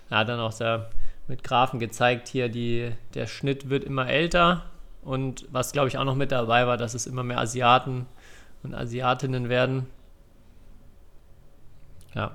er 0.09 0.17
hat 0.19 0.29
dann 0.29 0.39
auch 0.39 0.53
da 0.53 0.89
mit 1.27 1.43
Graphen 1.43 1.79
gezeigt, 1.79 2.27
hier 2.27 2.47
die, 2.49 2.91
der 3.13 3.27
Schnitt 3.27 3.69
wird 3.69 3.83
immer 3.83 4.07
älter. 4.07 4.63
Und 5.01 5.45
was, 5.51 5.71
glaube 5.71 5.87
ich, 5.87 5.97
auch 5.97 6.03
noch 6.05 6.15
mit 6.15 6.31
dabei 6.31 6.67
war, 6.67 6.77
dass 6.77 6.93
es 6.93 7.07
immer 7.07 7.23
mehr 7.23 7.39
Asiaten 7.39 8.05
und 8.63 8.73
Asiatinnen 8.73 9.49
werden. 9.49 9.87
Ja, 12.19 12.31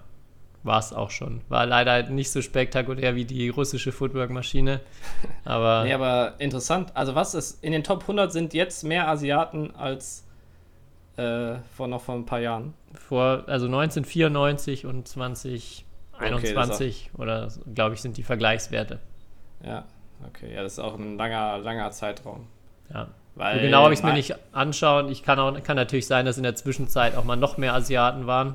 war 0.63 0.79
es 0.79 0.95
auch 0.95 1.11
schon. 1.11 1.43
War 1.51 1.67
leider 1.67 2.09
nicht 2.09 2.33
so 2.33 2.41
spektakulär 2.41 3.15
wie 3.15 3.27
die 3.27 3.51
russische 3.51 3.93
Footwork-Maschine. 3.93 4.81
Aber 5.45 5.85
Nee, 5.85 5.93
aber 5.93 6.33
interessant. 6.39 6.91
Also 6.95 7.15
was 7.15 7.35
ist, 7.35 7.63
in 7.63 7.73
den 7.73 7.85
Top 7.85 8.01
100 8.01 8.33
sind 8.33 8.55
jetzt 8.55 8.83
mehr 8.83 9.09
Asiaten 9.09 9.77
als 9.77 10.27
äh, 11.19 11.57
vor 11.77 11.87
noch 11.87 12.01
vor 12.01 12.15
ein 12.15 12.25
paar 12.25 12.41
Jahren. 12.41 12.73
vor, 12.95 13.45
also 13.47 13.67
1994 13.67 14.87
und 14.87 15.07
2021 15.07 17.11
oder 17.19 17.49
glaube 17.75 17.95
ich, 17.95 18.01
sind 18.01 18.17
die 18.17 18.23
Vergleichswerte. 18.23 19.01
Ja, 19.63 19.85
okay. 20.27 20.55
Ja, 20.55 20.63
das 20.63 20.73
ist 20.73 20.79
auch 20.79 20.99
ein 20.99 21.19
langer, 21.19 21.59
langer 21.59 21.91
Zeitraum. 21.91 22.47
Ja. 22.93 23.09
Weil 23.35 23.57
So 23.57 23.63
genau 23.67 23.83
habe 23.83 23.93
ich 23.93 24.01
es 24.01 24.05
mir 24.05 24.15
nicht 24.15 24.35
anschauen. 24.53 25.11
Ich 25.11 25.23
kann 25.23 25.39
auch 25.39 25.63
kann 25.63 25.77
natürlich 25.77 26.07
sein, 26.07 26.25
dass 26.25 26.39
in 26.39 26.43
der 26.43 26.55
Zwischenzeit 26.55 27.17
auch 27.17 27.25
mal 27.25 27.37
noch 27.37 27.59
mehr 27.59 27.75
Asiaten 27.75 28.27
waren. 28.27 28.55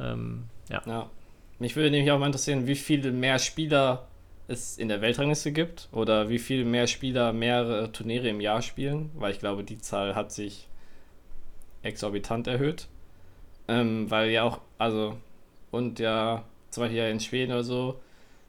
Ähm, 0.00 0.44
ja. 0.68 0.82
Ja. 0.86 1.10
Mich 1.58 1.76
würde 1.76 1.90
nämlich 1.90 2.10
auch 2.10 2.18
mal 2.18 2.26
interessieren, 2.26 2.66
wie 2.66 2.74
viele 2.74 3.12
mehr 3.12 3.38
Spieler 3.38 4.08
es 4.48 4.76
in 4.76 4.88
der 4.88 5.00
Weltrangliste 5.00 5.52
gibt 5.52 5.88
oder 5.92 6.28
wie 6.28 6.38
viele 6.38 6.64
mehr 6.64 6.86
Spieler 6.86 7.32
mehrere 7.32 7.90
Turniere 7.92 8.28
im 8.28 8.40
Jahr 8.40 8.60
spielen, 8.60 9.10
weil 9.14 9.32
ich 9.32 9.38
glaube, 9.38 9.64
die 9.64 9.78
Zahl 9.78 10.14
hat 10.14 10.32
sich 10.32 10.68
exorbitant 11.82 12.46
erhöht. 12.46 12.88
Ähm, 13.68 14.10
weil 14.10 14.30
ja 14.30 14.42
auch, 14.42 14.60
also, 14.78 15.16
und 15.70 15.98
ja, 15.98 16.44
zum 16.70 16.82
Beispiel 16.82 16.98
ja 16.98 17.08
in 17.08 17.20
Schweden 17.20 17.52
oder 17.52 17.64
so, 17.64 18.00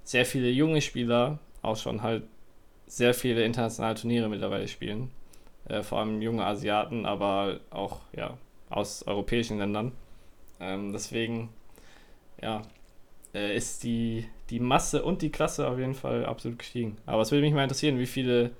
sehr 0.03 0.25
viele 0.25 0.49
junge 0.49 0.81
Spieler 0.81 1.39
auch 1.61 1.77
schon 1.77 2.01
halt 2.01 2.23
sehr 2.87 3.13
viele 3.13 3.43
internationale 3.43 3.95
Turniere 3.95 4.29
mittlerweile 4.29 4.67
spielen. 4.67 5.11
Äh, 5.67 5.81
vor 5.81 5.99
allem 5.99 6.21
junge 6.21 6.45
Asiaten, 6.45 7.05
aber 7.05 7.59
auch 7.69 8.01
ja, 8.15 8.37
aus 8.69 9.07
europäischen 9.07 9.57
Ländern. 9.57 9.93
Ähm, 10.59 10.93
deswegen, 10.93 11.49
ja, 12.41 12.61
äh, 13.33 13.55
ist 13.55 13.83
die, 13.83 14.27
die 14.49 14.59
Masse 14.59 15.03
und 15.03 15.21
die 15.21 15.31
Klasse 15.31 15.67
auf 15.67 15.77
jeden 15.77 15.93
Fall 15.93 16.25
absolut 16.25 16.59
gestiegen. 16.59 16.97
Aber 17.05 17.21
es 17.21 17.31
würde 17.31 17.43
mich 17.43 17.53
mal 17.53 17.63
interessieren, 17.63 17.99
wie 17.99 18.05
viele. 18.05 18.51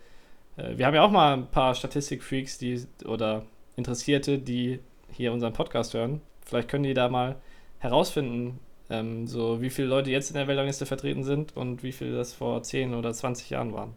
Äh, 0.57 0.77
wir 0.77 0.85
haben 0.85 0.95
ja 0.95 1.03
auch 1.03 1.11
mal 1.11 1.33
ein 1.33 1.47
paar 1.47 1.73
Statistikfreaks, 1.73 2.57
die 2.57 2.85
oder 3.05 3.45
Interessierte, 3.75 4.37
die 4.37 4.79
hier 5.11 5.33
unseren 5.33 5.53
Podcast 5.53 5.93
hören. 5.93 6.21
Vielleicht 6.45 6.69
können 6.69 6.83
die 6.83 6.93
da 6.93 7.09
mal 7.09 7.37
herausfinden, 7.79 8.59
ähm, 8.89 9.27
so 9.27 9.61
wie 9.61 9.69
viele 9.69 9.87
Leute 9.87 10.11
jetzt 10.11 10.29
in 10.29 10.35
der 10.35 10.47
Weltrangliste 10.47 10.85
vertreten 10.85 11.23
sind 11.23 11.55
und 11.55 11.83
wie 11.83 11.91
viele 11.91 12.15
das 12.15 12.33
vor 12.33 12.61
10 12.61 12.93
oder 12.93 13.13
20 13.13 13.49
Jahren 13.49 13.73
waren. 13.73 13.93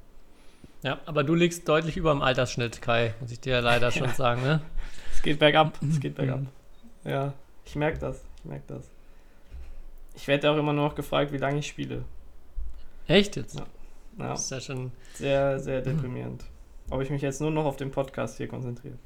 ja, 0.83 0.99
aber 1.07 1.25
du 1.25 1.35
liegst 1.35 1.69
deutlich 1.69 1.97
über 1.97 2.11
dem 2.13 2.23
Altersschnitt, 2.23 2.81
Kai, 2.83 3.15
muss 3.21 3.31
ich 3.31 3.41
dir 3.41 3.61
leider 3.61 3.91
schon 3.93 4.13
sagen. 4.15 4.43
Ne? 4.43 4.61
Es 5.13 5.23
geht 5.23 5.39
bergab, 5.39 5.79
es 5.89 6.01
geht 6.01 6.15
bergab. 6.15 6.41
Ja, 7.05 7.35
ich 7.69 7.77
merke 7.77 7.99
das, 7.99 8.25
ich 8.39 8.45
merke 8.47 8.65
das. 8.67 8.89
Ich 10.15 10.27
werde 10.27 10.51
auch 10.51 10.57
immer 10.57 10.73
nur 10.73 10.87
noch 10.87 10.95
gefragt, 10.95 11.33
wie 11.33 11.37
lange 11.37 11.59
ich 11.59 11.67
spiele. 11.67 12.05
Echt 13.07 13.37
jetzt? 13.37 13.59
Ja. 13.59 13.67
Ja, 14.19 14.31
Das 14.31 14.45
ist 14.45 14.51
ja 14.51 14.61
schon. 14.61 14.91
sehr, 15.15 15.61
sehr 15.61 15.81
deprimierend. 15.81 16.45
Ob 16.91 17.03
ich 17.03 17.11
mich 17.11 17.23
jetzt 17.23 17.41
nur 17.41 17.51
noch 17.51 17.67
auf 17.67 17.77
den 17.77 17.91
Podcast 17.91 18.39
hier 18.39 18.49
konzentriere. 18.49 18.97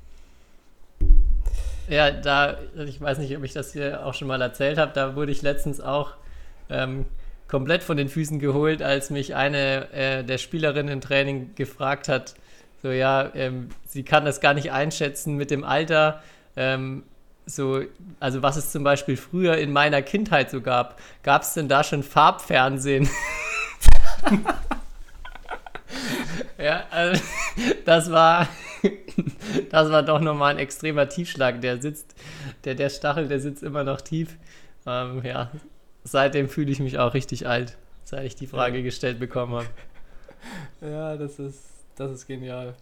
Ja, 1.88 2.10
da, 2.12 2.56
ich 2.86 3.00
weiß 3.00 3.18
nicht, 3.18 3.36
ob 3.36 3.42
ich 3.42 3.52
das 3.52 3.72
hier 3.72 4.06
auch 4.06 4.14
schon 4.14 4.28
mal 4.28 4.40
erzählt 4.40 4.78
habe, 4.78 4.92
da 4.94 5.16
wurde 5.16 5.32
ich 5.32 5.42
letztens 5.42 5.80
auch 5.80 6.14
ähm, 6.70 7.04
komplett 7.48 7.82
von 7.82 7.96
den 7.96 8.08
Füßen 8.08 8.38
geholt, 8.38 8.80
als 8.80 9.10
mich 9.10 9.34
eine 9.34 9.92
äh, 9.92 10.24
der 10.24 10.38
Spielerinnen 10.38 10.92
im 10.92 11.00
Training 11.00 11.50
gefragt 11.56 12.08
hat, 12.08 12.34
so 12.80 12.90
ja, 12.90 13.30
ähm, 13.34 13.68
sie 13.86 14.04
kann 14.04 14.24
das 14.24 14.40
gar 14.40 14.54
nicht 14.54 14.72
einschätzen 14.72 15.36
mit 15.36 15.50
dem 15.50 15.64
Alter, 15.64 16.22
ähm, 16.56 17.02
so, 17.46 17.82
also 18.20 18.42
was 18.42 18.56
es 18.56 18.70
zum 18.70 18.84
Beispiel 18.84 19.16
früher 19.16 19.56
in 19.58 19.72
meiner 19.72 20.02
Kindheit 20.02 20.50
so 20.50 20.60
gab. 20.60 20.98
Gab 21.22 21.42
es 21.42 21.54
denn 21.54 21.68
da 21.68 21.82
schon 21.84 22.02
Farbfernsehen? 22.02 23.08
ja, 26.58 26.84
also, 26.90 27.22
das 27.84 28.10
war, 28.10 28.48
Das 29.70 29.90
war 29.90 30.02
doch 30.02 30.20
nochmal 30.20 30.52
ein 30.54 30.58
extremer 30.58 31.08
Tiefschlag. 31.08 31.60
Der 31.60 31.80
sitzt, 31.80 32.14
der, 32.64 32.74
der 32.74 32.90
Stachel, 32.90 33.28
der 33.28 33.40
sitzt 33.40 33.62
immer 33.62 33.84
noch 33.84 34.00
tief. 34.00 34.36
Ähm, 34.86 35.22
ja, 35.24 35.50
seitdem 36.04 36.48
fühle 36.48 36.70
ich 36.72 36.80
mich 36.80 36.98
auch 36.98 37.14
richtig 37.14 37.46
alt, 37.46 37.76
seit 38.04 38.24
ich 38.24 38.34
die 38.34 38.46
Frage 38.46 38.78
Ja. 38.78 38.84
gestellt 38.84 39.20
bekommen 39.20 39.54
habe. 39.54 39.66
Ja, 40.80 41.16
das 41.16 41.38
ist, 41.38 41.62
das 41.96 42.10
ist 42.12 42.26
genial. 42.26 42.74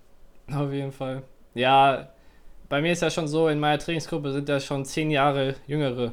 Auf 0.51 0.73
jeden 0.73 0.93
Fall. 0.93 1.23
Ja, 1.55 2.09
bei 2.71 2.81
mir 2.81 2.93
ist 2.93 3.03
ja 3.03 3.11
schon 3.11 3.29
so, 3.29 3.49
in 3.49 3.59
meiner 3.59 3.79
Trainingsgruppe 3.79 4.33
sind 4.33 4.49
ja 4.49 4.61
schon 4.61 4.85
zehn 4.85 5.11
Jahre 5.11 5.57
Jüngere. 5.67 6.13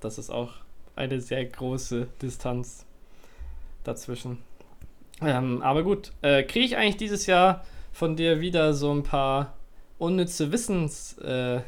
Das 0.00 0.18
ist 0.18 0.30
auch 0.30 0.52
eine 0.94 1.20
sehr 1.20 1.46
große 1.46 2.06
Distanz 2.20 2.84
dazwischen. 3.84 4.38
Ähm, 5.22 5.62
aber 5.62 5.82
gut, 5.82 6.12
äh, 6.20 6.42
kriege 6.42 6.66
ich 6.66 6.76
eigentlich 6.76 6.98
dieses 6.98 7.24
Jahr 7.24 7.64
von 7.92 8.16
dir 8.16 8.40
wieder 8.40 8.74
so 8.74 8.92
ein 8.92 9.02
paar 9.02 9.54
unnütze 9.98 10.52
Wissens 10.52 11.16
äh, 11.18 11.62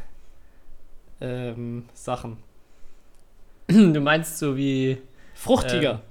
ähm, 1.21 1.89
Sachen? 1.95 2.37
Du 3.69 4.01
meinst 4.01 4.39
so 4.39 4.57
wie 4.57 4.99
Fruchtiger. 5.35 6.03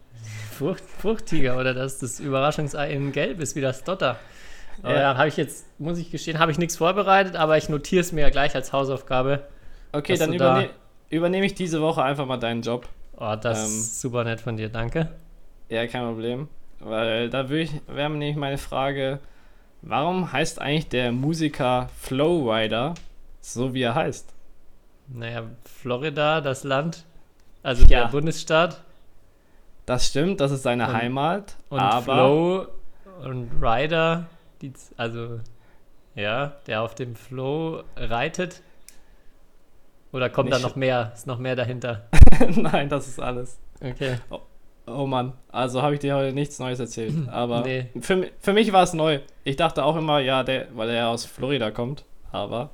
Frucht, 0.51 0.81
Fruchtiger 0.81 1.59
oder 1.59 1.75
dass 1.75 1.99
das 1.99 2.19
Überraschungsei 2.19 2.91
in 2.91 3.11
Gelb 3.11 3.39
ist, 3.39 3.55
wie 3.55 3.61
das 3.61 3.83
Dotter. 3.83 4.19
Ja. 4.83 4.93
ja, 4.99 5.17
habe 5.17 5.27
ich 5.27 5.37
jetzt, 5.37 5.65
muss 5.79 5.97
ich 5.97 6.11
gestehen, 6.11 6.39
habe 6.39 6.51
ich 6.51 6.57
nichts 6.57 6.77
vorbereitet, 6.77 7.35
aber 7.35 7.57
ich 7.57 7.69
notiere 7.69 8.01
es 8.01 8.11
mir 8.11 8.21
ja 8.21 8.29
gleich 8.29 8.55
als 8.55 8.73
Hausaufgabe. 8.73 9.43
okay, 9.93 10.17
dann 10.17 10.31
du 10.31 10.37
da- 10.37 10.51
überne 10.59 10.69
übernehme 11.09 11.45
ich 11.45 11.53
diese 11.55 11.81
Woche 11.81 12.03
einfach 12.03 12.25
mal 12.25 12.37
deinen 12.37 12.61
Job. 12.61 12.87
Oh, 13.17 13.35
das 13.39 13.59
Ähm. 13.59 13.65
ist 13.79 14.01
super 14.01 14.23
nett 14.23 14.41
von 14.41 14.57
dir, 14.57 14.69
danke. 14.69 15.09
Ja, 15.69 15.87
kein 15.87 16.03
Problem. 16.03 16.47
Weil 16.79 17.29
da 17.29 17.49
wäre 17.49 17.69
nämlich 18.09 18.35
meine 18.35 18.57
Frage, 18.57 19.19
warum 19.81 20.31
heißt 20.33 20.59
eigentlich 20.59 20.89
der 20.89 21.11
Musiker 21.11 21.89
Flowrider 21.99 22.95
so, 23.39 23.73
wie 23.73 23.83
er 23.83 23.95
heißt? 23.95 24.33
Naja, 25.07 25.43
Florida, 25.63 26.41
das 26.41 26.63
Land, 26.63 27.05
also 27.63 27.83
Ja. 27.83 28.01
der 28.01 28.07
Bundesstaat 28.09 28.81
Das 29.85 30.07
stimmt, 30.07 30.41
das 30.41 30.49
ist 30.51 30.63
seine 30.63 30.87
Und- 30.87 30.93
Heimat, 30.93 31.55
und 31.69 31.79
aber 31.79 32.01
Flow 32.03 32.67
und 33.23 33.51
Rider, 33.61 34.25
die, 34.61 34.73
also 34.97 35.39
ja, 36.15 36.55
der 36.67 36.81
auf 36.81 36.95
dem 36.95 37.15
Flow 37.15 37.83
reitet. 37.95 38.61
Oder 40.11 40.29
kommt 40.29 40.51
da 40.51 40.57
Nicht- 40.57 40.67
noch 40.67 40.75
mehr? 40.75 41.11
Ist 41.13 41.27
noch 41.27 41.39
mehr 41.39 41.55
dahinter? 41.55 42.07
nein, 42.55 42.89
das 42.89 43.07
ist 43.07 43.19
alles. 43.19 43.59
Okay. 43.81 44.17
Oh 44.87 45.05
Mann, 45.07 45.33
also 45.51 45.81
habe 45.81 45.95
ich 45.95 45.99
dir 45.99 46.15
heute 46.15 46.33
nichts 46.33 46.59
Neues 46.59 46.79
erzählt. 46.79 47.13
Aber 47.29 47.61
Nee. 47.61 47.87
für, 47.99 48.29
für 48.39 48.53
mich 48.53 48.71
war 48.71 48.83
es 48.83 48.93
neu. 48.93 49.19
Ich 49.43 49.55
dachte 49.57 49.83
auch 49.83 49.95
immer, 49.97 50.19
ja, 50.19 50.43
der, 50.43 50.67
weil 50.75 50.89
er 50.89 51.09
aus 51.09 51.25
Florida 51.25 51.71
kommt, 51.71 52.05
aber 52.31 52.69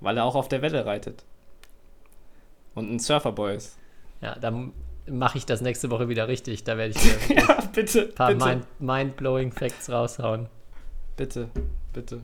weil 0.00 0.16
er 0.16 0.24
auch 0.24 0.34
auf 0.34 0.48
der 0.48 0.62
Welle 0.62 0.84
reitet. 0.86 1.24
Und 2.74 2.90
ein 2.90 2.98
Surferboy 2.98 3.54
ist. 3.54 3.78
Ja, 4.22 4.34
dann 4.36 4.72
mache 5.06 5.36
ich 5.38 5.44
das 5.46 5.60
nächste 5.60 5.90
Woche 5.90 6.08
wieder 6.08 6.26
richtig. 6.26 6.64
Da 6.64 6.76
werde 6.78 6.94
ich 6.96 7.02
dir 7.28 7.36
ein 7.42 7.46
Ja, 7.48 7.58
bitte, 7.72 8.06
paar 8.06 8.28
bitte. 8.32 8.44
mind- 8.44 8.66
mind-blowing 8.80 9.52
Facts 9.52 9.90
raushauen. 9.90 10.48
Bitte, 11.16 11.50
bitte. 11.92 12.22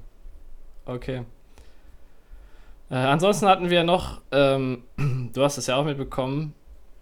Okay. 0.87 1.25
Äh, 2.91 2.95
ansonsten 2.95 3.47
hatten 3.47 3.71
wir 3.71 3.85
noch, 3.85 4.23
ähm, 4.33 4.85
du 5.33 5.43
hast 5.43 5.59
es 5.59 5.67
ja 5.67 5.77
auch 5.77 5.85
mitbekommen, 5.85 6.55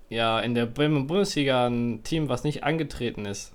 ja, 0.09 0.41
in 0.41 0.55
der 0.55 0.66
Bremen 0.66 1.07
Bundesliga 1.07 1.66
ein 1.66 2.03
Team, 2.03 2.28
was 2.28 2.45
nicht 2.45 2.64
angetreten 2.64 3.24
ist. 3.24 3.53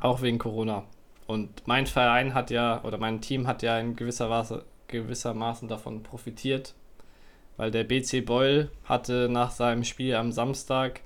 Auch 0.00 0.22
wegen 0.22 0.38
Corona. 0.38 0.84
Und 1.26 1.66
mein 1.66 1.86
Verein 1.86 2.34
hat 2.34 2.50
ja, 2.50 2.82
oder 2.82 2.98
mein 2.98 3.20
Team 3.20 3.46
hat 3.46 3.62
ja 3.62 3.78
in 3.78 3.94
gewisser 3.94 4.30
Weise, 4.30 4.64
gewissermaßen 4.88 5.68
davon 5.68 6.02
profitiert, 6.02 6.74
weil 7.56 7.70
der 7.70 7.84
BC 7.84 8.24
Beul 8.24 8.70
hatte 8.84 9.28
nach 9.30 9.52
seinem 9.52 9.84
Spiel 9.84 10.16
am 10.16 10.32
Samstag 10.32 11.02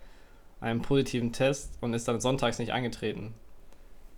einen 0.61 0.81
positiven 0.81 1.33
Test 1.33 1.77
und 1.83 1.93
ist 1.93 2.09
dann 2.09 2.21
sonntags 2.21 2.59
nicht 2.59 2.73
angetreten. 2.73 3.35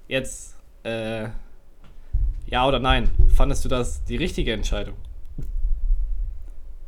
Jetzt, 0.07 0.57
äh, 0.85 1.31
ja 2.47 2.67
oder 2.67 2.79
nein? 2.79 3.11
Fandest 3.29 3.65
du 3.65 3.69
das 3.69 4.05
die 4.05 4.17
richtige 4.17 4.53
Entscheidung? 4.53 4.95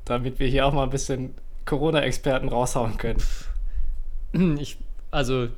Damit 0.04 0.38
wir 0.38 0.48
hier 0.48 0.66
auch 0.66 0.72
mal 0.72 0.84
ein 0.84 0.90
bisschen 0.90 1.34
Corona-Experten 1.64 2.48
raushauen 2.48 2.96
können. 2.96 3.22
Ich, 4.58 4.78
also, 5.10 5.48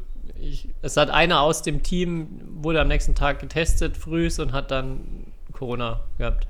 ich, 0.41 0.69
es 0.83 0.97
hat 0.97 1.11
einer 1.11 1.41
aus 1.41 1.63
dem 1.63 1.83
Team, 1.83 2.41
wurde 2.63 2.81
am 2.81 2.89
nächsten 2.89 3.15
Tag 3.15 3.39
getestet, 3.41 3.97
frühs 3.97 4.39
und 4.39 4.53
hat 4.53 4.71
dann 4.71 5.33
Corona 5.53 6.01
gehabt. 6.19 6.47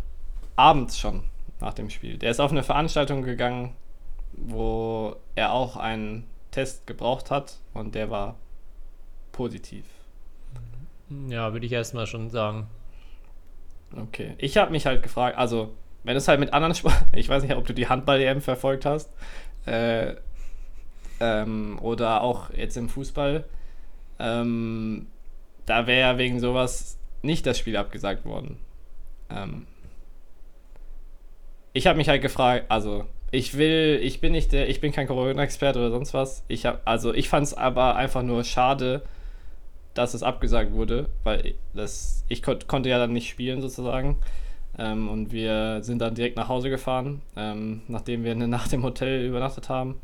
Abends 0.57 0.99
schon 0.99 1.25
nach 1.61 1.75
dem 1.75 1.91
Spiel. 1.91 2.19
Der 2.19 2.31
ist 2.31 2.41
auf 2.41 2.51
eine 2.51 2.63
Veranstaltung 2.63 3.23
gegangen, 3.23 3.75
wo 4.33 5.17
er 5.35 5.53
auch 5.53 5.77
einen 5.77 6.25
Test 6.51 6.87
gebraucht 6.87 7.31
hat 7.31 7.59
und 7.75 7.95
der 7.95 8.11
war 8.11 8.37
positiv. 9.33 9.85
Ja, 11.29 11.53
würde 11.53 11.67
ich 11.67 11.73
erstmal 11.73 12.07
schon 12.07 12.31
sagen. 12.31 12.69
Okay. 13.97 14.35
Ich 14.39 14.57
habe 14.57 14.71
mich 14.71 14.87
halt 14.87 15.03
gefragt, 15.03 15.37
also, 15.37 15.75
wenn 16.05 16.17
es 16.17 16.29
halt 16.29 16.41
mit 16.41 16.53
anderen 16.53 16.75
Sport, 16.75 16.95
ich 17.13 17.29
weiß 17.29 17.43
nicht, 17.43 17.55
ob 17.55 17.67
du 17.67 17.75
die 17.75 17.89
Handball-EM 17.89 18.41
verfolgt 18.41 18.85
hast, 18.85 19.11
äh, 19.67 20.15
ähm, 21.21 21.79
oder 21.83 22.23
auch 22.23 22.51
jetzt 22.51 22.77
im 22.77 22.89
Fußball, 22.89 23.45
ähm, 24.19 25.07
da 25.67 25.87
wäre 25.87 26.01
ja 26.01 26.19
wegen 26.19 26.41
sowas 26.41 26.99
nicht 27.23 27.47
das 27.47 27.59
Spiel 27.59 27.77
abgesagt 27.77 28.25
worden. 28.25 28.59
Ähm, 29.31 29.67
ich 31.73 31.87
habe 31.87 31.99
mich 31.99 32.09
halt 32.09 32.23
gefragt, 32.23 32.67
also, 32.69 33.07
ich 33.31 33.57
will, 33.57 34.01
ich 34.03 34.21
bin 34.21 34.33
nicht 34.33 34.53
der, 34.53 34.69
ich 34.69 34.81
bin 34.81 34.93
kein 34.93 35.07
Corona-Experte 35.07 35.79
oder 35.79 35.91
sonst 35.91 36.15
was. 36.15 36.45
Ich 36.49 36.67
habe, 36.67 36.81
also, 36.85 37.15
ich 37.15 37.29
fand 37.29 37.47
es 37.47 37.55
aber 37.55 37.97
einfach 37.97 38.23
nur 38.23 38.45
schade, 38.45 39.03
dass 39.95 40.15
es 40.15 40.23
abgesagt 40.23 40.73
wurde, 40.73 41.09
weil 41.25 41.55
das, 41.75 42.25
ich 42.29 42.43
kon 42.43 42.59
konnte 42.67 42.89
ja 42.89 42.99
dann 42.99 43.13
nicht 43.13 43.29
spielen 43.29 43.61
sozusagen. 43.61 44.19
Ähm, 44.79 45.09
und 45.09 45.33
wir 45.33 45.83
sind 45.83 46.01
dann 46.01 46.15
direkt 46.15 46.37
nach 46.37 46.49
Hause 46.49 46.71
gefahren, 46.71 47.23
ähm, 47.37 47.83
nachdem 47.89 48.25
wir 48.25 48.33
eine 48.33 48.49
Nacht 48.49 48.73
im 48.73 48.83
Hotel 48.83 49.25
übernachtet 49.25 49.69
haben. 49.69 50.01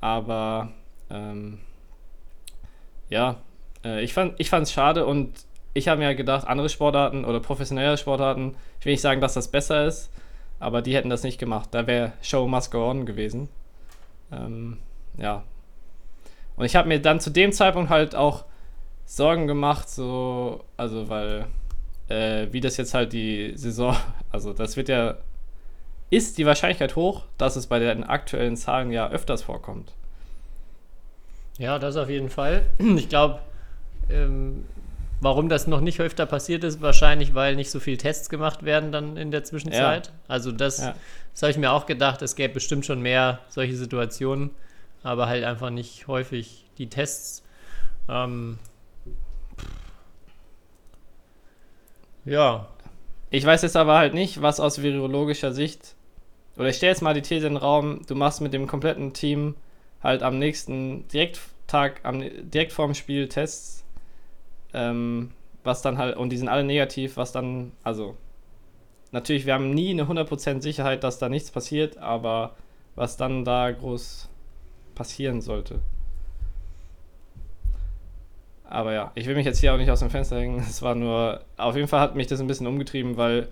Aber 0.00 0.70
ähm, 1.10 1.58
ja, 3.10 3.36
äh, 3.84 4.02
ich 4.02 4.14
fand 4.14 4.38
es 4.38 4.72
schade 4.72 5.04
und 5.06 5.32
ich 5.74 5.88
habe 5.88 6.00
mir 6.00 6.14
gedacht, 6.14 6.46
andere 6.46 6.68
Sportarten 6.68 7.24
oder 7.24 7.40
professionelle 7.40 7.96
Sportarten, 7.96 8.56
ich 8.80 8.86
will 8.86 8.92
nicht 8.92 9.02
sagen, 9.02 9.20
dass 9.20 9.34
das 9.34 9.48
besser 9.48 9.86
ist, 9.86 10.10
aber 10.58 10.82
die 10.82 10.94
hätten 10.94 11.10
das 11.10 11.22
nicht 11.22 11.38
gemacht. 11.38 11.68
Da 11.72 11.86
wäre 11.86 12.12
Show 12.22 12.48
must 12.48 12.70
go 12.70 12.88
on 12.90 13.06
gewesen. 13.06 13.48
Ähm, 14.32 14.78
ja. 15.16 15.44
Und 16.56 16.64
ich 16.64 16.76
habe 16.76 16.88
mir 16.88 17.00
dann 17.00 17.20
zu 17.20 17.30
dem 17.30 17.52
Zeitpunkt 17.52 17.90
halt 17.90 18.14
auch 18.14 18.44
Sorgen 19.12 19.48
gemacht, 19.48 19.90
so, 19.90 20.62
also 20.76 21.08
weil, 21.08 21.46
äh, 22.08 22.46
wie 22.52 22.60
das 22.60 22.76
jetzt 22.76 22.94
halt 22.94 23.12
die 23.12 23.54
Saison, 23.56 23.96
also 24.30 24.52
das 24.52 24.76
wird 24.76 24.88
ja, 24.88 25.16
ist 26.10 26.38
die 26.38 26.46
Wahrscheinlichkeit 26.46 26.94
hoch, 26.94 27.24
dass 27.36 27.56
es 27.56 27.66
bei 27.66 27.80
den 27.80 28.04
aktuellen 28.04 28.56
Zahlen 28.56 28.92
ja 28.92 29.10
öfters 29.10 29.42
vorkommt. 29.42 29.92
Ja, 31.58 31.80
das 31.80 31.96
auf 31.96 32.08
jeden 32.08 32.30
Fall. 32.30 32.62
Ich 32.78 33.08
glaube, 33.08 33.40
ähm, 34.10 34.64
warum 35.20 35.48
das 35.48 35.66
noch 35.66 35.80
nicht 35.80 35.98
öfter 36.00 36.24
passiert 36.24 36.62
ist, 36.62 36.80
wahrscheinlich, 36.80 37.34
weil 37.34 37.56
nicht 37.56 37.72
so 37.72 37.80
viele 37.80 37.98
Tests 37.98 38.28
gemacht 38.28 38.64
werden 38.64 38.92
dann 38.92 39.16
in 39.16 39.32
der 39.32 39.42
Zwischenzeit. 39.42 40.12
Also 40.28 40.52
das, 40.52 40.78
Ja. 40.78 40.94
das 41.32 41.42
habe 41.42 41.50
ich 41.50 41.58
mir 41.58 41.72
auch 41.72 41.86
gedacht, 41.86 42.22
es 42.22 42.36
gäbe 42.36 42.54
bestimmt 42.54 42.86
schon 42.86 43.00
mehr 43.00 43.40
solche 43.48 43.74
Situationen, 43.74 44.50
aber 45.02 45.26
halt 45.26 45.42
einfach 45.42 45.70
nicht 45.70 46.06
häufig 46.06 46.64
die 46.78 46.88
Tests. 46.88 47.42
Ähm, 48.08 48.60
ja, 52.30 52.68
Ich 53.30 53.44
weiß 53.44 53.62
jetzt 53.62 53.76
aber 53.76 53.98
halt 53.98 54.14
nicht, 54.14 54.40
was 54.40 54.60
aus 54.60 54.82
virologischer 54.82 55.52
Sicht, 55.52 55.96
oder 56.56 56.68
ich 56.68 56.76
stelle 56.76 56.92
jetzt 56.92 57.02
mal 57.02 57.14
die 57.14 57.22
These 57.22 57.46
in 57.46 57.54
den 57.54 57.62
Raum, 57.62 58.02
du 58.06 58.14
machst 58.14 58.40
mit 58.40 58.52
dem 58.52 58.66
kompletten 58.66 59.12
Team 59.12 59.56
halt 60.02 60.22
am 60.22 60.38
nächsten 60.38 61.08
Direkttag, 61.08 62.00
am, 62.04 62.20
direkt 62.20 62.72
vorm 62.72 62.94
Spiel 62.94 63.28
Tests, 63.28 63.84
ähm, 64.72 65.32
was 65.64 65.82
dann 65.82 65.98
halt, 65.98 66.16
und 66.16 66.30
die 66.30 66.36
sind 66.36 66.48
alle 66.48 66.64
negativ, 66.64 67.16
was 67.16 67.32
dann, 67.32 67.72
also, 67.82 68.16
natürlich, 69.12 69.46
wir 69.46 69.54
haben 69.54 69.70
nie 69.70 69.90
eine 69.90 70.04
100% 70.04 70.62
Sicherheit, 70.62 71.04
dass 71.04 71.18
da 71.18 71.28
nichts 71.28 71.50
passiert, 71.50 71.98
aber 71.98 72.54
was 72.94 73.16
dann 73.16 73.44
da 73.44 73.70
groß 73.72 74.28
passieren 74.94 75.40
sollte. 75.40 75.80
Aber 78.70 78.92
ja, 78.94 79.10
ich 79.16 79.26
will 79.26 79.34
mich 79.34 79.44
jetzt 79.44 79.58
hier 79.58 79.74
auch 79.74 79.78
nicht 79.78 79.90
aus 79.90 80.00
dem 80.00 80.10
Fenster 80.10 80.38
hängen. 80.38 80.60
Es 80.68 80.80
war 80.80 80.94
nur, 80.94 81.40
auf 81.56 81.76
jeden 81.76 81.88
Fall 81.88 82.00
hat 82.00 82.14
mich 82.14 82.28
das 82.28 82.40
ein 82.40 82.46
bisschen 82.46 82.66
umgetrieben, 82.66 83.16
weil 83.16 83.48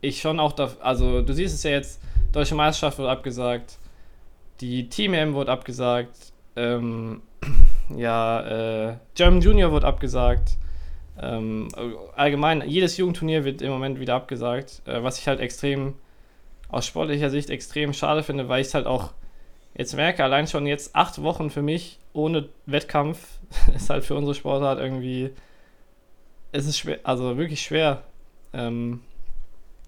ich 0.00 0.20
schon 0.20 0.38
auch 0.40 0.52
da, 0.52 0.70
also 0.80 1.22
du 1.22 1.32
siehst 1.32 1.54
es 1.54 1.64
ja 1.64 1.72
jetzt, 1.72 2.00
Deutsche 2.32 2.54
Meisterschaft 2.54 2.98
wurde 2.98 3.10
abgesagt, 3.10 3.78
die 4.60 4.88
Team 4.88 5.12
M 5.14 5.34
wurde 5.34 5.50
abgesagt, 5.50 6.32
ähm, 6.56 7.22
ja, 7.96 8.90
äh, 8.90 8.94
German 9.14 9.40
Junior 9.40 9.72
wurde 9.72 9.86
abgesagt, 9.86 10.56
Ähm, 11.20 11.68
allgemein, 12.14 12.62
jedes 12.68 12.96
Jugendturnier 12.96 13.44
wird 13.44 13.60
im 13.60 13.72
Moment 13.72 13.98
wieder 13.98 14.14
abgesagt, 14.14 14.82
äh, 14.86 15.02
was 15.02 15.18
ich 15.18 15.26
halt 15.26 15.40
extrem, 15.40 15.94
aus 16.68 16.86
sportlicher 16.86 17.28
Sicht 17.30 17.50
extrem 17.50 17.92
schade 17.92 18.22
finde, 18.22 18.48
weil 18.48 18.60
ich 18.60 18.68
es 18.68 18.74
halt 18.74 18.86
auch 18.86 19.14
jetzt 19.78 19.94
merke, 19.96 20.22
allein 20.22 20.46
schon 20.46 20.66
jetzt 20.66 20.94
acht 20.94 21.22
Wochen 21.22 21.48
für 21.48 21.62
mich 21.62 21.98
ohne 22.12 22.48
Wettkampf 22.66 23.38
ist 23.74 23.88
halt 23.88 24.04
für 24.04 24.14
unsere 24.14 24.34
Sportart 24.34 24.78
irgendwie, 24.78 25.30
es 26.52 26.66
ist 26.66 26.78
schwer, 26.78 26.98
also 27.04 27.36
wirklich 27.38 27.62
schwer. 27.62 28.02
Ähm, 28.52 29.00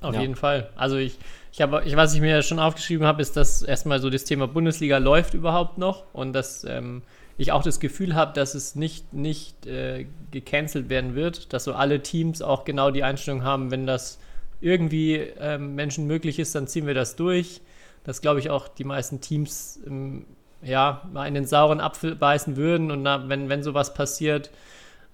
Auf 0.01 0.15
Ja. 0.15 0.23
jeden 0.23 0.37
Fall. 0.37 0.71
Also 0.77 0.97
ich, 0.97 1.19
ich 1.53 1.61
habe, 1.61 1.83
ich, 1.85 1.97
was 1.97 2.15
ich 2.15 2.21
mir 2.23 2.43
schon 2.43 2.59
aufgeschrieben 2.59 3.07
habe, 3.07 3.21
ist, 3.21 3.37
dass 3.37 3.63
erstmal 3.63 4.01
so 4.01 4.09
das 4.11 4.25
Thema 4.25 4.49
Bundesliga 4.49 4.99
läuft 4.99 5.35
überhaupt 5.35 5.77
noch 5.79 6.05
und 6.15 6.33
dass 6.33 6.65
ähm, 6.65 7.03
ich 7.37 7.53
auch 7.53 7.63
das 7.63 7.81
Gefühl 7.81 8.15
habe, 8.15 8.33
dass 8.35 8.55
es 8.55 8.75
nicht, 8.75 9.13
nicht 9.13 9.67
äh, 9.67 10.07
gecancelt 10.31 10.89
werden 10.89 11.15
wird, 11.15 11.53
dass 11.53 11.65
so 11.65 11.75
alle 11.75 12.01
Teams 12.03 12.43
auch 12.43 12.65
genau 12.65 12.91
die 12.91 13.03
Einstellung 13.05 13.45
haben, 13.45 13.71
wenn 13.71 13.87
das 13.87 14.19
irgendwie 14.63 15.17
ähm, 15.17 15.75
Menschen 15.75 16.07
möglich 16.07 16.39
ist, 16.39 16.55
dann 16.55 16.67
ziehen 16.67 16.87
wir 16.87 16.95
das 16.95 17.17
durch. 17.17 17.61
Dass, 18.11 18.23
glaube 18.23 18.41
ich, 18.41 18.51
auch 18.51 18.67
die 18.67 18.83
meisten 18.83 19.21
Teams 19.21 19.79
ähm, 19.87 20.27
ja, 20.63 21.03
mal 21.13 21.29
in 21.29 21.35
den 21.35 21.47
sauren 21.47 21.79
Apfel 21.79 22.17
beißen 22.17 22.57
würden 22.57 22.91
und 22.91 23.03
na, 23.03 23.29
wenn, 23.29 23.49
wenn 23.49 23.63
sowas 23.63 23.95
passiert, 23.95 24.51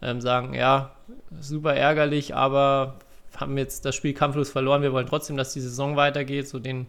ähm, 0.01 0.23
sagen, 0.23 0.55
ja, 0.55 0.93
super 1.39 1.75
ärgerlich, 1.75 2.35
aber 2.35 2.95
haben 3.37 3.59
jetzt 3.59 3.85
das 3.85 3.95
Spiel 3.95 4.15
kampflos 4.15 4.49
verloren. 4.49 4.81
Wir 4.81 4.95
wollen 4.95 5.07
trotzdem, 5.07 5.37
dass 5.37 5.53
die 5.53 5.61
Saison 5.61 5.97
weitergeht. 5.97 6.49
So 6.49 6.59
den, 6.59 6.87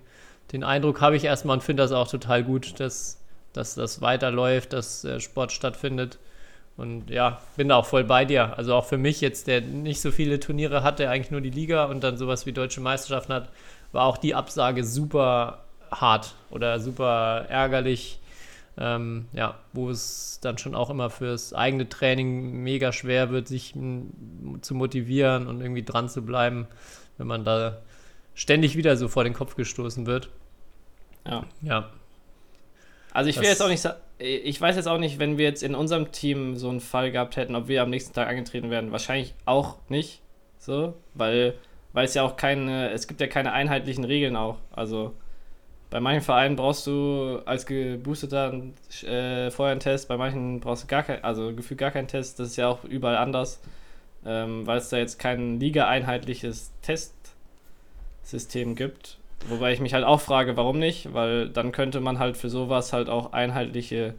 den 0.53 0.63
Eindruck 0.63 1.01
habe 1.01 1.17
ich 1.17 1.25
erstmal 1.25 1.57
und 1.57 1.61
finde 1.61 1.83
das 1.83 1.91
auch 1.91 2.07
total 2.07 2.41
gut, 2.41 2.79
dass, 2.79 3.19
dass 3.51 3.75
das 3.75 3.99
weiterläuft, 3.99 4.71
dass 4.71 5.03
äh, 5.03 5.19
Sport 5.19 5.51
stattfindet. 5.51 6.19
Und 6.77 7.09
ja, 7.09 7.41
bin 7.57 7.67
da 7.67 7.75
auch 7.75 7.85
voll 7.85 8.05
bei 8.05 8.23
dir. 8.23 8.57
Also 8.57 8.75
auch 8.75 8.85
für 8.85 8.97
mich 8.97 9.19
jetzt, 9.19 9.47
der 9.47 9.59
nicht 9.59 9.99
so 9.99 10.11
viele 10.11 10.39
Turniere 10.39 10.83
hatte, 10.83 11.09
eigentlich 11.09 11.31
nur 11.31 11.41
die 11.41 11.49
Liga 11.49 11.83
und 11.83 12.01
dann 12.01 12.15
sowas 12.15 12.45
wie 12.45 12.53
Deutsche 12.53 12.79
Meisterschaften 12.79 13.33
hat, 13.33 13.49
war 13.91 14.05
auch 14.05 14.17
die 14.17 14.35
Absage 14.35 14.85
super 14.85 15.65
hart 15.91 16.35
oder 16.49 16.79
super 16.79 17.45
ärgerlich. 17.49 18.19
Ähm, 18.79 19.25
ja, 19.33 19.57
wo 19.73 19.89
es 19.89 20.37
dann 20.43 20.59
schon 20.59 20.75
auch 20.75 20.91
immer 20.91 21.09
fürs 21.09 21.51
eigene 21.51 21.89
Training 21.89 22.61
mega 22.61 22.91
schwer 22.91 23.31
wird, 23.31 23.47
sich 23.47 23.75
m, 23.75 24.59
zu 24.61 24.75
motivieren 24.75 25.47
und 25.47 25.61
irgendwie 25.61 25.81
dran 25.81 26.09
zu 26.09 26.23
bleiben, 26.23 26.67
wenn 27.17 27.25
man 27.25 27.43
da 27.43 27.77
ständig 28.35 28.75
wieder 28.77 28.95
so 28.95 29.07
vor 29.07 29.23
den 29.23 29.33
Kopf 29.33 29.55
gestoßen 29.55 30.05
wird. 30.05 30.29
ja. 31.25 31.43
Ja, 31.63 31.89
Also 33.11 33.29
ich 33.31 33.37
will 33.37 33.43
Das- 33.43 33.53
jetzt 33.53 33.61
auch 33.63 33.69
nicht 33.69 33.87
ich 34.19 34.59
weiß 34.59 34.75
jetzt 34.75 34.87
auch 34.87 34.97
nicht, 34.97 35.19
wenn 35.19 35.37
wir 35.37 35.45
jetzt 35.45 35.61
in 35.61 35.75
unserem 35.75 36.11
Team 36.11 36.55
so 36.55 36.69
einen 36.69 36.79
Fall 36.79 37.11
gehabt 37.11 37.35
hätten, 37.35 37.55
ob 37.55 37.67
wir 37.67 37.83
am 37.83 37.89
nächsten 37.91 38.13
Tag 38.13 38.27
angetreten 38.27 38.71
werden. 38.71 38.91
Wahrscheinlich 38.91 39.33
auch 39.45 39.77
nicht. 39.89 40.21
So, 40.57 40.95
weil, 41.13 41.53
weil 41.93 42.05
es 42.05 42.15
ja 42.15 42.23
auch 42.23 42.35
keine, 42.35 42.89
es 42.91 43.07
gibt 43.07 43.21
ja 43.21 43.27
keine 43.27 43.53
einheitlichen 43.53 44.03
Regeln 44.05 44.35
auch. 44.35 44.57
Also 44.71 45.13
bei 45.89 45.99
manchen 45.99 46.21
Vereinen 46.21 46.55
brauchst 46.55 46.85
du 46.85 47.39
als 47.45 47.65
Geboosteter 47.65 48.53
äh, 49.03 49.49
vorher 49.51 49.71
einen 49.71 49.79
Test, 49.79 50.07
bei 50.09 50.17
manchen 50.17 50.59
brauchst 50.59 50.83
du 50.83 50.87
gar 50.87 51.03
keinen, 51.03 51.23
also 51.23 51.55
gefühlt 51.55 51.79
gar 51.79 51.91
keinen 51.91 52.07
Test. 52.07 52.39
Das 52.39 52.49
ist 52.49 52.57
ja 52.57 52.67
auch 52.67 52.83
überall 52.83 53.17
anders, 53.17 53.61
ähm, 54.25 54.67
weil 54.67 54.79
es 54.79 54.89
da 54.89 54.97
jetzt 54.97 55.17
kein 55.17 55.59
liga-einheitliches 55.59 56.73
Testsystem 56.81 58.75
gibt. 58.75 59.17
Wobei 59.47 59.71
ich 59.71 59.79
mich 59.79 59.93
halt 59.93 60.03
auch 60.03 60.19
frage, 60.19 60.57
warum 60.57 60.79
nicht, 60.79 61.13
weil 61.13 61.47
dann 61.49 61.71
könnte 61.71 62.01
man 62.01 62.19
halt 62.19 62.35
für 62.35 62.49
sowas 62.49 62.91
halt 62.91 63.07
auch 63.07 63.31
einheitliche 63.33 64.15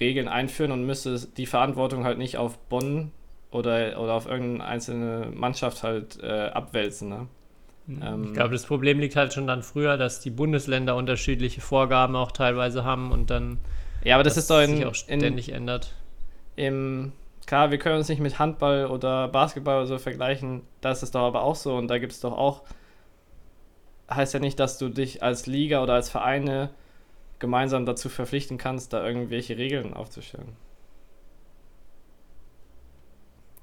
Regeln 0.00 0.28
einführen 0.28 0.72
und 0.72 0.86
müsste 0.86 1.20
die 1.36 1.46
Verantwortung 1.46 2.04
halt 2.04 2.18
nicht 2.18 2.38
auf 2.38 2.56
Bonn 2.58 3.12
oder, 3.50 4.00
oder 4.00 4.14
auf 4.14 4.26
irgendeine 4.26 4.64
einzelne 4.64 5.28
Mannschaft 5.34 5.82
halt 5.82 6.18
äh, 6.22 6.48
abwälzen. 6.48 7.10
Ne? 7.10 7.26
Ähm, 7.88 8.24
ich 8.24 8.32
glaube, 8.32 8.52
das 8.52 8.66
Problem 8.66 9.00
liegt 9.00 9.16
halt 9.16 9.32
schon 9.32 9.46
dann 9.46 9.62
früher, 9.62 9.96
dass 9.96 10.20
die 10.20 10.30
Bundesländer 10.30 10.96
unterschiedliche 10.96 11.60
Vorgaben 11.60 12.16
auch 12.16 12.32
teilweise 12.32 12.84
haben 12.84 13.12
und 13.12 13.30
dann 13.30 13.58
ja, 14.04 14.16
aber 14.16 14.24
das, 14.24 14.36
ist 14.36 14.50
doch 14.50 14.60
in, 14.60 14.76
sich 14.76 14.84
auch 14.84 14.94
in, 15.06 15.20
ständig 15.20 15.52
ändert. 15.52 15.94
im, 16.56 17.12
klar, 17.46 17.70
wir 17.70 17.78
können 17.78 17.96
uns 17.96 18.08
nicht 18.08 18.20
mit 18.20 18.38
Handball 18.38 18.86
oder 18.86 19.28
Basketball 19.28 19.78
oder 19.78 19.86
so 19.86 19.98
vergleichen, 19.98 20.62
da 20.80 20.90
ist 20.90 21.02
es 21.02 21.10
doch 21.10 21.22
aber 21.22 21.42
auch 21.42 21.56
so 21.56 21.76
und 21.76 21.88
da 21.88 21.98
gibt 21.98 22.12
es 22.12 22.20
doch 22.20 22.32
auch, 22.32 22.62
heißt 24.10 24.34
ja 24.34 24.40
nicht, 24.40 24.58
dass 24.58 24.78
du 24.78 24.88
dich 24.88 25.22
als 25.22 25.46
Liga 25.46 25.82
oder 25.82 25.94
als 25.94 26.10
Vereine 26.10 26.70
gemeinsam 27.38 27.86
dazu 27.86 28.08
verpflichten 28.08 28.58
kannst, 28.58 28.92
da 28.92 29.04
irgendwelche 29.06 29.56
Regeln 29.56 29.94
aufzustellen. 29.94 30.56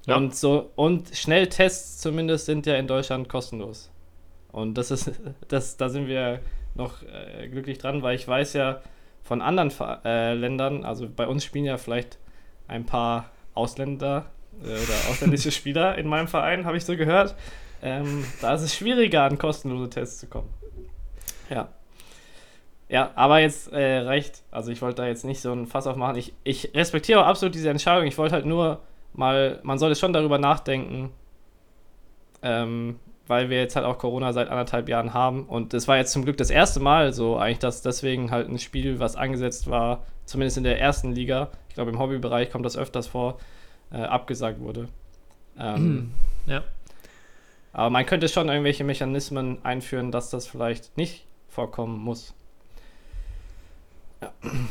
Ja. 0.06 0.16
Und 0.16 0.34
so, 0.34 0.70
und 0.76 1.14
Schnelltests 1.14 1.98
zumindest 1.98 2.46
sind 2.46 2.66
ja 2.66 2.76
in 2.76 2.86
Deutschland 2.86 3.28
kostenlos. 3.28 3.90
Und 4.52 4.74
das 4.74 4.90
ist, 4.90 5.12
das, 5.48 5.76
da 5.76 5.88
sind 5.88 6.06
wir 6.06 6.40
noch 6.74 7.02
äh, 7.02 7.48
glücklich 7.48 7.78
dran, 7.78 8.02
weil 8.02 8.14
ich 8.14 8.26
weiß 8.26 8.54
ja 8.54 8.80
von 9.22 9.42
anderen 9.42 9.72
äh, 10.04 10.34
Ländern, 10.34 10.84
also 10.84 11.08
bei 11.08 11.26
uns 11.26 11.44
spielen 11.44 11.64
ja 11.64 11.76
vielleicht 11.76 12.18
ein 12.68 12.86
paar 12.86 13.30
Ausländer 13.54 14.26
äh, 14.62 14.66
oder 14.66 14.94
ausländische 15.10 15.50
Spieler 15.50 15.98
in 15.98 16.08
meinem 16.08 16.28
Verein, 16.28 16.64
habe 16.64 16.76
ich 16.76 16.84
so 16.84 16.96
gehört. 16.96 17.34
Ähm, 17.82 18.24
da 18.40 18.54
ist 18.54 18.62
es 18.62 18.74
schwieriger, 18.74 19.24
an 19.24 19.38
kostenlose 19.38 19.90
Tests 19.90 20.18
zu 20.18 20.26
kommen. 20.26 20.48
Ja. 21.48 21.68
Ja, 22.88 23.12
aber 23.14 23.38
jetzt 23.38 23.72
äh, 23.72 23.98
reicht. 23.98 24.42
Also 24.50 24.72
ich 24.72 24.82
wollte 24.82 25.02
da 25.02 25.06
jetzt 25.06 25.24
nicht 25.24 25.40
so 25.40 25.52
ein 25.52 25.66
Fass 25.66 25.86
aufmachen. 25.86 26.16
Ich, 26.16 26.34
ich 26.42 26.74
respektiere 26.74 27.24
absolut 27.24 27.54
diese 27.54 27.70
Entscheidung. 27.70 28.06
Ich 28.06 28.18
wollte 28.18 28.34
halt 28.34 28.46
nur 28.46 28.80
mal, 29.12 29.60
man 29.62 29.78
sollte 29.78 29.98
schon 29.98 30.12
darüber 30.12 30.38
nachdenken, 30.38 31.12
ähm, 32.42 32.98
weil 33.30 33.48
wir 33.48 33.58
jetzt 33.58 33.76
halt 33.76 33.86
auch 33.86 33.96
Corona 33.96 34.32
seit 34.34 34.48
anderthalb 34.48 34.88
Jahren 34.88 35.14
haben. 35.14 35.44
Und 35.46 35.72
es 35.72 35.88
war 35.88 35.96
jetzt 35.96 36.12
zum 36.12 36.24
Glück 36.24 36.36
das 36.36 36.50
erste 36.50 36.80
Mal 36.80 37.12
so 37.14 37.38
eigentlich, 37.38 37.60
dass 37.60 37.80
deswegen 37.80 38.30
halt 38.30 38.48
ein 38.48 38.58
Spiel, 38.58 38.98
was 39.00 39.16
angesetzt 39.16 39.70
war, 39.70 40.04
zumindest 40.26 40.58
in 40.58 40.64
der 40.64 40.78
ersten 40.80 41.12
Liga, 41.12 41.48
ich 41.68 41.74
glaube 41.74 41.90
im 41.90 41.98
Hobbybereich 41.98 42.50
kommt 42.50 42.66
das 42.66 42.76
öfters 42.76 43.06
vor, 43.06 43.38
äh, 43.92 43.96
abgesagt 44.02 44.60
wurde. 44.60 44.88
Ähm, 45.58 46.12
Ja. 46.46 46.62
aber 47.72 47.90
man 47.90 48.04
könnte 48.06 48.28
schon 48.28 48.48
irgendwelche 48.48 48.84
Mechanismen 48.84 49.58
einführen, 49.64 50.10
dass 50.12 50.30
das 50.30 50.46
vielleicht 50.46 50.96
nicht 50.96 51.24
vorkommen 51.48 51.98
muss. 51.98 52.34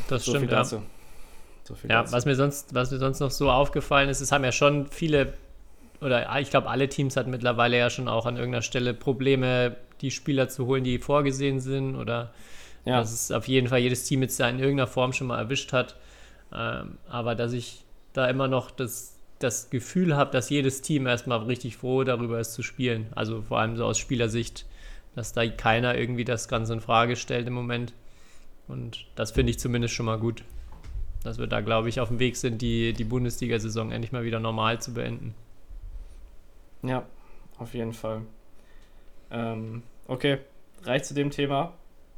Das 0.08 0.24
so 0.24 0.32
stimmt, 0.32 0.44
viel 0.46 0.50
ja. 0.52 0.58
dazu. 0.58 0.82
So 1.64 1.74
viel 1.74 1.90
Ja, 1.90 2.02
dazu. 2.02 2.12
was 2.12 2.24
mir 2.24 2.34
sonst, 2.36 2.74
was 2.74 2.90
mir 2.90 2.98
sonst 2.98 3.20
noch 3.20 3.30
so 3.30 3.50
aufgefallen 3.50 4.08
ist, 4.08 4.20
es 4.20 4.32
haben 4.32 4.44
ja 4.44 4.52
schon 4.52 4.86
viele, 4.86 5.32
oder 6.00 6.40
ich 6.40 6.50
glaube, 6.50 6.68
alle 6.68 6.88
Teams 6.88 7.16
hatten 7.16 7.30
mittlerweile 7.30 7.78
ja 7.78 7.90
schon 7.90 8.08
auch 8.08 8.26
an 8.26 8.36
irgendeiner 8.36 8.62
Stelle 8.62 8.94
Probleme, 8.94 9.76
die 10.00 10.10
Spieler 10.10 10.48
zu 10.48 10.66
holen, 10.66 10.84
die 10.84 10.98
vorgesehen 10.98 11.60
sind, 11.60 11.96
oder 11.96 12.32
ja. 12.84 12.98
dass 12.98 13.12
es 13.12 13.30
auf 13.30 13.48
jeden 13.48 13.68
Fall 13.68 13.80
jedes 13.80 14.04
Team 14.04 14.22
jetzt 14.22 14.40
da 14.40 14.48
in 14.48 14.58
irgendeiner 14.58 14.86
Form 14.86 15.12
schon 15.12 15.26
mal 15.26 15.38
erwischt 15.38 15.72
hat. 15.72 15.96
Ähm, 16.52 16.98
aber 17.08 17.34
dass 17.34 17.52
ich 17.52 17.84
da 18.12 18.28
immer 18.28 18.48
noch 18.48 18.70
das, 18.70 19.18
das 19.38 19.70
Gefühl 19.70 20.16
habe, 20.16 20.32
dass 20.32 20.50
jedes 20.50 20.82
Team 20.82 21.06
erstmal 21.06 21.38
richtig 21.40 21.76
froh 21.76 22.04
darüber 22.04 22.40
ist 22.40 22.54
zu 22.54 22.62
spielen. 22.62 23.06
Also 23.14 23.42
vor 23.42 23.58
allem 23.58 23.76
so 23.76 23.84
aus 23.84 23.98
Spielersicht, 23.98 24.66
dass 25.14 25.32
da 25.32 25.46
keiner 25.46 25.96
irgendwie 25.96 26.24
das 26.24 26.48
Ganze 26.48 26.72
in 26.72 26.80
Frage 26.80 27.16
stellt 27.16 27.46
im 27.46 27.52
Moment. 27.52 27.92
Und 28.68 29.06
das 29.16 29.32
finde 29.32 29.50
ich 29.50 29.58
zumindest 29.58 29.94
schon 29.94 30.06
mal 30.06 30.18
gut. 30.18 30.44
Dass 31.22 31.38
wir 31.38 31.46
da, 31.46 31.60
glaube 31.60 31.90
ich, 31.90 32.00
auf 32.00 32.08
dem 32.08 32.18
Weg 32.18 32.36
sind, 32.36 32.62
die, 32.62 32.94
die 32.94 33.04
Bundesliga-Saison 33.04 33.92
endlich 33.92 34.12
mal 34.12 34.24
wieder 34.24 34.40
normal 34.40 34.80
zu 34.80 34.94
beenden. 34.94 35.34
Ja, 36.82 37.04
auf 37.58 37.74
jeden 37.74 37.92
Fall. 37.92 38.22
Ähm, 39.30 39.82
okay, 40.06 40.38
reicht 40.82 41.04
zu 41.04 41.14
dem 41.14 41.30
Thema. 41.30 41.74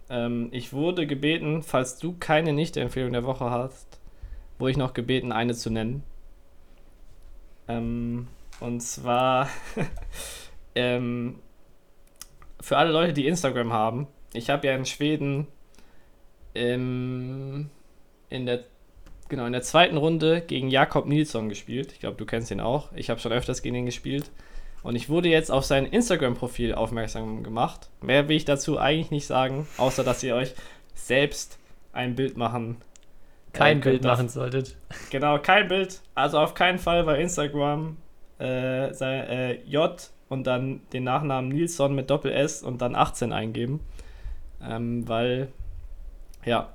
Ähm, 0.09 0.49
ich 0.53 0.73
wurde 0.73 1.07
gebeten, 1.07 1.63
falls 1.63 1.99
du 1.99 2.17
keine 2.19 2.53
Nicht-Empfehlung 2.53 3.13
der 3.13 3.25
Woche 3.25 3.51
hast, 3.51 3.99
wurde 4.59 4.73
ich 4.73 4.77
noch 4.77 4.95
gebeten, 4.95 5.33
eine 5.33 5.55
zu 5.55 5.71
nennen. 5.71 6.03
Ähm, 7.69 8.29
und 8.61 8.81
zwar 8.81 9.49
ähm, 10.75 11.39
für 12.61 12.77
alle 12.77 12.93
Leute, 12.93 13.13
die 13.13 13.27
Instagram 13.27 13.73
haben. 13.73 14.07
Ich 14.35 14.51
habe 14.51 14.67
ja 14.67 14.75
in 14.75 14.87
Schweden 14.87 15.49
im, 16.55 17.71
in 18.31 18.47
der 18.47 18.65
genau 19.29 19.47
in 19.47 19.53
der 19.53 19.63
zweiten 19.63 19.97
Runde 19.97 20.43
gegen 20.43 20.69
Jakob 20.69 21.07
Nilsson 21.07 21.49
gespielt. 21.49 21.93
Ich 21.93 22.01
glaube, 22.01 22.17
du 22.17 22.27
kennst 22.27 22.51
ihn 22.51 22.61
auch. 22.61 22.93
Ich 22.95 23.09
habe 23.09 23.19
schon 23.19 23.33
öfters 23.33 23.63
gegen 23.63 23.77
ihn 23.77 23.87
gespielt. 23.87 24.31
Und 24.83 24.97
ich 24.97 25.09
wurde 25.09 25.29
jetzt 25.29 25.51
auf 25.51 25.65
sein 25.65 25.87
Instagram-Profil 25.87 26.75
aufmerksam 26.75 27.43
gemacht. 27.43 27.91
Mehr 28.01 28.29
will 28.29 28.37
ich 28.37 28.45
dazu 28.45 28.79
eigentlich 28.79 29.11
nicht 29.11 29.27
sagen, 29.27 29.67
außer 29.79 30.03
dass 30.03 30.23
ihr 30.23 30.35
euch 30.35 30.55
selbst 30.95 31.59
ein 31.93 32.15
Bild 32.15 32.37
machen. 32.37 32.79
Kein 33.53 33.79
äh, 33.79 33.81
Bild 33.81 34.03
könnt. 34.03 34.05
machen 34.05 34.29
solltet. 34.29 34.77
Genau, 35.11 35.39
kein 35.39 35.69
Bild. 35.69 36.01
Also 36.15 36.39
auf 36.39 36.55
keinen 36.55 36.79
Fall 36.79 37.05
bei 37.05 37.21
Instagram 37.21 37.97
äh, 38.39 38.93
sein, 38.93 39.29
äh, 39.29 39.55
J 39.65 40.11
und 40.29 40.47
dann 40.47 40.81
den 40.93 41.05
Nachnamen 41.05 41.51
Nilsson 41.51 41.95
mit 41.95 42.11
Doppel 42.11 42.33
S 42.33 42.63
und 42.63 42.83
dann 42.83 42.97
18 42.97 43.33
eingeben. 43.33 43.81
Ähm, 44.63 45.07
weil, 45.09 45.49
ja, 46.45 46.73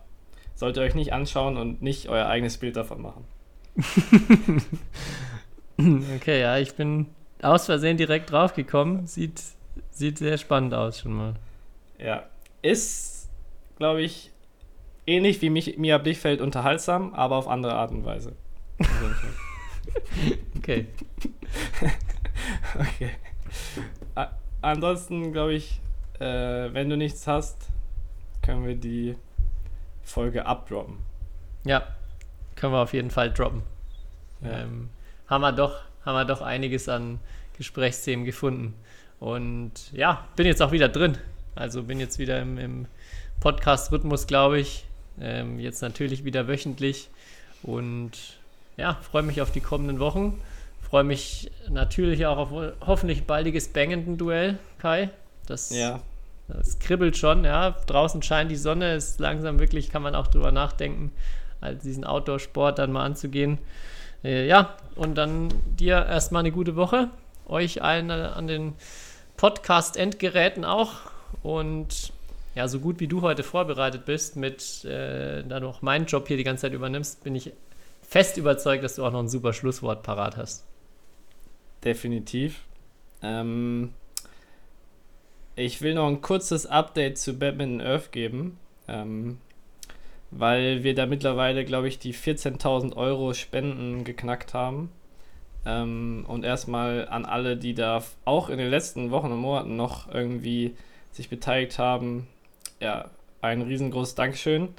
sollt 0.55 0.77
ihr 0.77 0.83
euch 0.83 0.95
nicht 0.95 1.13
anschauen 1.13 1.57
und 1.57 1.81
nicht 1.81 2.09
euer 2.09 2.27
eigenes 2.27 2.57
Bild 2.57 2.75
davon 2.75 3.01
machen. 3.01 3.25
Okay, 5.79 6.41
ja, 6.41 6.57
ich 6.57 6.73
bin 6.73 7.05
aus 7.41 7.65
Versehen 7.65 7.97
direkt 7.97 8.31
draufgekommen. 8.31 9.07
Sieht, 9.07 9.41
sieht 9.91 10.17
sehr 10.17 10.37
spannend 10.37 10.73
aus 10.73 10.99
schon 10.99 11.13
mal. 11.13 11.33
Ja. 11.97 12.23
Ist, 12.61 13.29
glaube 13.77 14.01
ich, 14.01 14.31
ähnlich 15.05 15.41
wie 15.41 15.49
mich, 15.49 15.77
Mia 15.77 15.97
Blichfeld 15.97 16.41
unterhaltsam, 16.41 17.13
aber 17.13 17.37
auf 17.37 17.47
andere 17.47 17.73
Art 17.73 17.91
und 17.91 18.05
Weise. 18.05 18.33
Okay. 20.57 20.87
okay. 22.75 23.11
A 24.15 24.31
ansonsten, 24.61 25.31
glaube 25.31 25.53
ich, 25.53 25.79
äh, 26.19 26.73
wenn 26.73 26.89
du 26.89 26.97
nichts 26.97 27.25
hast, 27.25 27.69
können 28.41 28.65
wir 28.65 28.75
die 28.75 29.15
Folge 30.03 30.45
abdroppen. 30.45 30.97
Ja, 31.63 31.87
können 32.55 32.73
wir 32.73 32.81
auf 32.81 32.93
jeden 32.93 33.11
Fall 33.11 33.31
droppen. 33.31 33.63
Ja. 34.41 34.59
Ähm, 34.59 34.89
haben, 35.27 35.41
wir 35.41 35.51
doch, 35.51 35.81
haben 36.07 36.15
wir 36.15 36.25
doch 36.25 36.41
einiges 36.41 36.87
an 36.87 37.19
Gesprächsthemen 37.57 38.25
gefunden. 38.25 38.73
Und 39.19 39.73
ja, 39.91 40.25
bin 40.37 40.47
jetzt 40.47 40.61
auch 40.61 40.71
wieder 40.71 40.87
drin. 40.87 41.17
Also 41.53 41.83
bin 41.83 41.99
jetzt 41.99 42.17
wieder 42.17 42.41
im, 42.41 42.57
im 42.57 42.85
Podcast-Rhythmus, 43.41 44.25
glaube 44.25 44.59
ich. 44.59 44.85
Ähm, 45.19 45.59
jetzt 45.59 45.81
natürlich 45.81 46.23
wieder 46.23 46.47
wöchentlich. 46.47 47.09
Und 47.61 48.11
ja, 48.77 48.97
freue 49.01 49.23
mich 49.23 49.41
auf 49.41 49.51
die 49.51 49.59
kommenden 49.59 49.99
Wochen. 49.99 50.41
Freue 50.81 51.03
mich 51.03 51.51
natürlich 51.69 52.25
auch 52.25 52.37
auf 52.37 52.73
hoffentlich 52.85 53.25
baldiges 53.25 53.67
Bangenden-Duell, 53.67 54.57
Kai. 54.79 55.09
Das, 55.45 55.71
Ja, 55.71 55.99
das 56.47 56.79
kribbelt 56.79 57.17
schon, 57.17 57.43
ja. 57.43 57.71
Draußen 57.87 58.21
scheint 58.23 58.49
die 58.49 58.55
Sonne, 58.55 58.95
ist 58.95 59.19
langsam 59.19 59.59
wirklich, 59.59 59.89
kann 59.89 60.03
man 60.03 60.15
auch 60.15 60.27
drüber 60.27 60.53
nachdenken, 60.53 61.11
also 61.59 61.81
diesen 61.81 62.05
Outdoor-Sport 62.05 62.79
dann 62.79 62.93
mal 62.93 63.03
anzugehen. 63.03 63.57
Äh, 64.23 64.47
ja, 64.47 64.75
und 64.95 65.15
dann 65.15 65.49
dir 65.79 66.05
erstmal 66.05 66.41
eine 66.41 66.51
gute 66.51 66.75
Woche. 66.75 67.09
Euch 67.47 67.81
allen 67.81 68.09
äh, 68.09 68.13
an 68.13 68.47
den 68.47 68.73
Podcast-Endgeräten 69.37 70.65
auch. 70.65 70.93
Und 71.43 72.11
ja, 72.55 72.67
so 72.67 72.79
gut 72.79 72.99
wie 72.99 73.07
du 73.07 73.21
heute 73.21 73.43
vorbereitet 73.43 74.05
bist, 74.05 74.35
mit 74.35 74.83
äh, 74.85 75.43
da 75.43 75.59
du 75.59 75.67
auch 75.67 75.81
meinen 75.81 76.07
Job 76.07 76.27
hier 76.27 76.37
die 76.37 76.43
ganze 76.43 76.61
Zeit 76.61 76.73
übernimmst, 76.73 77.23
bin 77.23 77.35
ich 77.35 77.53
fest 78.01 78.37
überzeugt, 78.37 78.83
dass 78.83 78.95
du 78.95 79.05
auch 79.05 79.11
noch 79.11 79.19
ein 79.19 79.29
super 79.29 79.53
Schlusswort 79.53 80.01
parat 80.03 80.37
hast. 80.37 80.65
definitiv. 81.83 82.63
Ähm, 83.21 83.93
ich 85.55 85.81
will 85.81 85.93
noch 85.93 86.07
ein 86.07 86.21
kurzes 86.21 86.65
Update 86.65 87.17
zu 87.17 87.37
Batman 87.37 87.81
Earth 87.81 88.11
geben, 88.11 88.59
ähm, 88.87 89.39
weil 90.31 90.83
wir 90.83 90.95
da 90.95 91.05
mittlerweile, 91.05 91.65
glaube 91.65 91.87
ich, 91.87 91.99
die 91.99 92.13
14.000 92.13 92.95
Euro 92.95 93.33
Spenden 93.33 94.03
geknackt 94.03 94.53
haben. 94.53 94.89
Ähm, 95.65 96.25
und 96.27 96.45
erstmal 96.45 97.07
an 97.09 97.25
alle, 97.25 97.57
die 97.57 97.73
da 97.73 98.03
auch 98.25 98.49
in 98.49 98.57
den 98.57 98.69
letzten 98.69 99.11
Wochen 99.11 99.31
und 99.31 99.39
Monaten 99.39 99.75
noch 99.75 100.11
irgendwie 100.13 100.75
sich 101.11 101.29
beteiligt 101.29 101.79
haben, 101.79 102.27
ja, 102.79 103.09
ein 103.41 103.61
riesengroßes 103.61 104.15
Dankeschön. 104.15 104.69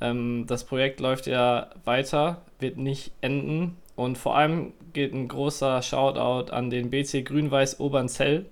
Ähm, 0.00 0.44
das 0.46 0.64
Projekt 0.64 1.00
läuft 1.00 1.26
ja 1.26 1.70
weiter, 1.84 2.42
wird 2.58 2.76
nicht 2.76 3.12
enden. 3.20 3.76
Und 3.96 4.18
vor 4.18 4.36
allem 4.36 4.72
geht 4.92 5.12
ein 5.12 5.28
großer 5.28 5.82
Shoutout 5.82 6.52
an 6.52 6.70
den 6.70 6.90
BC 6.90 7.24
Grün-Weiß 7.24 7.80
Obernzell, 7.80 8.46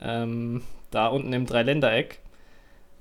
ähm, 0.00 0.62
da 0.90 1.08
unten 1.08 1.32
im 1.32 1.46
Dreiländereck, 1.46 2.20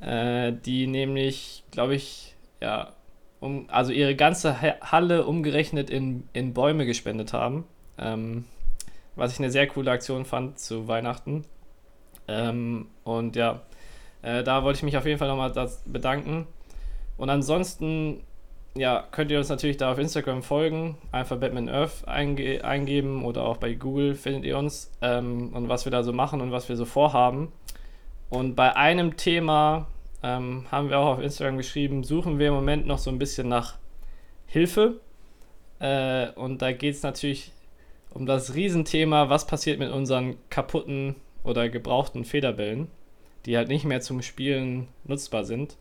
äh, 0.06 0.52
die 0.52 0.88
nämlich, 0.88 1.64
glaube 1.72 1.96
ich, 1.96 2.36
ja, 2.62 2.94
um, 3.40 3.66
also 3.70 3.92
ihre 3.92 4.16
ganze 4.16 4.62
Ha- 4.62 4.80
Halle 4.82 5.26
umgerechnet 5.26 5.90
in, 5.90 6.28
in 6.34 6.54
Bäume 6.54 6.86
gespendet 6.86 7.34
haben. 7.34 7.66
Ähm, 7.98 8.46
was 9.16 9.34
ich 9.34 9.40
eine 9.40 9.52
sehr 9.52 9.68
coole 9.68 9.92
Aktion 9.92 10.26
fand 10.26 10.58
zu 10.58 10.88
Weihnachten. 10.88 11.46
Ähm, 12.28 12.88
und 13.04 13.36
ja, 13.36 13.62
äh, 14.22 14.44
da 14.44 14.64
wollte 14.64 14.78
ich 14.78 14.84
mich 14.84 14.98
auf 14.98 15.06
jeden 15.06 15.20
Fall 15.20 15.28
nochmal 15.28 15.54
bedanken. 15.86 16.48
Und 17.18 17.30
ansonsten, 17.30 18.24
ja, 18.76 19.04
könnt 19.12 19.30
ihr 19.30 19.38
uns 19.38 19.50
natürlich 19.50 19.78
da 19.78 19.92
auf 19.92 20.00
Instagram 20.00 20.42
folgen. 20.42 20.98
Einfach 21.12 21.38
Batman 21.38 21.70
Earth 21.70 22.08
einge 22.08 22.64
eingeben 22.64 23.24
oder 23.24 23.44
auch 23.44 23.58
bei 23.58 23.74
Google 23.74 24.16
findet 24.16 24.46
ihr 24.46 24.58
uns 24.58 24.92
ähm, 25.02 25.52
und 25.54 25.70
was 25.70 25.86
wir 25.86 25.92
da 25.92 26.02
so 26.02 26.12
machen 26.12 26.42
und 26.42 26.52
was 26.52 26.70
wir 26.70 26.76
so 26.76 26.86
vorhaben. 26.86 27.52
Und 28.30 28.56
bei 28.56 28.76
einem 28.76 29.16
Thema 29.16 29.86
ähm, 30.24 30.66
haben 30.72 30.90
wir 30.90 30.98
auch 30.98 31.18
auf 31.18 31.22
Instagram 31.22 31.58
geschrieben, 31.58 32.04
suchen 32.04 32.40
wir 32.40 32.48
im 32.48 32.54
Moment 32.54 32.88
noch 32.88 32.98
so 32.98 33.12
ein 33.12 33.20
bisschen 33.20 33.50
nach 33.50 33.76
Hilfe. 34.48 35.00
Äh, 35.80 36.30
und 36.32 36.62
da 36.62 36.72
geht 36.72 36.96
es 36.96 37.04
natürlich 37.04 37.52
um 38.10 38.26
das 38.26 38.56
Riesenthema, 38.56 39.30
was 39.30 39.46
passiert 39.46 39.80
mit 39.80 39.92
unseren 39.92 40.38
kaputten 40.50 41.16
oder 41.44 41.68
gebrauchten 41.68 42.24
Federbällen, 42.24 42.88
die 43.46 43.58
halt 43.58 43.68
nicht 43.68 43.84
mehr 43.84 44.00
zum 44.00 44.22
Spielen 44.22 44.88
nutzbar 45.04 45.44
sind. 45.44 45.76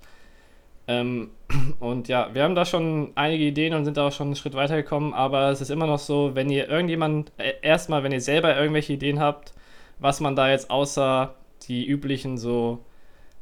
Ähm, 0.89 1.31
und 1.79 2.09
ja, 2.09 2.31
wir 2.33 2.43
haben 2.43 2.57
da 2.57 2.65
schon 2.65 3.13
einige 3.15 3.45
Ideen 3.45 3.75
und 3.75 3.85
sind 3.85 3.97
da 3.97 4.09
auch 4.09 4.13
schon 4.13 4.29
einen 4.29 4.37
Schritt 4.37 4.55
weitergekommen, 4.55 5.15
aber 5.15 5.51
es 5.51 5.61
ist 5.61 5.71
immer 5.71 5.87
noch 5.87 6.01
so, 6.01 6.35
wenn 6.35 6.51
ihr 6.51 6.69
irgendjemand, 6.69 7.31
äh, 7.39 7.53
erstmal, 7.63 8.03
wenn 8.03 8.13
ihr 8.13 8.21
selber 8.21 8.57
irgendwelche 8.57 8.95
Ideen 8.95 9.21
habt, 9.21 9.53
was 10.01 10.19
man 10.19 10.35
da 10.35 10.51
jetzt 10.51 10.71
außer 10.71 11.35
die 11.69 11.87
üblichen 11.87 12.39
so 12.39 12.81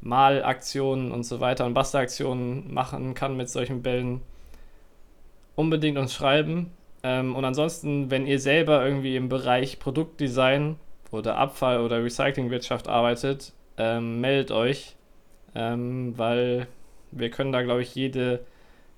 Malaktionen 0.01 1.11
und 1.11 1.23
so 1.23 1.39
weiter 1.39 1.65
und 1.65 1.73
Bastelaktionen 1.73 2.73
machen 2.73 3.13
kann 3.13 3.37
mit 3.37 3.49
solchen 3.49 3.81
Bällen, 3.81 4.21
unbedingt 5.55 5.97
uns 5.97 6.13
schreiben. 6.13 6.71
Ähm, 7.03 7.35
und 7.35 7.45
ansonsten, 7.45 8.11
wenn 8.11 8.27
ihr 8.27 8.39
selber 8.39 8.85
irgendwie 8.85 9.15
im 9.15 9.29
Bereich 9.29 9.79
Produktdesign 9.79 10.77
oder 11.11 11.37
Abfall- 11.37 11.81
oder 11.81 12.03
Recyclingwirtschaft 12.03 12.87
arbeitet, 12.87 13.53
ähm, 13.77 14.21
meldet 14.21 14.51
euch, 14.51 14.95
ähm, 15.55 16.17
weil 16.17 16.67
wir 17.11 17.29
können 17.29 17.51
da, 17.51 17.61
glaube 17.61 17.81
ich, 17.81 17.93
jede 17.95 18.45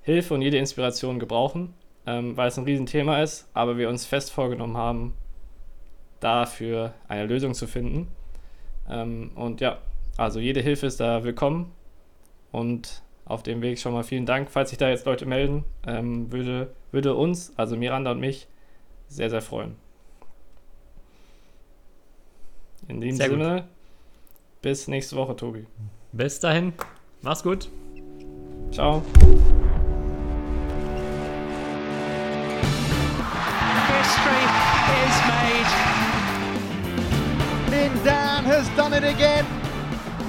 Hilfe 0.02 0.34
und 0.34 0.42
jede 0.42 0.58
Inspiration 0.58 1.20
gebrauchen, 1.20 1.74
ähm, 2.06 2.36
weil 2.38 2.50
es 2.50 2.58
ein 2.58 2.66
Riesenthema 2.66 3.22
ist, 3.22 3.50
aber 3.54 3.78
wir 3.78 3.90
uns 3.90 4.06
fest 4.06 4.32
vorgenommen 4.32 4.78
haben, 4.78 5.14
dafür 6.20 6.94
eine 7.08 7.26
Lösung 7.26 7.54
zu 7.54 7.68
finden. 7.68 8.08
Ähm, 8.90 9.32
und 9.36 9.62
ja, 9.62 9.80
also 10.18 10.40
jede 10.40 10.62
Hilfe 10.62 10.86
ist 10.88 11.00
da 11.00 11.24
willkommen 11.24 11.72
und 12.52 13.04
auf 13.26 13.44
dem 13.44 13.62
Weg 13.62 13.80
schon 13.80 13.94
mal 13.94 14.04
vielen 14.04 14.26
Dank. 14.26 14.52
Falls 14.52 14.70
sich 14.70 14.78
da 14.78 14.90
jetzt 14.90 15.06
Leute 15.06 15.26
melden, 15.26 15.64
ähm, 15.88 16.32
würde, 16.32 16.74
würde 16.92 17.16
uns, 17.16 17.54
also 17.58 17.76
Miranda 17.76 18.12
und 18.12 18.20
mich, 18.20 18.48
sehr, 19.08 19.30
sehr 19.30 19.42
freuen. 19.42 19.76
In 22.88 23.00
diesem 23.00 23.18
Sehr 23.18 23.30
gut. 23.30 23.40
Sinne, 23.40 23.68
bis 24.62 24.88
nächste 24.88 25.16
Woche, 25.16 25.36
Tobi. 25.36 25.66
Bis 26.12 26.40
dahin, 26.40 26.74
mach's 27.22 27.44
gut. 27.44 27.70
Ciao. 28.72 29.02
History 33.88 34.44
is 35.06 35.16
made. 35.30 35.70
Lin 37.72 37.92
Dan 38.04 38.44
has 38.44 38.68
done 38.76 38.94
it 38.94 39.04
again. 39.04 39.63